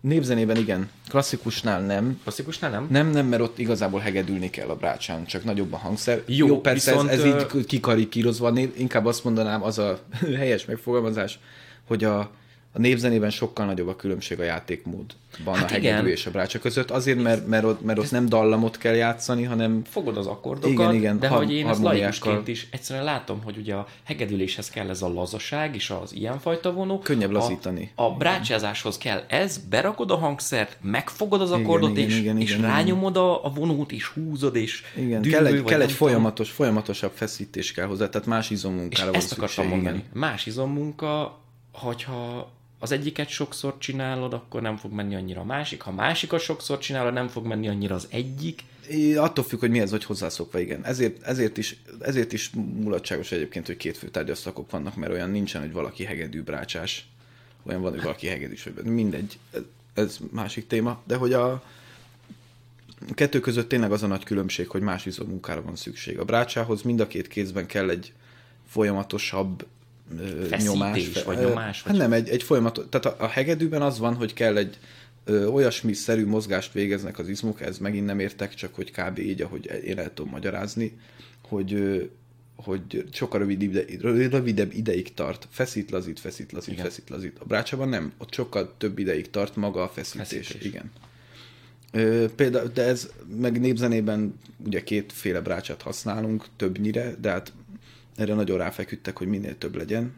Népzenében 0.04 0.56
igen, 0.56 0.90
klasszikusnál 1.08 1.80
nem, 1.80 2.20
Klasszikusnál 2.22 2.70
nem? 2.70 2.86
Nem, 2.90 3.10
nem, 3.10 3.26
mert 3.26 3.42
ott 3.42 3.58
igazából 3.58 4.00
hegedülni 4.00 4.50
kell 4.50 4.68
a 4.68 4.76
brácsán, 4.76 5.26
csak 5.26 5.44
nagyobb 5.44 5.72
a 5.72 5.76
hangszer. 5.76 6.22
Jó, 6.26 6.46
Jó 6.46 6.60
persze 6.60 6.90
viszont, 6.90 7.10
ez, 7.10 7.20
ez 7.20 7.24
így 7.24 7.66
kikarikírozva, 7.66 8.52
inkább 8.76 9.06
azt 9.06 9.24
mondanám, 9.24 9.62
az 9.62 9.78
a 9.78 9.98
helyes 10.36 10.64
megfogalmazás, 10.64 11.38
hogy 11.86 12.04
a, 12.04 12.30
a 12.76 12.80
népzenében 12.80 13.30
sokkal 13.30 13.66
nagyobb 13.66 13.88
a 13.88 13.96
különbség 13.96 14.40
a 14.40 14.42
játékmódban 14.42 15.54
Hát 15.54 15.70
a 15.70 15.72
hegedű 15.72 15.94
igen. 15.96 16.06
és 16.06 16.26
a 16.26 16.30
brácsa 16.30 16.58
között. 16.58 16.90
Azért, 16.90 17.22
mert, 17.22 17.46
mert, 17.46 17.64
ott, 17.64 17.82
mert 17.84 17.98
ott 17.98 18.10
nem 18.10 18.28
dallamot 18.28 18.78
kell 18.78 18.94
játszani, 18.94 19.42
hanem 19.42 19.82
fogod 19.90 20.16
az 20.16 20.26
akkordokat, 20.26 20.70
Igen, 20.70 20.94
igen, 20.94 21.18
de 21.18 21.28
har- 21.28 21.38
hogy 21.44 21.52
én 21.52 21.68
ezt 21.68 21.82
laikusként 21.82 22.48
is 22.48 22.68
egyszerűen 22.70 23.04
látom, 23.04 23.42
hogy 23.42 23.56
ugye 23.56 23.74
a 23.74 23.86
hegedüléshez 24.04 24.70
kell 24.70 24.88
ez 24.88 25.02
a 25.02 25.12
lazaság 25.12 25.74
és 25.74 25.90
az 25.90 26.14
ilyenfajta 26.14 26.72
vonó. 26.72 26.98
Könnyebb 26.98 27.30
lazítani. 27.30 27.90
A, 27.94 28.02
a 28.02 28.10
brácsázáshoz 28.10 28.98
kell 28.98 29.22
ez, 29.28 29.58
berakod 29.58 30.10
a 30.10 30.16
hangszert, 30.16 30.76
megfogod 30.82 31.40
az 31.40 31.48
Igen, 31.50 31.60
akkordot, 31.62 31.90
igen, 31.90 32.08
és, 32.08 32.18
igen, 32.18 32.40
és 32.40 32.48
igen, 32.50 32.58
igen. 32.58 32.70
rányomod 32.70 33.16
a, 33.16 33.44
a 33.44 33.50
vonót, 33.50 33.92
és 33.92 34.06
húzod, 34.06 34.56
és 34.56 34.82
igen, 34.96 35.22
dühöl, 35.22 35.42
kell 35.42 35.46
egy, 35.54 35.62
kell 35.62 35.80
egy 35.80 35.92
folyamatos, 35.92 36.50
folyamatosabb 36.50 37.12
feszítés 37.14 37.72
kell 37.72 37.86
hozzá, 37.86 38.08
tehát 38.08 38.26
más 38.26 38.44
És 38.44 38.50
izommunkára 38.50 39.10
van 39.10 39.14
ezt 39.20 39.32
akartam 39.32 39.48
szükség. 39.64 39.70
mondani. 39.74 39.96
Igen. 39.96 40.08
Más 40.12 40.46
izommunka, 40.46 41.38
hogyha 41.72 42.52
az 42.84 42.92
egyiket 42.92 43.28
sokszor 43.28 43.78
csinálod, 43.78 44.32
akkor 44.32 44.62
nem 44.62 44.76
fog 44.76 44.92
menni 44.92 45.14
annyira 45.14 45.40
a 45.40 45.44
másik. 45.44 45.80
Ha 45.80 45.90
a 45.90 45.94
másikat 45.94 46.40
sokszor 46.40 46.78
csinálod, 46.78 47.12
nem 47.12 47.28
fog 47.28 47.46
menni 47.46 47.68
annyira 47.68 47.94
az 47.94 48.06
egyik. 48.10 48.64
É, 48.88 49.14
attól 49.14 49.44
függ, 49.44 49.60
hogy 49.60 49.70
mihez 49.70 49.90
vagy 49.90 50.04
hozzászokva, 50.04 50.58
igen. 50.58 50.84
Ezért, 50.84 51.22
ezért, 51.22 51.56
is, 51.56 51.76
ezért 52.00 52.32
is 52.32 52.50
mulatságos 52.74 53.32
egyébként, 53.32 53.66
hogy 53.66 53.76
két 53.76 53.96
fő 53.96 54.08
tárgyaszakok 54.08 54.70
vannak, 54.70 54.96
mert 54.96 55.12
olyan 55.12 55.30
nincsen, 55.30 55.60
hogy 55.60 55.72
valaki 55.72 56.04
hegedű 56.04 56.42
brácsás. 56.42 57.06
Olyan 57.62 57.80
van, 57.80 57.90
hogy 57.92 58.02
valaki 58.02 58.26
hegedűs, 58.26 58.68
vagy 58.74 58.84
mindegy. 58.84 59.38
Ez, 59.52 59.62
ez 59.94 60.18
másik 60.30 60.66
téma. 60.66 61.02
De 61.06 61.16
hogy 61.16 61.32
a 61.32 61.62
kettő 63.14 63.40
között 63.40 63.68
tényleg 63.68 63.92
az 63.92 64.02
a 64.02 64.06
nagy 64.06 64.24
különbség, 64.24 64.68
hogy 64.68 64.80
más 64.80 65.06
izommunkára 65.06 65.62
van 65.62 65.76
szükség. 65.76 66.18
A 66.18 66.24
brácsához 66.24 66.82
mind 66.82 67.00
a 67.00 67.06
két 67.06 67.28
kézben 67.28 67.66
kell 67.66 67.90
egy 67.90 68.12
folyamatosabb 68.68 69.66
Feszítés, 70.48 70.62
nyomás. 70.64 71.22
vagy 71.22 71.38
nyomás, 71.38 71.82
Hát 71.82 71.90
vagy- 71.90 72.00
nem, 72.00 72.12
egy, 72.12 72.28
egy 72.28 72.42
folyamatos, 72.42 72.84
tehát 72.90 73.06
a, 73.20 73.24
a 73.24 73.28
hegedűben 73.28 73.82
az 73.82 73.98
van, 73.98 74.14
hogy 74.14 74.32
kell 74.32 74.56
egy 74.56 74.78
ö, 75.24 75.46
olyasmi 75.46 75.92
szerű 75.92 76.26
mozgást 76.26 76.72
végeznek 76.72 77.18
az 77.18 77.28
izmok, 77.28 77.60
ez 77.60 77.78
megint 77.78 78.06
nem 78.06 78.18
értek, 78.18 78.54
csak 78.54 78.74
hogy 78.74 78.90
kb. 78.90 79.18
így, 79.18 79.42
ahogy 79.42 79.70
én 79.84 79.98
el 79.98 80.14
tudom 80.14 80.30
magyarázni, 80.30 80.98
hogy 81.48 81.72
ö, 81.72 82.02
hogy 82.56 83.04
sokkal 83.12 83.38
rövid 83.40 83.62
ide, 83.62 83.84
rövidebb 84.00 84.72
ideig 84.72 85.14
tart. 85.14 85.46
Feszít, 85.50 85.90
lazít, 85.90 86.20
feszít, 86.20 86.52
lazít, 86.52 86.72
Igen. 86.72 86.84
feszít, 86.84 87.10
lazít. 87.10 87.36
A 87.38 87.44
brácsában 87.44 87.88
nem, 87.88 88.12
ott 88.18 88.32
sokkal 88.34 88.74
több 88.78 88.98
ideig 88.98 89.30
tart 89.30 89.56
maga 89.56 89.82
a 89.82 89.88
feszítés. 89.88 90.20
Feszítés. 90.20 90.46
feszítés. 90.46 90.66
Igen. 90.68 90.90
Ö, 91.92 92.26
például, 92.34 92.70
de 92.74 92.82
ez 92.82 93.10
meg 93.40 93.60
népzenében 93.60 94.40
ugye 94.64 94.82
kétféle 94.82 95.40
brácsát 95.40 95.82
használunk, 95.82 96.44
többnyire, 96.56 97.14
de 97.20 97.30
hát 97.30 97.52
erre 98.16 98.34
nagyon 98.34 98.58
ráfeküdtek, 98.58 99.18
hogy 99.18 99.26
minél 99.26 99.58
több 99.58 99.76
legyen, 99.76 100.14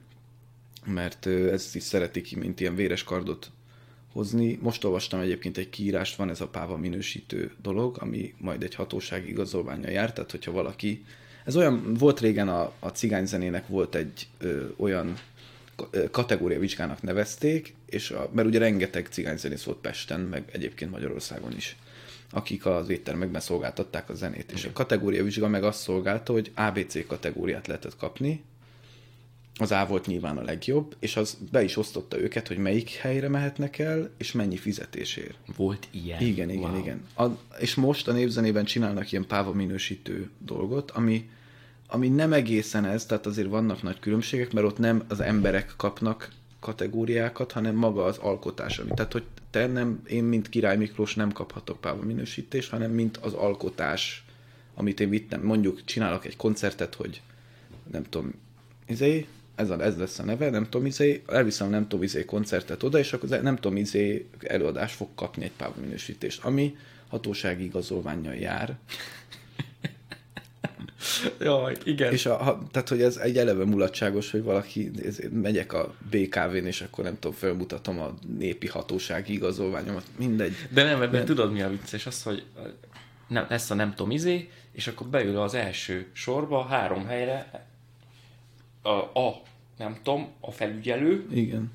mert 0.85 1.27
ezt 1.27 1.77
is 1.77 1.83
szeretik, 1.83 2.37
mint 2.37 2.61
ilyen 2.61 2.75
véres 2.75 3.05
kardot 3.05 3.51
hozni. 4.13 4.59
Most 4.63 4.85
olvastam 4.85 5.21
egyébként 5.21 5.57
egy 5.57 5.71
kiírást, 5.71 6.17
van 6.17 6.31
ez 6.31 6.41
a 6.41 6.49
páva 6.49 6.77
minősítő 6.77 7.53
dolog, 7.63 7.97
ami 8.01 8.35
majd 8.39 8.63
egy 8.63 8.75
hatósági 8.75 9.29
igazolványa 9.29 9.91
jár, 9.91 10.13
tehát 10.13 10.31
hogyha 10.31 10.53
valaki, 10.53 11.05
ez 11.45 11.57
olyan, 11.57 11.95
volt 11.95 12.21
régen 12.21 12.49
a, 12.49 12.73
a 12.79 12.89
cigányzenének 12.89 13.67
volt 13.67 13.95
egy 13.95 14.29
ö, 14.39 14.67
olyan 14.77 15.19
ka- 15.77 15.89
ö, 15.91 16.11
kategóriavizsgának 16.11 17.03
nevezték, 17.03 17.75
és 17.87 18.11
a, 18.11 18.31
mert 18.33 18.49
ugye 18.49 18.59
rengeteg 18.59 19.07
cigányzenész 19.11 19.63
volt 19.63 19.79
Pesten, 19.79 20.21
meg 20.21 20.49
egyébként 20.53 20.91
Magyarországon 20.91 21.53
is, 21.57 21.77
akik 22.31 22.67
az 22.67 22.89
éttermekben 22.89 23.41
szolgáltatták 23.41 24.11
a 24.11 24.15
zenét. 24.15 24.53
És 24.53 24.65
a 24.65 24.73
kategóriavizsga 24.73 25.49
meg 25.49 25.65
azt 25.65 25.81
szolgálta, 25.81 26.33
hogy 26.33 26.53
ABC 26.55 27.07
kategóriát 27.07 27.67
lehetett 27.67 27.97
kapni, 27.97 28.45
az 29.59 29.73
A 29.73 29.87
volt 29.89 30.07
nyilván 30.07 30.37
a 30.37 30.43
legjobb, 30.43 30.97
és 30.99 31.17
az 31.17 31.39
be 31.53 31.63
is 31.63 31.77
osztotta 31.77 32.21
őket, 32.21 32.49
hogy 32.49 32.57
melyik 32.57 32.91
helyre 32.91 33.29
mehetnek 33.29 33.79
el, 33.79 34.11
és 34.19 34.33
mennyi 34.33 34.57
fizetésért. 34.57 35.37
Volt 35.57 35.89
ilyen. 35.91 36.21
Igen, 36.21 36.51
igen, 36.51 36.71
Wow. 36.71 36.79
igen. 36.79 37.05
A, 37.17 37.25
és 37.59 37.75
most 37.75 38.09
a 38.09 38.13
népzenében 38.13 38.65
csinálnak 38.65 39.13
ilyen 39.13 39.27
páva 39.27 39.53
minősítő 39.53 40.31
dolgot, 40.39 40.91
ami, 40.91 41.29
ami 41.87 42.09
nem 42.09 42.33
egészen 42.33 42.85
ez, 42.85 43.07
tehát 43.07 43.27
azért 43.27 43.49
vannak 43.49 43.83
nagy 43.83 43.99
különbségek, 43.99 44.53
mert 44.53 44.67
ott 44.67 44.79
nem 44.79 45.05
az 45.09 45.21
emberek 45.21 45.75
kapnak 45.77 46.31
kategóriákat, 46.67 47.53
hanem 47.53 47.75
maga 47.75 48.05
az 48.05 48.19
alkotás. 48.19 48.79
Ami, 48.79 48.91
tehát, 48.95 49.13
hogy 49.13 49.25
te 49.51 49.67
nem, 49.67 50.03
én, 50.07 50.25
mint 50.25 50.49
Király 50.49 50.77
Miklós 50.77 51.15
nem 51.15 51.33
kaphatok 51.33 51.81
páva 51.81 52.03
minősítést, 52.03 52.71
hanem 52.71 52.91
mint 52.91 53.17
az 53.17 53.33
alkotás, 53.33 54.25
amit 54.75 55.01
én 55.01 55.09
vittem. 55.09 55.43
Mondjuk 55.43 55.85
csinálok 55.85 56.25
egy 56.25 56.37
koncertet, 56.37 56.95
hogy 56.95 57.23
nem 57.93 58.03
tudom, 58.03 58.33
izé, 58.87 59.27
ez, 59.55 59.71
a, 59.71 59.83
ez 59.83 59.97
lesz 59.97 60.19
a 60.19 60.25
neve, 60.25 60.51
nem 60.51 60.65
tudom, 60.65 60.87
izé, 60.87 61.23
elviszem 61.27 61.71
nem 61.71 61.83
tudom, 61.83 62.03
izé 62.03 62.25
koncertet 62.25 62.83
oda, 62.83 62.99
és 62.99 63.13
akkor 63.13 63.29
nem 63.29 63.57
tudom, 63.57 63.77
izé 63.77 64.27
előadás 64.41 64.93
fog 64.93 65.09
kapni 65.15 65.45
egy 65.45 65.53
páva 65.57 65.75
minősítést, 65.81 66.45
ami 66.45 66.77
hatósági 67.09 67.65
igazolványjal 67.65 68.35
jár. 68.35 68.79
Jaj, 71.41 71.77
igen. 71.85 72.13
És 72.13 72.27
a, 72.27 72.37
ha, 72.37 72.63
tehát, 72.71 72.89
hogy 72.89 73.03
ez 73.03 73.17
egy 73.17 73.39
eleve 73.39 73.65
mulatságos, 73.65 74.31
hogy 74.31 74.43
valaki, 74.43 74.91
ez, 75.05 75.19
megyek 75.33 75.73
a 75.73 75.95
BKV-n, 76.11 76.67
és 76.67 76.81
akkor 76.81 77.05
nem 77.05 77.19
tudom, 77.19 77.37
felmutatom 77.37 78.01
a 78.01 78.15
népi 78.39 78.67
hatósági 78.67 79.33
igazolványomat, 79.33 80.05
mindegy. 80.19 80.55
De 80.71 80.83
nem, 80.83 81.03
ebben 81.03 81.25
tudod 81.25 81.53
mi 81.53 81.63
a 81.63 81.69
vicces? 81.69 82.07
Az, 82.07 82.23
hogy 82.23 82.45
nem, 83.29 83.47
lesz 83.49 83.71
a 83.71 83.75
nem 83.75 83.95
tudom 83.95 84.11
izé, 84.11 84.51
és 84.73 84.87
akkor 84.87 85.07
beül 85.07 85.39
az 85.39 85.55
első 85.55 86.07
sorba, 86.13 86.63
három 86.63 87.07
helyre, 87.07 87.67
a, 88.83 89.21
a 89.21 89.43
nem 89.79 89.99
tudom, 90.03 90.29
a 90.41 90.51
felügyelő, 90.51 91.27
Igen. 91.31 91.73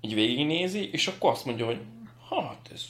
így 0.00 0.14
végignézi, 0.14 0.88
és 0.92 1.06
akkor 1.06 1.30
azt 1.30 1.44
mondja, 1.44 1.64
hogy 1.66 1.80
hát 2.30 2.70
ez 2.72 2.82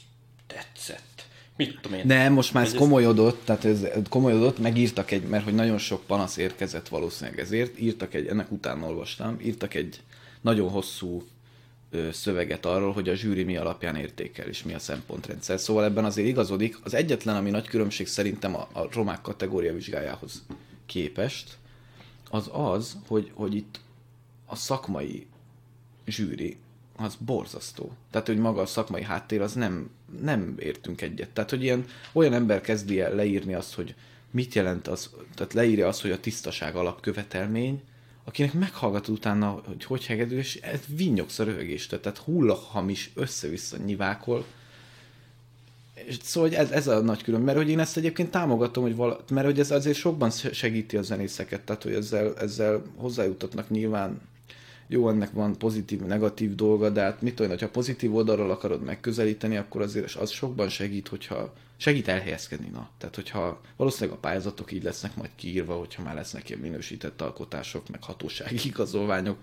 tetszett. 0.46 1.11
Mit 1.57 1.78
tudom 1.80 1.98
én. 1.98 2.07
Nem, 2.07 2.32
most 2.32 2.53
már 2.53 2.64
ez 2.64 2.72
ez- 2.72 2.78
komolyodott, 2.78 3.44
tehát 3.44 3.64
ez 3.64 3.86
komolyodott, 4.09 4.59
megírtak 4.59 5.11
egy, 5.11 5.22
mert 5.22 5.44
hogy 5.44 5.55
nagyon 5.55 5.78
sok 5.78 6.03
panasz 6.07 6.36
érkezett 6.36 6.88
valószínűleg 6.88 7.40
ezért, 7.40 7.80
írtak 7.80 8.14
egy, 8.14 8.26
ennek 8.26 8.50
utána 8.53 8.86
olvastam, 8.86 9.36
írtak 9.42 9.74
egy 9.74 10.00
nagyon 10.40 10.70
hosszú 10.70 11.22
ö, 11.90 12.09
szöveget 12.12 12.66
arról, 12.66 12.92
hogy 12.92 13.09
a 13.09 13.14
zsűri 13.14 13.42
mi 13.42 13.57
alapján 13.57 13.96
értékel, 13.96 14.46
és 14.46 14.62
mi 14.62 14.74
a 14.74 14.78
szempontrendszer. 14.78 15.61
Szóval 15.61 15.84
ebben 15.84 16.05
azért 16.05 16.28
igazodik. 16.28 16.78
Az 16.82 16.94
egyetlen, 16.94 17.36
ami 17.36 17.50
nagy 17.50 17.68
különbség 17.68 18.07
szerintem 18.07 18.55
a, 18.57 18.68
a 18.72 18.88
romák 18.92 19.20
kategória 19.20 19.74
vizsgájához 19.74 20.42
képest, 20.86 21.57
az 22.30 22.50
az, 22.53 22.96
hogy, 23.07 23.30
hogy 23.34 23.55
itt 23.55 23.80
a 24.46 24.57
szakmai 24.57 25.26
zsűri 26.07 26.57
az 26.96 27.16
borzasztó. 27.18 27.92
Tehát, 28.11 28.26
hogy 28.26 28.38
maga 28.38 28.61
a 28.61 28.66
szakmai 28.66 29.03
háttér, 29.03 29.40
az 29.40 29.53
nem, 29.53 29.90
nem 30.20 30.54
értünk 30.58 31.00
egyet. 31.00 31.30
Tehát, 31.30 31.50
hogy 31.50 31.62
ilyen, 31.62 31.84
olyan 32.12 32.32
ember 32.32 32.60
kezdi 32.60 33.00
el 33.00 33.14
leírni 33.14 33.54
azt, 33.54 33.74
hogy 33.74 33.94
mit 34.30 34.54
jelent 34.54 34.88
az, 34.88 35.10
tehát 35.34 35.52
leírja 35.52 35.88
azt, 35.88 36.02
hogy 36.02 36.10
a 36.10 36.20
tisztaság 36.20 36.76
alapkövetelmény, 36.76 37.82
akinek 38.24 38.52
meghallgatod 38.52 39.14
utána, 39.14 39.62
hogy 39.66 39.84
hogy 39.84 40.06
hegedül, 40.06 40.38
és 40.38 40.56
ez 40.56 40.80
vinyogsz 40.86 41.38
a 41.38 41.44
röhögéstől, 41.44 42.00
tehát 42.00 42.18
hullahamis 42.18 43.10
össze-vissza 43.14 43.76
nyivákol, 43.76 44.44
és 45.94 46.16
szóval 46.22 46.48
hogy 46.48 46.58
ez, 46.58 46.70
ez 46.70 46.86
a 46.86 47.00
nagy 47.00 47.22
külön, 47.22 47.40
mert 47.40 47.56
hogy 47.56 47.68
én 47.68 47.78
ezt 47.78 47.96
egyébként 47.96 48.30
támogatom, 48.30 48.82
hogy 48.82 48.96
vala, 48.96 49.24
mert 49.30 49.46
hogy 49.46 49.58
ez 49.58 49.70
azért 49.70 49.96
sokban 49.96 50.30
segíti 50.30 50.96
a 50.96 51.02
zenészeket, 51.02 51.60
tehát 51.60 51.82
hogy 51.82 51.94
ezzel, 51.94 52.38
ezzel 52.38 52.82
hozzájutatnak 52.96 53.70
nyilván 53.70 54.20
jó, 54.93 55.09
ennek 55.09 55.32
van 55.32 55.59
pozitív, 55.59 56.01
negatív 56.01 56.55
dolga, 56.55 56.90
de 56.90 57.01
hát 57.01 57.22
mit 57.22 57.34
tudom, 57.34 57.51
hogyha 57.51 57.68
pozitív 57.68 58.14
oldalról 58.14 58.51
akarod 58.51 58.82
megközelíteni, 58.82 59.57
akkor 59.57 59.82
azért 59.82 60.14
az 60.14 60.30
sokban 60.30 60.68
segít, 60.68 61.09
hogyha 61.09 61.53
segít 61.76 62.09
elhelyezkedni, 62.09 62.68
na. 62.68 62.88
Tehát, 62.99 63.14
hogyha 63.14 63.61
valószínűleg 63.76 64.16
a 64.16 64.20
pályázatok 64.20 64.72
így 64.72 64.82
lesznek 64.82 65.16
majd 65.16 65.30
kiírva, 65.36 65.74
hogyha 65.74 66.03
már 66.03 66.14
lesznek 66.14 66.49
ilyen 66.49 66.61
minősített 66.61 67.20
alkotások, 67.20 67.88
meg 67.88 68.03
hatósági 68.03 68.61
igazolványok, 68.68 69.38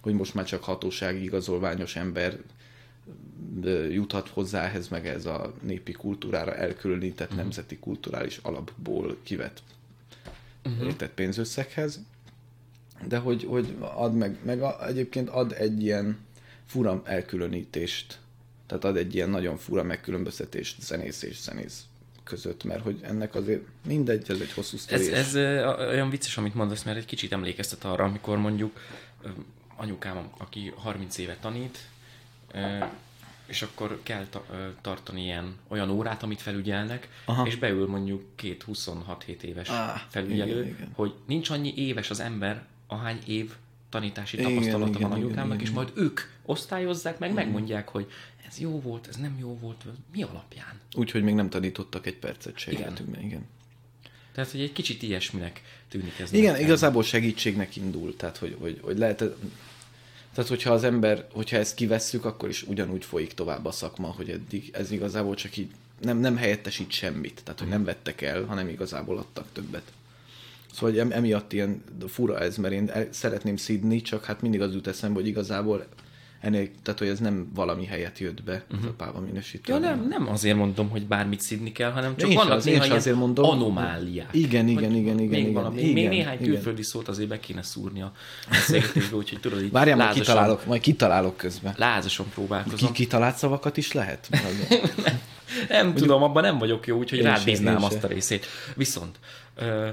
hogy 0.00 0.14
most 0.14 0.34
már 0.34 0.44
csak 0.44 0.64
hatósági 0.64 1.22
igazolványos 1.22 1.96
ember 1.96 2.38
juthat 3.90 4.28
hozzá 4.28 4.64
ehhez, 4.64 4.88
meg 4.88 5.06
ez 5.06 5.26
a 5.26 5.54
népi 5.62 5.92
kultúrára 5.92 6.54
elkülönített 6.54 7.34
nemzeti 7.34 7.78
kulturális 7.78 8.36
alapból 8.42 9.16
kivett 9.22 9.62
uh-huh. 10.64 10.86
értett 10.86 11.14
pénzösszeghez, 11.14 12.00
de 13.08 13.18
hogy, 13.18 13.44
hogy 13.44 13.76
ad 13.80 14.14
meg, 14.14 14.38
meg 14.44 14.62
a, 14.62 14.86
egyébként 14.86 15.28
ad 15.28 15.52
egy 15.52 15.82
ilyen 15.82 16.18
fura 16.66 17.02
elkülönítést, 17.04 18.18
tehát 18.66 18.84
ad 18.84 18.96
egy 18.96 19.14
ilyen 19.14 19.30
nagyon 19.30 19.56
fura 19.56 19.82
megkülönböztetést 19.82 20.82
zenész 20.82 21.22
és 21.22 21.40
zenész 21.40 21.84
között, 22.24 22.64
mert 22.64 22.82
hogy 22.82 23.00
ennek 23.02 23.34
azért 23.34 23.62
mindegy, 23.86 24.30
ez 24.30 24.40
egy 24.40 24.52
hosszú 24.52 24.76
sztori. 24.76 25.12
Ez, 25.12 25.34
ez 25.34 25.76
olyan 25.78 26.10
vicces, 26.10 26.36
amit 26.36 26.54
mondasz, 26.54 26.82
mert 26.82 26.96
egy 26.96 27.04
kicsit 27.04 27.32
emlékeztet 27.32 27.84
arra, 27.84 28.04
amikor 28.04 28.38
mondjuk 28.38 28.80
anyukám, 29.76 30.30
aki 30.38 30.72
30 30.76 31.18
éve 31.18 31.36
tanít, 31.40 31.78
és 33.46 33.62
akkor 33.62 34.00
kell 34.02 34.26
ta- 34.30 34.46
tartani 34.80 35.22
ilyen 35.22 35.56
olyan 35.68 35.90
órát, 35.90 36.22
amit 36.22 36.40
felügyelnek, 36.40 37.08
Aha. 37.24 37.46
és 37.46 37.56
beül 37.56 37.86
mondjuk 37.86 38.22
két 38.36 38.64
26-7 38.68 39.40
éves 39.40 39.68
Á, 39.68 40.06
felügyelő, 40.08 40.62
igen, 40.62 40.74
igen. 40.74 40.90
hogy 40.94 41.14
nincs 41.26 41.50
annyi 41.50 41.74
éves 41.76 42.10
az 42.10 42.20
ember, 42.20 42.64
ahány 42.90 43.18
év 43.26 43.52
tanítási 43.88 44.38
Igen, 44.38 44.50
tapasztalata 44.50 44.90
igen, 44.90 45.08
van 45.08 45.10
igen, 45.10 45.26
anyukámnak, 45.26 45.60
igen, 45.60 45.66
és 45.66 45.70
igen. 45.70 45.82
majd 45.82 45.92
ők 45.96 46.20
osztályozzák, 46.44 47.18
meg 47.18 47.32
megmondják, 47.32 47.88
hogy 47.88 48.10
ez 48.48 48.58
jó 48.58 48.80
volt, 48.80 49.06
ez 49.06 49.16
nem 49.16 49.36
jó 49.40 49.58
volt, 49.58 49.84
mi 50.12 50.22
alapján. 50.22 50.80
Úgyhogy 50.94 51.22
még 51.22 51.34
nem 51.34 51.50
tanítottak 51.50 52.06
egy 52.06 52.16
percet 52.16 52.58
se 52.58 52.70
Igen. 52.70 52.82
életünkben, 52.82 53.20
igen. 53.22 53.46
Tehát, 54.32 54.50
hogy 54.50 54.60
egy 54.60 54.72
kicsit 54.72 55.02
ilyesminek 55.02 55.62
tűnik 55.88 56.18
ez. 56.18 56.32
Igen, 56.32 56.52
nekem. 56.52 56.66
igazából 56.66 57.02
segítségnek 57.02 57.76
indul, 57.76 58.16
tehát 58.16 58.36
hogy, 58.36 58.56
hogy, 58.60 58.78
hogy 58.82 58.98
lehet... 58.98 59.16
Tehát, 60.34 60.48
hogyha 60.48 60.72
az 60.72 60.84
ember, 60.84 61.26
hogyha 61.32 61.56
ezt 61.56 61.74
kivesszük, 61.74 62.24
akkor 62.24 62.48
is 62.48 62.62
ugyanúgy 62.62 63.04
folyik 63.04 63.34
tovább 63.34 63.64
a 63.64 63.70
szakma, 63.70 64.06
hogy 64.06 64.30
eddig 64.30 64.70
ez 64.72 64.90
igazából 64.90 65.34
csak 65.34 65.56
így 65.56 65.70
nem, 66.00 66.18
nem 66.18 66.36
helyettesít 66.36 66.90
semmit. 66.90 67.40
Tehát, 67.44 67.60
hogy 67.60 67.68
nem 67.68 67.84
vettek 67.84 68.20
el, 68.20 68.44
hanem 68.44 68.68
igazából 68.68 69.18
adtak 69.18 69.46
többet. 69.52 69.92
Szóval 70.72 70.98
em- 71.00 71.12
emiatt 71.12 71.52
ilyen 71.52 71.82
fura 72.08 72.38
ez, 72.38 72.56
mert 72.56 72.74
én 72.74 72.90
el- 72.92 73.08
szeretném 73.10 73.56
szidni, 73.56 74.00
csak 74.02 74.24
hát 74.24 74.40
mindig 74.42 74.60
az 74.60 74.72
jut 74.74 74.86
eszembe, 74.86 75.18
hogy 75.18 75.28
igazából 75.28 75.86
ennél, 76.40 76.68
tehát 76.82 76.98
hogy 76.98 77.08
ez 77.08 77.18
nem 77.18 77.50
valami 77.54 77.84
helyet 77.84 78.18
jött 78.18 78.42
be, 78.42 78.64
uh-huh. 78.72 78.88
a 78.88 78.92
páva 78.96 79.20
minősítő. 79.20 79.72
Ja, 79.72 79.78
nem, 79.78 80.06
nem 80.08 80.28
azért 80.28 80.56
mondom, 80.56 80.88
hogy 80.88 81.06
bármit 81.06 81.40
szidni 81.40 81.72
kell, 81.72 81.90
hanem 81.90 82.16
csak 82.16 82.28
Én 82.30 82.36
vannak 82.36 82.64
néha 82.64 82.84
ilyen 82.84 82.96
azért 82.96 83.16
mondom. 83.16 83.44
anomáliák. 83.44 84.28
Igen, 84.32 84.68
igen, 84.68 84.92
igen, 84.94 85.18
igen, 85.18 85.28
Még, 85.28 85.32
igen. 85.40 85.52
valami, 85.52 85.80
Igen, 85.80 85.92
még 85.92 86.08
néhány 86.08 86.38
igen. 86.40 86.52
külföldi 86.52 86.82
szót 86.82 87.08
azért 87.08 87.28
be 87.28 87.40
kéne 87.40 87.62
szúrni 87.62 88.02
a 88.02 88.12
beszélgetésbe, 88.50 89.16
úgyhogy 89.16 89.40
tudod, 89.40 89.62
így 89.62 89.70
Várjál, 89.70 89.96
majd 89.96 90.08
lázasan, 90.08 90.26
kitalálok, 90.34 90.66
majd 90.66 90.80
kitalálok 90.80 91.36
közben. 91.36 91.74
lázasan 91.76 92.26
Ki, 92.26 92.32
próbálkozom. 92.34 92.92
kitalált 92.92 93.36
szavakat 93.36 93.76
is 93.76 93.92
lehet? 93.92 94.28
Nem 95.68 95.94
tudom, 95.94 96.22
abban 96.22 96.42
nem 96.42 96.58
vagyok 96.58 96.86
jó, 96.86 96.98
úgyhogy 96.98 97.18
én 97.18 97.26
azt 97.66 98.04
a 98.04 98.06
részét. 98.06 98.46
Viszont 98.76 99.18
ö, 99.56 99.88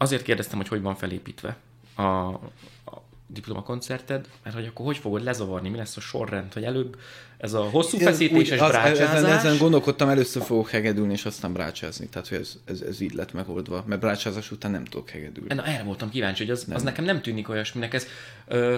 azért 0.00 0.22
kérdeztem, 0.22 0.58
hogy 0.58 0.68
hogy 0.68 0.82
van 0.82 0.94
felépítve 0.96 1.56
a, 1.94 2.02
a 2.02 3.02
diplomakoncerted, 3.26 4.28
mert 4.42 4.56
hogy 4.56 4.66
akkor 4.66 4.84
hogy 4.86 4.96
fogod 4.96 5.22
lezavarni, 5.22 5.68
mi 5.68 5.76
lesz 5.76 5.96
a 5.96 6.00
sorrend, 6.00 6.52
hogy 6.52 6.64
előbb 6.64 6.98
ez 7.38 7.52
a 7.52 7.62
hosszú 7.62 7.98
feszítéses 7.98 8.60
az- 8.60 8.70
brácsázás, 8.70 9.14
Ezen, 9.16 9.30
ezen 9.30 9.58
gondolkodtam, 9.58 10.08
először 10.08 10.42
fogok 10.42 10.70
hegedülni, 10.70 11.12
és 11.12 11.24
aztán 11.24 11.52
brácsázni. 11.52 12.08
Tehát, 12.08 12.28
hogy 12.28 12.38
ez, 12.38 12.58
ez, 12.64 12.80
ez 12.80 13.00
így 13.00 13.12
lett 13.14 13.32
megoldva. 13.32 13.84
Mert 13.86 14.00
brácsázás 14.00 14.50
után 14.50 14.70
nem 14.70 14.84
tudok 14.84 15.10
hegedülni. 15.10 15.54
Na, 15.54 15.64
erre 15.64 15.82
voltam 15.82 16.10
kíváncsi, 16.10 16.42
hogy 16.44 16.52
az, 16.52 16.66
az 16.72 16.82
nekem 16.82 17.04
nem 17.04 17.22
tűnik 17.22 17.48
olyasminek. 17.48 17.94
Ez, 17.94 18.06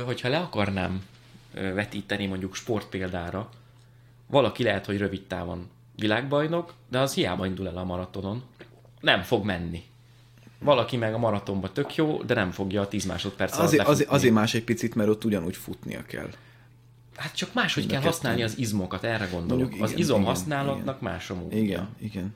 hogyha 0.04 0.28
le 0.28 0.38
akarnám 0.38 1.04
vetíteni 1.52 2.26
mondjuk 2.26 2.54
sportpéldára, 2.54 3.48
valaki 4.26 4.62
lehet, 4.62 4.86
hogy 4.86 4.98
rövid 4.98 5.22
távon 5.22 5.68
világbajnok, 5.96 6.72
de 6.88 6.98
az 6.98 7.14
hiába 7.14 7.46
indul 7.46 7.68
el 7.68 7.76
a 7.76 7.84
maratonon. 7.84 8.42
Nem 9.00 9.22
fog 9.22 9.44
menni. 9.44 9.82
Valaki 10.62 10.96
meg 10.96 11.14
a 11.14 11.18
maratonban 11.18 11.70
tök 11.72 11.94
jó, 11.94 12.22
de 12.22 12.34
nem 12.34 12.50
fogja 12.50 12.80
a 12.80 12.88
10 12.88 13.04
másodperc 13.04 13.52
alatt 13.52 13.66
Azért, 13.66 13.86
azért, 13.86 14.10
azért 14.10 14.34
más 14.34 14.54
egy 14.54 14.64
picit, 14.64 14.94
mert 14.94 15.08
ott 15.08 15.24
ugyanúgy 15.24 15.56
futnia 15.56 16.02
kell. 16.06 16.28
Hát 17.16 17.34
csak 17.34 17.54
máshogy 17.54 17.86
kell 17.86 18.00
használni 18.00 18.42
az 18.42 18.58
izmokat, 18.58 19.04
erre 19.04 19.28
gondolok. 19.32 19.68
Mondjuk 19.68 19.82
az 19.82 19.98
izom 19.98 20.20
igen, 20.20 20.32
használatnak 20.34 21.00
más 21.00 21.30
a 21.30 21.34
módja. 21.34 21.58
Igen, 21.58 21.88
igen. 21.98 22.34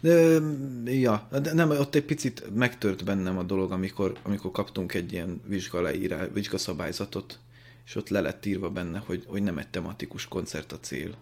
De, 0.00 0.40
ja, 0.84 1.28
de 1.42 1.52
nem, 1.52 1.70
ott 1.70 1.94
egy 1.94 2.04
picit 2.04 2.54
megtört 2.54 3.04
bennem 3.04 3.38
a 3.38 3.42
dolog, 3.42 3.72
amikor, 3.72 4.16
amikor 4.22 4.50
kaptunk 4.50 4.94
egy 4.94 5.12
ilyen 5.12 5.40
vizsgaleírá, 5.46 6.26
vizsgaszabályzatot, 6.32 7.38
és 7.86 7.96
ott 7.96 8.08
le 8.08 8.20
lett 8.20 8.46
írva 8.46 8.70
benne, 8.70 9.02
hogy, 9.06 9.24
hogy 9.26 9.42
nem 9.42 9.58
egy 9.58 9.68
tematikus 9.68 10.28
koncert 10.28 10.72
a 10.72 10.78
cél. 10.80 11.14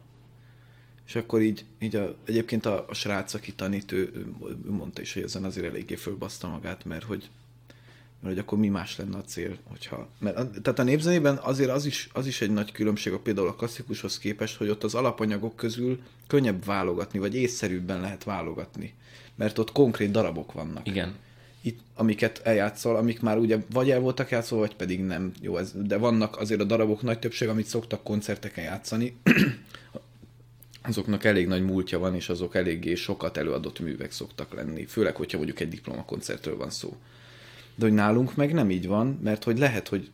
És 1.08 1.16
akkor 1.16 1.40
így, 1.40 1.64
így 1.78 1.96
a, 1.96 2.16
egyébként 2.24 2.66
a, 2.66 2.84
a 2.88 2.94
srác, 2.94 3.34
aki 3.34 3.52
tanít, 3.52 3.92
ő, 3.92 3.98
ő 4.14 4.26
ő 4.66 4.70
mondta 4.70 5.00
is, 5.00 5.14
hogy 5.14 5.22
ezen 5.22 5.44
azért 5.44 5.66
eléggé 5.66 5.94
fölbaszta 5.94 6.48
magát, 6.48 6.84
mert 6.84 7.04
hogy, 7.04 7.30
mert 8.20 8.34
hogy 8.34 8.38
akkor 8.38 8.58
mi 8.58 8.68
más 8.68 8.96
lenne 8.96 9.16
a 9.16 9.24
cél, 9.24 9.56
hogyha... 9.64 10.08
Mert, 10.18 10.36
a- 10.36 10.50
tehát 10.62 10.78
a 10.78 10.82
népzenében 10.82 11.36
azért 11.36 11.70
az 11.70 11.84
is, 11.86 12.08
az 12.12 12.26
is 12.26 12.40
egy 12.40 12.50
nagy 12.50 12.72
különbség 12.72 13.12
a 13.12 13.18
például 13.18 13.48
a 13.48 13.54
klasszikushoz 13.54 14.18
képest, 14.18 14.56
hogy 14.56 14.68
ott 14.68 14.84
az 14.84 14.94
alapanyagok 14.94 15.56
közül 15.56 16.00
könnyebb 16.26 16.64
válogatni, 16.64 17.18
vagy 17.18 17.34
észszerűbben 17.34 18.00
lehet 18.00 18.24
válogatni. 18.24 18.94
Mert 19.34 19.58
ott 19.58 19.72
konkrét 19.72 20.10
darabok 20.10 20.52
vannak. 20.52 20.86
Igen. 20.86 21.14
Itt, 21.60 21.80
amiket 21.94 22.40
eljátszol, 22.44 22.96
amik 22.96 23.20
már 23.20 23.38
ugye 23.38 23.58
vagy 23.72 23.90
el 23.90 24.00
voltak 24.00 24.30
játszolva, 24.30 24.66
vagy 24.66 24.76
pedig 24.76 25.00
nem. 25.00 25.32
Jó, 25.40 25.56
ez, 25.56 25.72
de 25.74 25.96
vannak 25.96 26.38
azért 26.38 26.60
a 26.60 26.64
darabok 26.64 27.02
nagy 27.02 27.18
többség, 27.18 27.48
amit 27.48 27.66
szoktak 27.66 28.02
koncerteken 28.02 28.64
játszani, 28.64 29.16
azoknak 30.88 31.24
elég 31.24 31.46
nagy 31.46 31.64
múltja 31.64 31.98
van, 31.98 32.14
és 32.14 32.28
azok 32.28 32.54
eléggé 32.54 32.94
sokat 32.94 33.36
előadott 33.36 33.80
művek 33.80 34.12
szoktak 34.12 34.54
lenni, 34.54 34.84
főleg, 34.84 35.16
hogyha 35.16 35.36
mondjuk 35.36 35.60
egy 35.60 35.68
diplomakoncertről 35.68 36.56
van 36.56 36.70
szó. 36.70 36.96
De 37.74 37.84
hogy 37.84 37.94
nálunk 37.94 38.36
meg 38.36 38.54
nem 38.54 38.70
így 38.70 38.86
van, 38.86 39.18
mert 39.22 39.44
hogy 39.44 39.58
lehet, 39.58 39.88
hogy 39.88 40.10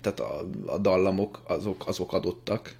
tehát 0.00 0.20
a, 0.20 0.48
a 0.66 0.78
dallamok 0.78 1.42
azok, 1.46 1.86
azok 1.86 2.12
adottak, 2.12 2.74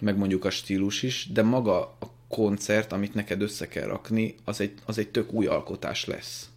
meg 0.00 0.16
mondjuk 0.16 0.44
a 0.44 0.50
stílus 0.50 1.02
is, 1.02 1.28
de 1.32 1.42
maga 1.42 1.80
a 1.80 2.10
koncert, 2.28 2.92
amit 2.92 3.14
neked 3.14 3.42
össze 3.42 3.68
kell 3.68 3.86
rakni, 3.86 4.34
az 4.44 4.60
egy, 4.60 4.72
az 4.84 4.98
egy 4.98 5.08
tök 5.08 5.32
új 5.32 5.46
alkotás 5.46 6.04
lesz. 6.04 6.48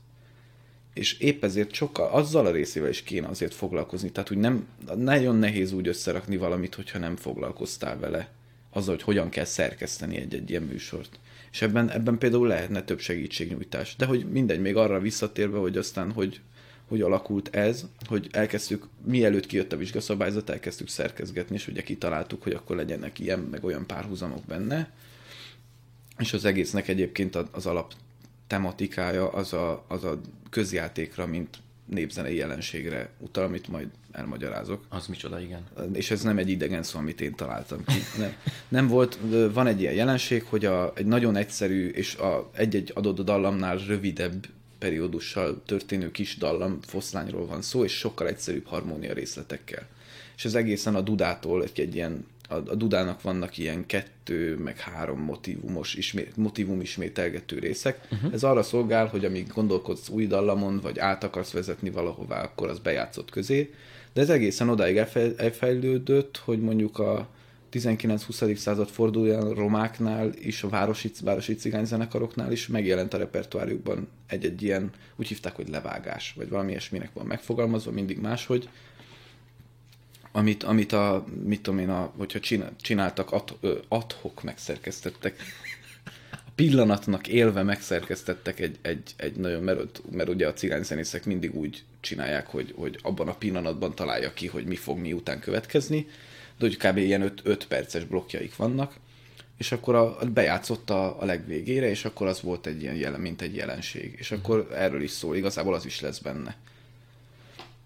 És 0.93 1.19
épp 1.19 1.43
ezért 1.43 1.73
sokkal, 1.73 2.09
azzal 2.11 2.45
a 2.45 2.51
részével 2.51 2.89
is 2.89 3.03
kéne 3.03 3.27
azért 3.27 3.53
foglalkozni. 3.53 4.11
Tehát, 4.11 4.29
hogy 4.29 4.37
nem, 4.37 4.67
nagyon 4.95 5.35
nehéz 5.35 5.71
úgy 5.71 5.87
összerakni 5.87 6.37
valamit, 6.37 6.75
hogyha 6.75 6.99
nem 6.99 7.15
foglalkoztál 7.15 7.99
vele. 7.99 8.29
Azzal, 8.73 8.95
hogy 8.95 9.03
hogyan 9.03 9.29
kell 9.29 9.45
szerkeszteni 9.45 10.17
egy-egy 10.17 10.49
ilyen 10.49 10.63
műsort. 10.63 11.19
És 11.51 11.61
ebben, 11.61 11.89
ebben 11.89 12.17
például 12.17 12.47
lehetne 12.47 12.83
több 12.83 12.99
segítségnyújtás. 12.99 13.95
De 13.95 14.05
hogy 14.05 14.31
mindegy, 14.31 14.61
még 14.61 14.75
arra 14.75 14.99
visszatérve, 14.99 15.57
hogy 15.57 15.77
aztán, 15.77 16.11
hogy, 16.11 16.41
hogy 16.87 17.01
alakult 17.01 17.55
ez, 17.55 17.85
hogy 18.05 18.27
elkezdtük, 18.31 18.87
mielőtt 19.05 19.45
kijött 19.45 19.73
a 19.73 19.77
vizsgaszabályzat, 19.77 20.49
elkezdtük 20.49 20.87
szerkezgetni, 20.87 21.55
és 21.55 21.67
ugye 21.67 21.81
kitaláltuk, 21.81 22.43
hogy 22.43 22.53
akkor 22.53 22.75
legyenek 22.75 23.19
ilyen, 23.19 23.39
meg 23.39 23.63
olyan 23.63 23.85
párhuzamok 23.85 24.45
benne. 24.45 24.91
És 26.17 26.33
az 26.33 26.45
egésznek 26.45 26.87
egyébként 26.87 27.35
az 27.35 27.65
alap 27.65 27.93
tematikája 28.47 29.29
az 29.29 29.53
a, 29.53 29.85
az 29.87 30.03
a 30.03 30.21
közjátékra, 30.49 31.25
mint 31.25 31.57
népzenei 31.85 32.35
jelenségre 32.35 33.09
utal, 33.17 33.43
amit 33.43 33.67
majd 33.67 33.87
elmagyarázok. 34.11 34.85
Az 34.89 35.07
micsoda, 35.07 35.39
igen. 35.39 35.63
És 35.93 36.11
ez 36.11 36.21
nem 36.21 36.37
egy 36.37 36.49
idegen 36.49 36.83
szó, 36.83 36.99
amit 36.99 37.21
én 37.21 37.35
találtam 37.35 37.83
ki. 37.85 37.99
Nem, 38.17 38.33
nem 38.67 38.87
volt, 38.87 39.17
van 39.53 39.67
egy 39.67 39.81
ilyen 39.81 39.93
jelenség, 39.93 40.43
hogy 40.43 40.65
a, 40.65 40.91
egy 40.95 41.05
nagyon 41.05 41.35
egyszerű 41.35 41.87
és 41.87 42.15
a, 42.15 42.49
egy-egy 42.53 42.91
adott 42.95 43.21
dallamnál 43.21 43.77
rövidebb 43.77 44.45
periódussal 44.79 45.61
történő 45.65 46.11
kis 46.11 46.37
dallam 46.37 46.79
foszlányról 46.81 47.45
van 47.45 47.61
szó, 47.61 47.83
és 47.83 47.91
sokkal 47.91 48.27
egyszerűbb 48.27 48.65
harmónia 48.65 49.13
részletekkel. 49.13 49.87
És 50.37 50.45
ez 50.45 50.55
egészen 50.55 50.95
a 50.95 51.01
dudától 51.01 51.63
egy, 51.63 51.79
egy 51.79 51.95
ilyen, 51.95 52.25
a, 52.51 52.55
a 52.55 52.75
dudának 52.75 53.21
vannak 53.21 53.57
ilyen 53.57 53.85
kettő, 53.85 54.57
meg 54.57 54.79
három 54.79 55.19
motivumos, 55.19 55.93
ismét, 55.93 56.37
motivum 56.37 56.81
ismételgető 56.81 57.59
részek. 57.59 58.07
Uh-huh. 58.11 58.33
Ez 58.33 58.43
arra 58.43 58.63
szolgál, 58.63 59.07
hogy 59.07 59.25
amíg 59.25 59.47
gondolkodsz 59.47 60.09
új 60.09 60.27
dallamon, 60.27 60.79
vagy 60.79 60.99
át 60.99 61.23
akarsz 61.23 61.51
vezetni 61.51 61.89
valahová, 61.89 62.43
akkor 62.43 62.69
az 62.69 62.79
bejátszott 62.79 63.29
közé. 63.29 63.73
De 64.13 64.21
ez 64.21 64.29
egészen 64.29 64.69
odáig 64.69 64.97
elfej- 64.97 65.39
elfejlődött, 65.39 66.37
hogy 66.37 66.59
mondjuk 66.59 66.99
a 66.99 67.27
19-20. 67.71 68.55
század 68.55 68.89
fordulóján 68.89 69.53
romáknál 69.53 70.27
és 70.27 70.63
a 70.63 70.69
városi, 70.69 71.11
városi 71.23 71.55
cigányzenekaroknál 71.55 72.51
is 72.51 72.67
megjelent 72.67 73.13
a 73.13 73.17
repertoárjukban 73.17 74.07
egy-egy 74.27 74.61
ilyen, 74.61 74.89
úgy 75.15 75.27
hívták, 75.27 75.55
hogy 75.55 75.69
levágás, 75.69 76.33
vagy 76.37 76.49
valami 76.49 76.69
ilyesminek 76.69 77.09
van 77.13 77.25
megfogalmazva, 77.25 77.91
mindig 77.91 78.19
máshogy, 78.19 78.69
amit, 80.31 80.63
amit 80.63 80.91
a, 80.91 81.25
mit 81.43 81.61
tudom 81.61 81.79
én, 81.79 81.89
a, 81.89 82.13
hogyha 82.17 82.39
csinál, 82.39 82.71
csináltak, 82.81 83.31
ad, 83.31 83.57
adhok 83.87 84.43
megszerkesztettek, 84.43 85.41
a 86.31 86.51
pillanatnak 86.55 87.27
élve 87.27 87.63
megszerkesztettek 87.63 88.59
egy, 88.59 88.77
egy, 88.81 89.13
egy 89.15 89.35
nagyon, 89.35 89.63
mert, 89.63 90.01
mert 90.11 90.29
ugye 90.29 90.47
a 90.47 90.53
cigányzenészek 90.53 91.25
mindig 91.25 91.55
úgy 91.55 91.83
csinálják, 91.99 92.47
hogy, 92.47 92.73
hogy 92.77 92.99
abban 93.01 93.27
a 93.27 93.35
pillanatban 93.35 93.95
találja 93.95 94.33
ki, 94.33 94.47
hogy 94.47 94.65
mi 94.65 94.75
fog 94.75 94.97
miután 94.97 95.39
következni, 95.39 96.07
de 96.57 96.65
hogy 96.65 96.77
kb. 96.77 96.97
ilyen 96.97 97.33
5 97.43 97.67
perces 97.67 98.03
blokkjaik 98.03 98.55
vannak, 98.55 98.93
és 99.57 99.71
akkor 99.71 99.95
a, 99.95 100.17
bejátszott 100.33 100.89
a, 100.89 101.21
a 101.21 101.25
legvégére, 101.25 101.89
és 101.89 102.05
akkor 102.05 102.27
az 102.27 102.41
volt 102.41 102.65
egy 102.67 102.81
ilyen 102.81 102.95
jelen, 102.95 103.19
mint 103.19 103.41
egy 103.41 103.55
jelenség. 103.55 104.15
És 104.17 104.31
akkor 104.31 104.67
erről 104.73 105.01
is 105.01 105.11
szól, 105.11 105.35
igazából 105.35 105.73
az 105.73 105.85
is 105.85 105.99
lesz 105.99 106.19
benne. 106.19 106.55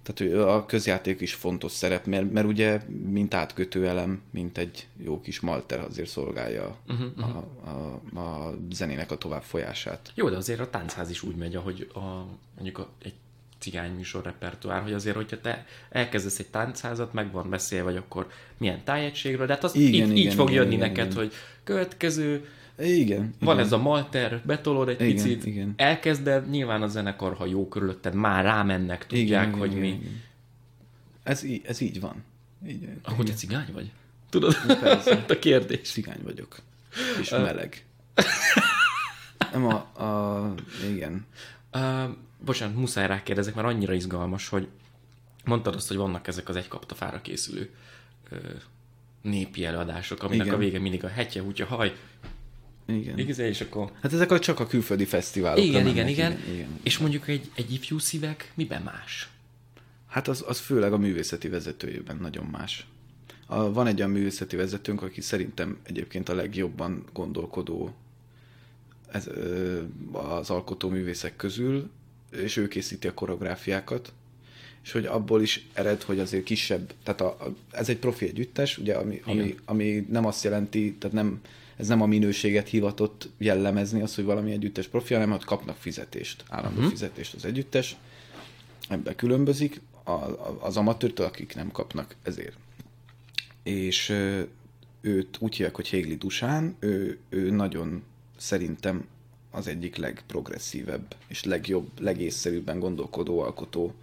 Tehát 0.06 0.48
a 0.48 0.66
közjáték 0.66 1.22
is 1.22 1.34
fontos 1.34 1.72
szerep, 1.72 2.06
mert, 2.06 2.32
mert 2.32 2.48
ugye 2.48 2.82
mint 3.08 3.34
átkötő 3.34 3.88
elem, 3.88 4.22
mint 4.32 4.58
egy 4.58 4.88
jó 5.04 5.22
kis 5.22 5.40
malter 5.40 5.80
azért 5.80 6.10
szolgálja 6.10 6.78
uh-huh, 6.88 7.30
a, 7.30 7.48
a, 7.70 8.20
a 8.20 8.56
zenének 8.72 9.12
a 9.12 9.18
tovább 9.18 9.42
folyását. 9.42 10.12
Jó, 10.16 10.30
de 10.30 10.38
azért 10.38 10.60
a 10.60 10.70
táncház 10.70 11.10
is 11.10 11.24
úgy 11.24 11.36
megy, 11.36 11.56
ahogy 11.56 11.90
a, 11.94 12.26
mondjuk 12.56 12.78
a, 12.78 12.90
egy 13.02 13.14
cigány 13.60 13.92
műsor 13.92 14.24
repertoár, 14.24 14.82
hogy 14.82 14.94
azért, 14.94 15.16
hogyha 15.16 15.42
te 15.42 15.66
elkezdesz 15.90 16.40
egy 16.40 16.48
táncházat, 16.48 17.14
meg 17.14 17.32
van 17.32 17.50
beszélve, 17.50 17.84
vagy 17.84 17.98
akkor 17.98 18.28
milyen 18.58 18.84
tájegységről, 18.84 19.46
de 19.46 19.54
hát 19.54 19.64
az 19.64 19.76
Igen, 19.76 19.88
így, 19.88 19.96
igen, 19.96 20.16
így 20.16 20.34
fog 20.34 20.50
igen, 20.50 20.62
jönni 20.62 20.76
igen, 20.76 20.88
neked, 20.88 21.06
igen. 21.06 21.18
hogy 21.18 21.34
következő 21.64 22.46
Igen. 22.80 23.34
Van 23.40 23.54
igen. 23.54 23.66
ez 23.66 23.72
a 23.72 23.78
malter, 23.78 24.42
betolod 24.46 24.90
egy 24.90 25.02
Igen, 25.02 25.14
picit, 25.14 25.46
igen. 25.46 25.74
elkezded, 25.78 26.50
nyilván 26.50 26.82
a 26.82 26.88
zenekar, 26.88 27.34
ha 27.36 27.46
jó 27.46 27.68
körülötted, 27.68 28.14
már 28.14 28.44
rámennek, 28.44 29.08
tudják, 29.08 29.48
igen, 29.48 29.60
hogy 29.60 29.70
igen, 29.70 29.82
mi. 29.82 29.88
Igen. 29.88 30.22
Ez, 31.24 31.44
í- 31.44 31.66
ez 31.68 31.82
így 31.82 32.00
van. 32.00 32.24
Így, 32.68 32.90
Ahogy 33.04 33.30
a 33.30 33.34
cigány 33.34 33.70
vagy? 33.74 33.92
Tudod? 34.30 34.56
Persze. 34.82 35.26
a 35.30 35.40
kérdés. 35.40 35.90
Cigány 35.90 36.20
vagyok. 36.24 36.58
És 37.20 37.30
meleg. 37.30 37.86
Nem 39.52 39.66
a, 39.66 40.04
a... 40.04 40.54
Igen. 40.90 41.26
Uh, 41.74 42.04
bocsánat, 42.46 42.76
muszáj 42.76 43.08
rákérdezek, 43.08 43.56
mert 43.56 43.68
annyira 43.68 43.94
izgalmas, 43.94 44.50
hogy 44.50 44.68
mondtad 45.46 45.76
azt, 45.76 45.88
hogy 45.88 45.98
vannak 45.98 46.28
ezek 46.28 46.50
az 46.50 46.56
egy 46.56 46.68
kaptafára 46.68 47.22
készülő 47.22 47.70
uh, 48.32 48.40
népi 49.22 49.66
előadások, 49.66 50.24
aminek 50.24 50.46
Igen. 50.46 50.58
a 50.58 50.60
vége 50.60 50.80
mindig 50.80 51.04
a 51.04 51.08
hetje, 51.08 51.42
hutya, 51.42 51.66
haj, 51.66 51.94
Igen. 52.88 53.18
igazán, 53.20 53.48
és 53.48 53.62
akkor... 53.62 53.92
Hát 54.02 54.14
ezek 54.14 54.32
a, 54.32 54.40
csak 54.40 54.60
a 54.60 54.68
külföldi 54.68 55.06
fesztiválokra 55.06 55.64
Igen, 55.64 55.88
igen, 55.88 56.08
igen, 56.08 56.32
igen, 56.32 56.54
igen. 56.54 56.80
És 56.84 56.98
mondjuk 56.98 57.28
egy, 57.28 57.50
egy 57.56 57.74
ifjú 57.74 57.98
szívek 57.98 58.52
miben 58.54 58.82
más? 58.82 59.30
Hát 60.08 60.28
az, 60.28 60.44
az 60.48 60.60
főleg 60.60 60.94
a 60.94 60.98
művészeti 60.98 61.48
vezetőjében 61.48 62.18
nagyon 62.22 62.46
más. 62.46 62.88
A, 63.46 63.74
van 63.74 63.88
egy 63.88 63.98
olyan 63.98 64.12
művészeti 64.12 64.56
vezetőnk, 64.56 65.02
aki 65.02 65.22
szerintem 65.22 65.78
egyébként 65.84 66.30
a 66.30 66.36
legjobban 66.36 67.04
gondolkodó 67.14 67.94
ez, 69.12 69.30
az 70.12 70.50
alkotó 70.50 70.90
művészek 70.90 71.36
közül, 71.36 71.90
és 72.32 72.58
ő 72.58 72.68
készíti 72.68 73.08
a 73.08 73.14
koreográfiákat, 73.14 74.14
és 74.84 74.92
hogy 74.92 75.06
abból 75.06 75.42
is 75.42 75.68
ered, 75.74 76.02
hogy 76.02 76.20
azért 76.20 76.44
kisebb, 76.44 76.94
tehát 77.04 77.22
a, 77.22 77.26
a, 77.26 77.56
ez 77.72 77.90
egy 77.90 77.98
profi 77.98 78.26
együttes, 78.26 78.78
ugye, 78.78 78.96
ami, 78.96 79.22
ami, 79.26 79.56
ami 79.66 80.06
nem 80.10 80.26
azt 80.26 80.44
jelenti, 80.44 80.96
tehát 81.00 81.16
nem, 81.16 81.42
ez 81.78 81.88
nem 81.88 82.02
a 82.02 82.06
minőséget 82.06 82.68
hivatott 82.68 83.30
jellemezni, 83.38 84.02
az, 84.02 84.16
hogy 84.16 84.24
valami 84.24 84.52
együttes 84.52 84.88
profi, 84.88 85.14
hanem 85.14 85.30
hogy 85.32 85.44
kapnak 85.44 85.76
fizetést, 85.78 86.44
állandó 86.50 86.78
uh-huh. 86.78 86.92
fizetést 86.92 87.34
az 87.34 87.46
együttes, 87.46 87.96
ebben 88.90 89.16
különbözik 89.16 89.82
a, 90.04 90.12
a, 90.12 90.58
az 90.62 90.78
amatőrtől, 90.78 91.26
akik 91.26 91.56
nem 91.56 91.72
kapnak 91.72 92.16
ezért. 92.24 92.58
És 93.64 94.10
ö, 94.10 94.42
őt 95.02 95.38
úgy 95.40 95.56
hívják, 95.56 95.76
hogy 95.76 95.88
Hégli 95.88 96.16
Dusán, 96.16 96.76
ő, 96.80 97.20
ő 97.30 97.50
nagyon 97.50 98.04
szerintem 98.38 99.08
az 99.52 99.68
egyik 99.68 99.96
legprogresszívebb 99.96 101.16
és 101.28 101.44
legjobb, 101.44 101.90
legészszerűbben 102.00 102.80
gondolkodó 102.80 103.40
alkotó 103.40 103.94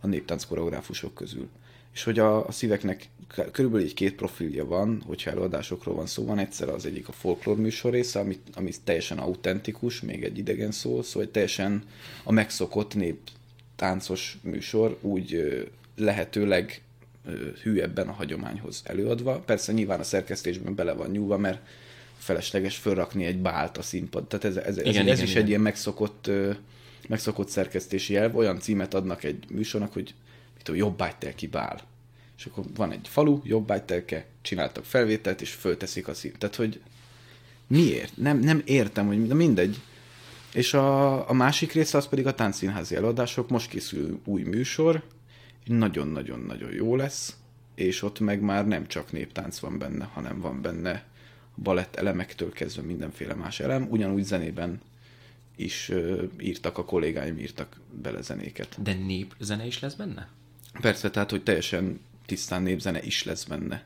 a 0.00 0.06
néptánc 0.06 0.44
koreográfusok 0.44 1.14
közül. 1.14 1.48
És 1.92 2.02
hogy 2.02 2.18
a, 2.18 2.46
a 2.46 2.52
szíveknek 2.52 3.08
körülbelül 3.52 3.86
egy 3.86 3.94
két 3.94 4.14
profilja 4.14 4.64
van, 4.64 5.02
hogyha 5.06 5.30
előadásokról 5.30 5.94
van 5.94 6.06
szó, 6.06 6.24
van 6.24 6.38
egyszer 6.38 6.68
az 6.68 6.86
egyik 6.86 7.08
a 7.08 7.12
folklór 7.12 7.56
műsor 7.56 7.92
része, 7.92 8.18
ami, 8.18 8.38
ami 8.54 8.70
teljesen 8.84 9.18
autentikus, 9.18 10.00
még 10.00 10.24
egy 10.24 10.38
idegen 10.38 10.70
szó, 10.70 11.02
szóval 11.02 11.22
egy 11.22 11.30
teljesen 11.30 11.82
a 12.24 12.32
megszokott 12.32 12.94
néptáncos 12.94 14.38
műsor 14.42 14.98
úgy 15.00 15.60
lehetőleg 15.96 16.82
hűebben 17.62 18.08
a 18.08 18.12
hagyományhoz 18.12 18.82
előadva. 18.84 19.38
Persze 19.38 19.72
nyilván 19.72 20.00
a 20.00 20.02
szerkesztésben 20.02 20.74
bele 20.74 20.92
van 20.92 21.10
nyúlva, 21.10 21.38
mert 21.38 21.60
felesleges 22.18 22.76
fölrakni 22.76 23.24
egy 23.24 23.38
bált 23.38 23.76
a 23.76 23.82
színpad. 23.82 24.26
Tehát 24.26 24.44
ez, 24.44 24.56
ez, 24.56 24.76
ez, 24.76 24.86
Igen, 24.86 25.08
ez 25.08 25.12
igen, 25.12 25.24
is 25.24 25.30
igen. 25.30 25.42
egy 25.42 25.48
ilyen 25.48 25.60
megszokott, 25.60 26.30
megszokott 27.08 27.48
szerkesztési 27.48 28.16
elv. 28.16 28.36
Olyan 28.36 28.60
címet 28.60 28.94
adnak 28.94 29.24
egy 29.24 29.44
műsornak, 29.50 29.92
hogy 29.92 30.14
tudom, 30.62 30.80
jobbágytelki 30.80 31.46
bál. 31.46 31.80
És 32.38 32.44
akkor 32.44 32.64
van 32.74 32.92
egy 32.92 33.08
falu, 33.08 33.40
jobbágytelke, 33.44 34.26
csináltak 34.42 34.84
felvételt, 34.84 35.40
és 35.40 35.50
fölteszik 35.50 36.08
a 36.08 36.14
szín. 36.14 36.32
Tehát, 36.38 36.56
hogy 36.56 36.80
miért? 37.66 38.16
Nem, 38.16 38.38
nem 38.38 38.62
értem, 38.64 39.06
hogy 39.06 39.26
de 39.26 39.34
mindegy. 39.34 39.80
És 40.52 40.74
a, 40.74 41.28
a 41.28 41.32
másik 41.32 41.72
része 41.72 41.98
az 41.98 42.08
pedig 42.08 42.26
a 42.26 42.34
táncszínházi 42.34 42.96
előadások. 42.96 43.48
Most 43.48 43.68
készül 43.68 44.20
új 44.24 44.42
műsor, 44.42 45.02
nagyon-nagyon-nagyon 45.64 46.72
jó 46.72 46.96
lesz, 46.96 47.36
és 47.74 48.02
ott 48.02 48.20
meg 48.20 48.40
már 48.40 48.66
nem 48.66 48.86
csak 48.86 49.12
néptánc 49.12 49.58
van 49.58 49.78
benne, 49.78 50.04
hanem 50.04 50.40
van 50.40 50.62
benne 50.62 51.04
balett 51.62 51.96
elemektől 51.96 52.52
kezdve 52.52 52.82
mindenféle 52.82 53.34
más 53.34 53.60
elem. 53.60 53.86
Ugyanúgy 53.90 54.24
zenében 54.24 54.80
is 55.56 55.90
írtak, 56.40 56.78
a 56.78 56.84
kollégáim 56.84 57.38
írtak 57.38 57.80
bele 58.02 58.22
zenéket. 58.22 58.82
De 58.82 58.94
népzene 58.94 59.66
is 59.66 59.80
lesz 59.80 59.94
benne? 59.94 60.28
Persze, 60.80 61.10
tehát, 61.10 61.30
hogy 61.30 61.42
teljesen 61.42 62.00
tisztán 62.26 62.62
népzene 62.62 63.02
is 63.02 63.24
lesz 63.24 63.44
benne. 63.44 63.82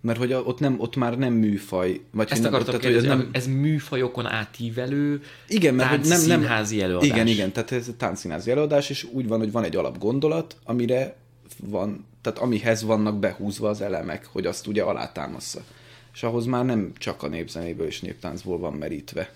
Mert 0.00 0.18
hogy 0.18 0.32
ott, 0.32 0.58
nem, 0.58 0.80
ott 0.80 0.96
már 0.96 1.18
nem 1.18 1.32
műfaj, 1.32 2.00
vagy 2.10 2.28
Ezt 2.30 2.44
akartam 2.44 2.64
tehát, 2.64 2.82
hogy 2.82 2.92
kérdezni, 2.92 3.08
ez 3.08 3.14
ez, 3.14 3.20
nem... 3.20 3.30
ez 3.32 3.60
műfajokon 3.60 4.26
átívelő 4.26 5.22
igen, 5.48 5.74
mert 5.74 5.90
hogy 5.90 6.08
nem, 6.08 6.26
nem 6.26 6.44
előadás. 6.44 7.08
Igen, 7.08 7.26
igen, 7.26 7.52
tehát 7.52 7.72
ez 7.72 7.90
táncszínházi 7.96 8.50
előadás, 8.50 8.90
és 8.90 9.06
úgy 9.12 9.28
van, 9.28 9.38
hogy 9.38 9.52
van 9.52 9.64
egy 9.64 9.76
alapgondolat, 9.76 10.56
amire 10.64 11.16
van, 11.56 12.06
tehát 12.20 12.38
amihez 12.38 12.82
vannak 12.82 13.18
behúzva 13.18 13.68
az 13.68 13.80
elemek, 13.80 14.26
hogy 14.26 14.46
azt 14.46 14.66
ugye 14.66 14.82
alátámassza. 14.82 15.60
És 16.14 16.22
ahhoz 16.22 16.44
már 16.44 16.64
nem 16.64 16.92
csak 16.98 17.22
a 17.22 17.28
népzenéből 17.28 17.86
és 17.86 18.00
néptáncból 18.00 18.58
van 18.58 18.72
merítve. 18.72 19.32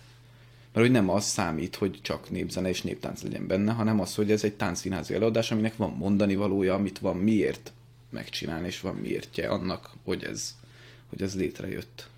Mert 0.72 0.86
hogy 0.86 0.90
nem 0.90 1.10
az 1.10 1.24
számít, 1.24 1.76
hogy 1.76 1.98
csak 2.02 2.30
népzene 2.30 2.68
és 2.68 2.82
néptánc 2.82 3.22
legyen 3.22 3.46
benne, 3.46 3.72
hanem 3.72 4.00
az, 4.00 4.14
hogy 4.14 4.30
ez 4.30 4.44
egy 4.44 4.54
táncszínházi 4.54 5.14
előadás, 5.14 5.50
aminek 5.50 5.76
van 5.76 5.90
mondani 5.90 6.34
valója, 6.34 6.74
amit 6.74 6.98
van 6.98 7.16
miért 7.16 7.72
megcsinálni, 8.10 8.66
és 8.66 8.80
van 8.80 8.94
miértje 8.94 9.48
annak, 9.48 9.90
hogy 10.04 10.24
ez, 10.24 10.56
hogy 11.08 11.22
ez 11.22 11.36
létrejött. 11.36 12.08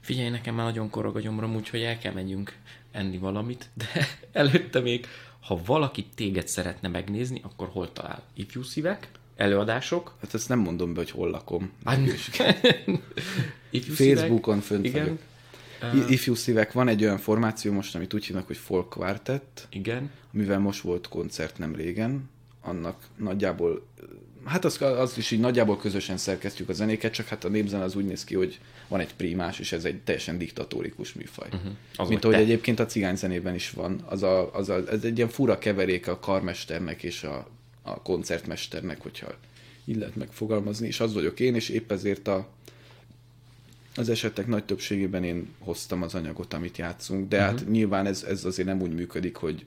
Figyelj, 0.00 0.28
nekem 0.28 0.54
már 0.54 0.64
nagyon 0.64 0.90
korog 0.90 1.16
a 1.16 1.20
gyomrom, 1.20 1.54
úgyhogy 1.54 1.80
el 1.80 1.98
kell 1.98 2.12
menjünk 2.12 2.56
enni 2.92 3.18
valamit, 3.18 3.68
de 3.74 3.86
előtte 4.42 4.80
még, 4.80 5.06
ha 5.40 5.60
valaki 5.64 6.06
téged 6.14 6.48
szeretne 6.48 6.88
megnézni, 6.88 7.40
akkor 7.44 7.68
hol 7.68 7.92
talál? 7.92 8.22
Ifjú 8.34 8.62
szívek? 8.62 9.08
Előadások? 9.36 10.14
Hát 10.20 10.34
ezt 10.34 10.48
nem 10.48 10.58
mondom 10.58 10.92
be, 10.92 10.98
hogy 10.98 11.10
hol 11.10 11.30
lakom. 11.30 11.72
Ifjú 13.70 13.94
Facebookon 13.94 14.60
fönt 14.60 14.84
Igen. 14.84 15.02
vagyok. 15.02 15.18
I- 15.94 16.12
Ifjú 16.12 16.34
szívek, 16.34 16.72
van 16.72 16.88
egy 16.88 17.02
olyan 17.02 17.18
formáció 17.18 17.72
most, 17.72 17.94
amit 17.94 18.14
úgy 18.14 18.24
hívnak, 18.24 18.46
hogy 18.46 18.56
Folk 18.56 18.88
Quartet, 18.88 19.66
Igen. 19.70 20.10
mivel 20.30 20.58
most 20.58 20.80
volt 20.80 21.08
koncert 21.08 21.58
nem 21.58 21.74
régen, 21.74 22.30
annak 22.60 22.96
nagyjából, 23.16 23.86
hát 24.44 24.64
az, 24.64 24.82
az 24.82 25.18
is 25.18 25.30
így 25.30 25.40
nagyjából 25.40 25.76
közösen 25.76 26.16
szerkesztjük 26.16 26.68
a 26.68 26.72
zenéket, 26.72 27.12
csak 27.12 27.26
hát 27.26 27.44
a 27.44 27.48
népzene 27.48 27.82
az 27.84 27.96
úgy 27.96 28.04
néz 28.04 28.24
ki, 28.24 28.34
hogy 28.34 28.60
van 28.88 29.00
egy 29.00 29.14
primás, 29.14 29.58
és 29.58 29.72
ez 29.72 29.84
egy 29.84 30.00
teljesen 30.00 30.38
diktatórikus 30.38 31.12
műfaj. 31.12 31.48
Uh-huh. 31.52 31.70
Az 31.96 32.08
Mint 32.08 32.24
ahogy 32.24 32.36
te. 32.36 32.42
egyébként 32.42 32.80
a 32.80 32.86
cigányzenében 32.86 33.54
is 33.54 33.70
van. 33.70 34.02
Az 34.06 34.22
a, 34.22 34.54
az 34.54 34.68
a, 34.68 34.82
ez 34.90 35.04
egy 35.04 35.16
ilyen 35.16 35.28
fura 35.28 35.58
keverék 35.58 36.08
a 36.08 36.18
karmesternek 36.18 37.02
és 37.02 37.22
a, 37.22 37.48
a 37.82 38.02
koncertmesternek, 38.02 39.00
hogyha 39.00 39.26
így 39.84 39.96
lehet 39.96 40.16
megfogalmazni, 40.16 40.86
és 40.86 41.00
az 41.00 41.14
vagyok 41.14 41.40
én, 41.40 41.54
és 41.54 41.68
épp 41.68 41.92
ezért 41.92 42.28
a, 42.28 42.48
az 43.94 44.08
esetek 44.08 44.46
nagy 44.46 44.64
többségében 44.64 45.24
én 45.24 45.48
hoztam 45.58 46.02
az 46.02 46.14
anyagot, 46.14 46.54
amit 46.54 46.78
játszunk, 46.78 47.28
de 47.28 47.38
uh-huh. 47.38 47.58
hát 47.58 47.68
nyilván 47.68 48.06
ez, 48.06 48.22
ez 48.22 48.44
azért 48.44 48.68
nem 48.68 48.80
úgy 48.80 48.94
működik, 48.94 49.36
hogy 49.36 49.64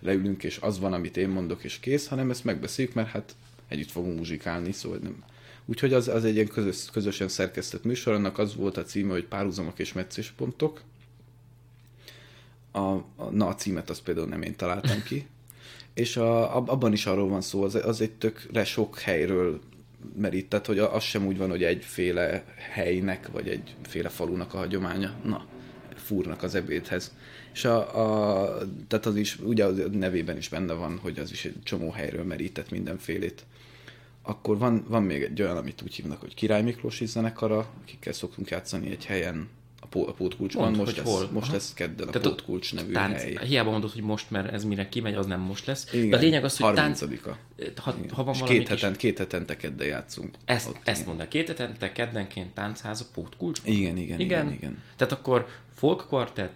leülünk, 0.00 0.44
és 0.44 0.58
az 0.60 0.78
van, 0.78 0.92
amit 0.92 1.16
én 1.16 1.28
mondok, 1.28 1.64
és 1.64 1.78
kész, 1.78 2.06
hanem 2.06 2.30
ezt 2.30 2.44
megbeszéljük, 2.44 2.94
mert 2.94 3.08
hát 3.08 3.34
együtt 3.68 3.90
fogunk 3.90 4.16
muzsikálni, 4.16 4.72
szóval 4.72 4.98
nem. 5.02 5.24
Úgyhogy 5.64 5.92
az, 5.92 6.08
az 6.08 6.24
egy 6.24 6.34
ilyen 6.34 6.46
közös, 6.46 6.84
közösen 6.92 7.28
szerkesztett 7.28 7.84
műsor, 7.84 8.14
annak 8.14 8.38
az 8.38 8.54
volt 8.54 8.76
a 8.76 8.82
címe, 8.82 9.12
hogy 9.12 9.24
párhuzamok 9.24 9.78
és 9.78 9.92
meccéspontok. 9.92 10.82
A, 12.70 12.78
a, 12.78 13.04
na, 13.30 13.46
a 13.46 13.54
címet 13.54 13.90
azt 13.90 14.02
például 14.02 14.26
nem 14.26 14.42
én 14.42 14.56
találtam 14.56 15.02
ki. 15.02 15.26
És 15.94 16.16
a, 16.16 16.56
ab- 16.56 16.68
abban 16.68 16.92
is 16.92 17.06
arról 17.06 17.28
van 17.28 17.40
szó, 17.40 17.62
az, 17.62 17.74
az 17.74 18.00
egy 18.00 18.12
tökre 18.12 18.64
sok 18.64 18.98
helyről 18.98 19.60
merít, 20.16 20.48
tehát 20.48 20.66
hogy 20.66 20.78
az 20.78 21.02
sem 21.02 21.26
úgy 21.26 21.36
van, 21.36 21.50
hogy 21.50 21.64
egyféle 21.64 22.44
helynek, 22.72 23.28
vagy 23.28 23.48
egyféle 23.48 24.08
falunak 24.08 24.54
a 24.54 24.58
hagyománya. 24.58 25.14
Na, 25.24 25.46
fúrnak 25.94 26.42
az 26.42 26.54
ebédhez. 26.54 27.14
És 27.52 27.64
a, 27.64 27.76
a, 27.78 28.58
tehát 28.88 29.06
az 29.06 29.16
is, 29.16 29.38
ugye 29.38 29.64
a 29.64 29.72
nevében 29.92 30.36
is 30.36 30.48
benne 30.48 30.72
van, 30.72 30.98
hogy 30.98 31.18
az 31.18 31.30
is 31.30 31.44
egy 31.44 31.62
csomó 31.62 31.90
helyről 31.90 32.24
merített 32.24 32.70
mindenfélét. 32.70 33.44
Akkor 34.22 34.58
van, 34.58 34.84
van 34.88 35.02
még 35.02 35.22
egy 35.22 35.42
olyan, 35.42 35.56
amit 35.56 35.82
úgy 35.82 35.94
hívnak, 35.94 36.20
hogy 36.20 36.34
Király 36.34 36.62
Miklós 36.62 37.04
zenekara, 37.04 37.70
akikkel 37.82 38.12
szoktunk 38.12 38.50
játszani 38.50 38.90
egy 38.90 39.04
helyen, 39.04 39.48
a, 39.80 39.86
Pó- 39.86 40.06
a 40.08 40.12
Pótkulcsban. 40.12 40.64
Mondd, 40.64 40.76
most 40.76 40.96
hogy 40.96 41.04
lesz, 41.06 41.14
hol. 41.14 41.28
most 41.32 41.46
Aha. 41.46 41.54
lesz 41.56 41.74
kedden 41.74 42.08
a 42.08 42.10
Tehát 42.10 42.26
a 42.26 42.30
Pótkulcs 42.30 42.74
nevű 42.74 42.92
Tánc, 42.92 43.22
hely. 43.22 43.38
hiába 43.46 43.70
mondod, 43.70 43.90
hogy 43.90 44.02
most, 44.02 44.30
mert 44.30 44.52
ez 44.52 44.64
mire 44.64 44.88
kimegy, 44.88 45.14
az 45.14 45.26
nem 45.26 45.40
most 45.40 45.66
lesz. 45.66 45.86
Igen, 45.92 46.10
De 46.10 46.16
a 46.16 46.20
lényeg 46.20 46.44
az, 46.44 46.56
hogy 46.58 46.74
tánc, 46.74 47.02
30-a. 47.02 47.36
ha, 47.80 47.94
ha 48.12 48.24
van 48.24 48.34
És 48.34 48.40
két, 48.44 48.58
kis... 48.58 48.68
heten, 48.68 48.96
két 48.96 49.18
hetente 49.18 49.56
kedden 49.56 49.86
játszunk. 49.86 50.34
Ezt, 50.44 50.68
Ott, 50.68 50.76
ezt 50.84 51.06
mondd 51.06 51.28
két 51.28 51.46
hetente, 51.46 51.92
keddenként 51.92 52.54
táncház 52.54 53.00
a 53.00 53.04
pótkulcs? 53.14 53.60
Igen, 53.64 53.96
igen, 53.96 54.20
igen, 54.20 54.52
igen. 54.52 54.82
Tehát 54.96 55.12
akkor 55.12 55.46
folk 55.74 56.06
quartet, 56.08 56.52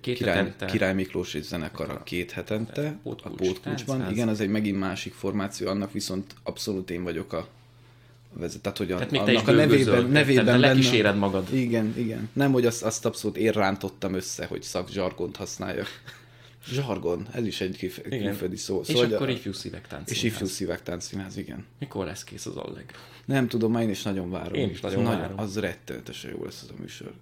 két 0.00 0.16
Király, 0.16 0.34
hetente... 0.36 0.66
Király 0.66 0.94
Miklós 0.94 1.34
és 1.34 1.44
zenekara 1.44 2.02
két 2.02 2.30
hetente 2.30 2.86
a 2.86 3.00
Pótkulcs, 3.02 3.36
Pótkulcsban. 3.36 3.96
táncház. 3.96 4.16
Igen, 4.16 4.28
az 4.28 4.40
egy 4.40 4.48
megint 4.48 4.78
másik 4.78 5.14
formáció, 5.14 5.68
annak 5.68 5.92
viszont 5.92 6.34
abszolút 6.42 6.90
én 6.90 7.02
vagyok 7.02 7.32
a 7.32 7.48
vezet. 8.34 8.60
Tehát, 8.60 8.78
hogy 8.78 8.92
a, 8.92 8.96
Tehát 8.96 9.28
annak 9.28 9.48
a 9.48 9.52
nevében, 9.52 10.04
nevében 10.06 10.44
te 10.44 10.58
benne- 10.58 11.14
magad. 11.18 11.54
Igen, 11.54 11.94
igen. 11.96 12.28
Nem, 12.32 12.52
hogy 12.52 12.66
azt, 12.66 12.82
azt 12.82 13.04
abszolút 13.06 13.36
én 13.36 13.50
rántottam 13.52 14.14
össze, 14.14 14.46
hogy 14.46 14.62
szakzsargont 14.62 15.36
használjak. 15.36 15.86
Zsargon, 16.72 17.26
ez 17.32 17.46
is 17.46 17.60
egy 17.60 17.76
kif- 17.76 18.02
külföldi 18.08 18.56
szó. 18.56 18.80
És 18.80 18.86
Szóval, 18.86 19.12
akkor 19.14 19.28
a- 19.28 19.30
ifjú 19.30 19.52
szívek 19.52 19.86
tánc. 19.86 20.10
És 20.10 20.22
ifjú 20.22 20.46
szívek 20.46 20.82
táncszínház, 20.82 21.36
igen. 21.36 21.64
Mikor 21.78 22.06
lesz 22.06 22.24
kész 22.24 22.46
az 22.46 22.56
Allegro? 22.56 22.96
Nem 23.24 23.48
tudom, 23.48 23.72
már 23.72 23.82
én 23.82 23.90
is 23.90 24.02
nagyon 24.02 24.30
várom. 24.30 24.54
Én 24.54 24.70
is 24.70 24.80
nagyon 24.80 25.04
várom. 25.04 25.38
Az 25.38 25.58
rettenetesen 25.58 26.30
jó 26.30 26.44
lesz 26.44 26.62
az 26.62 26.70
a 26.78 26.80
műsor. 26.80 27.12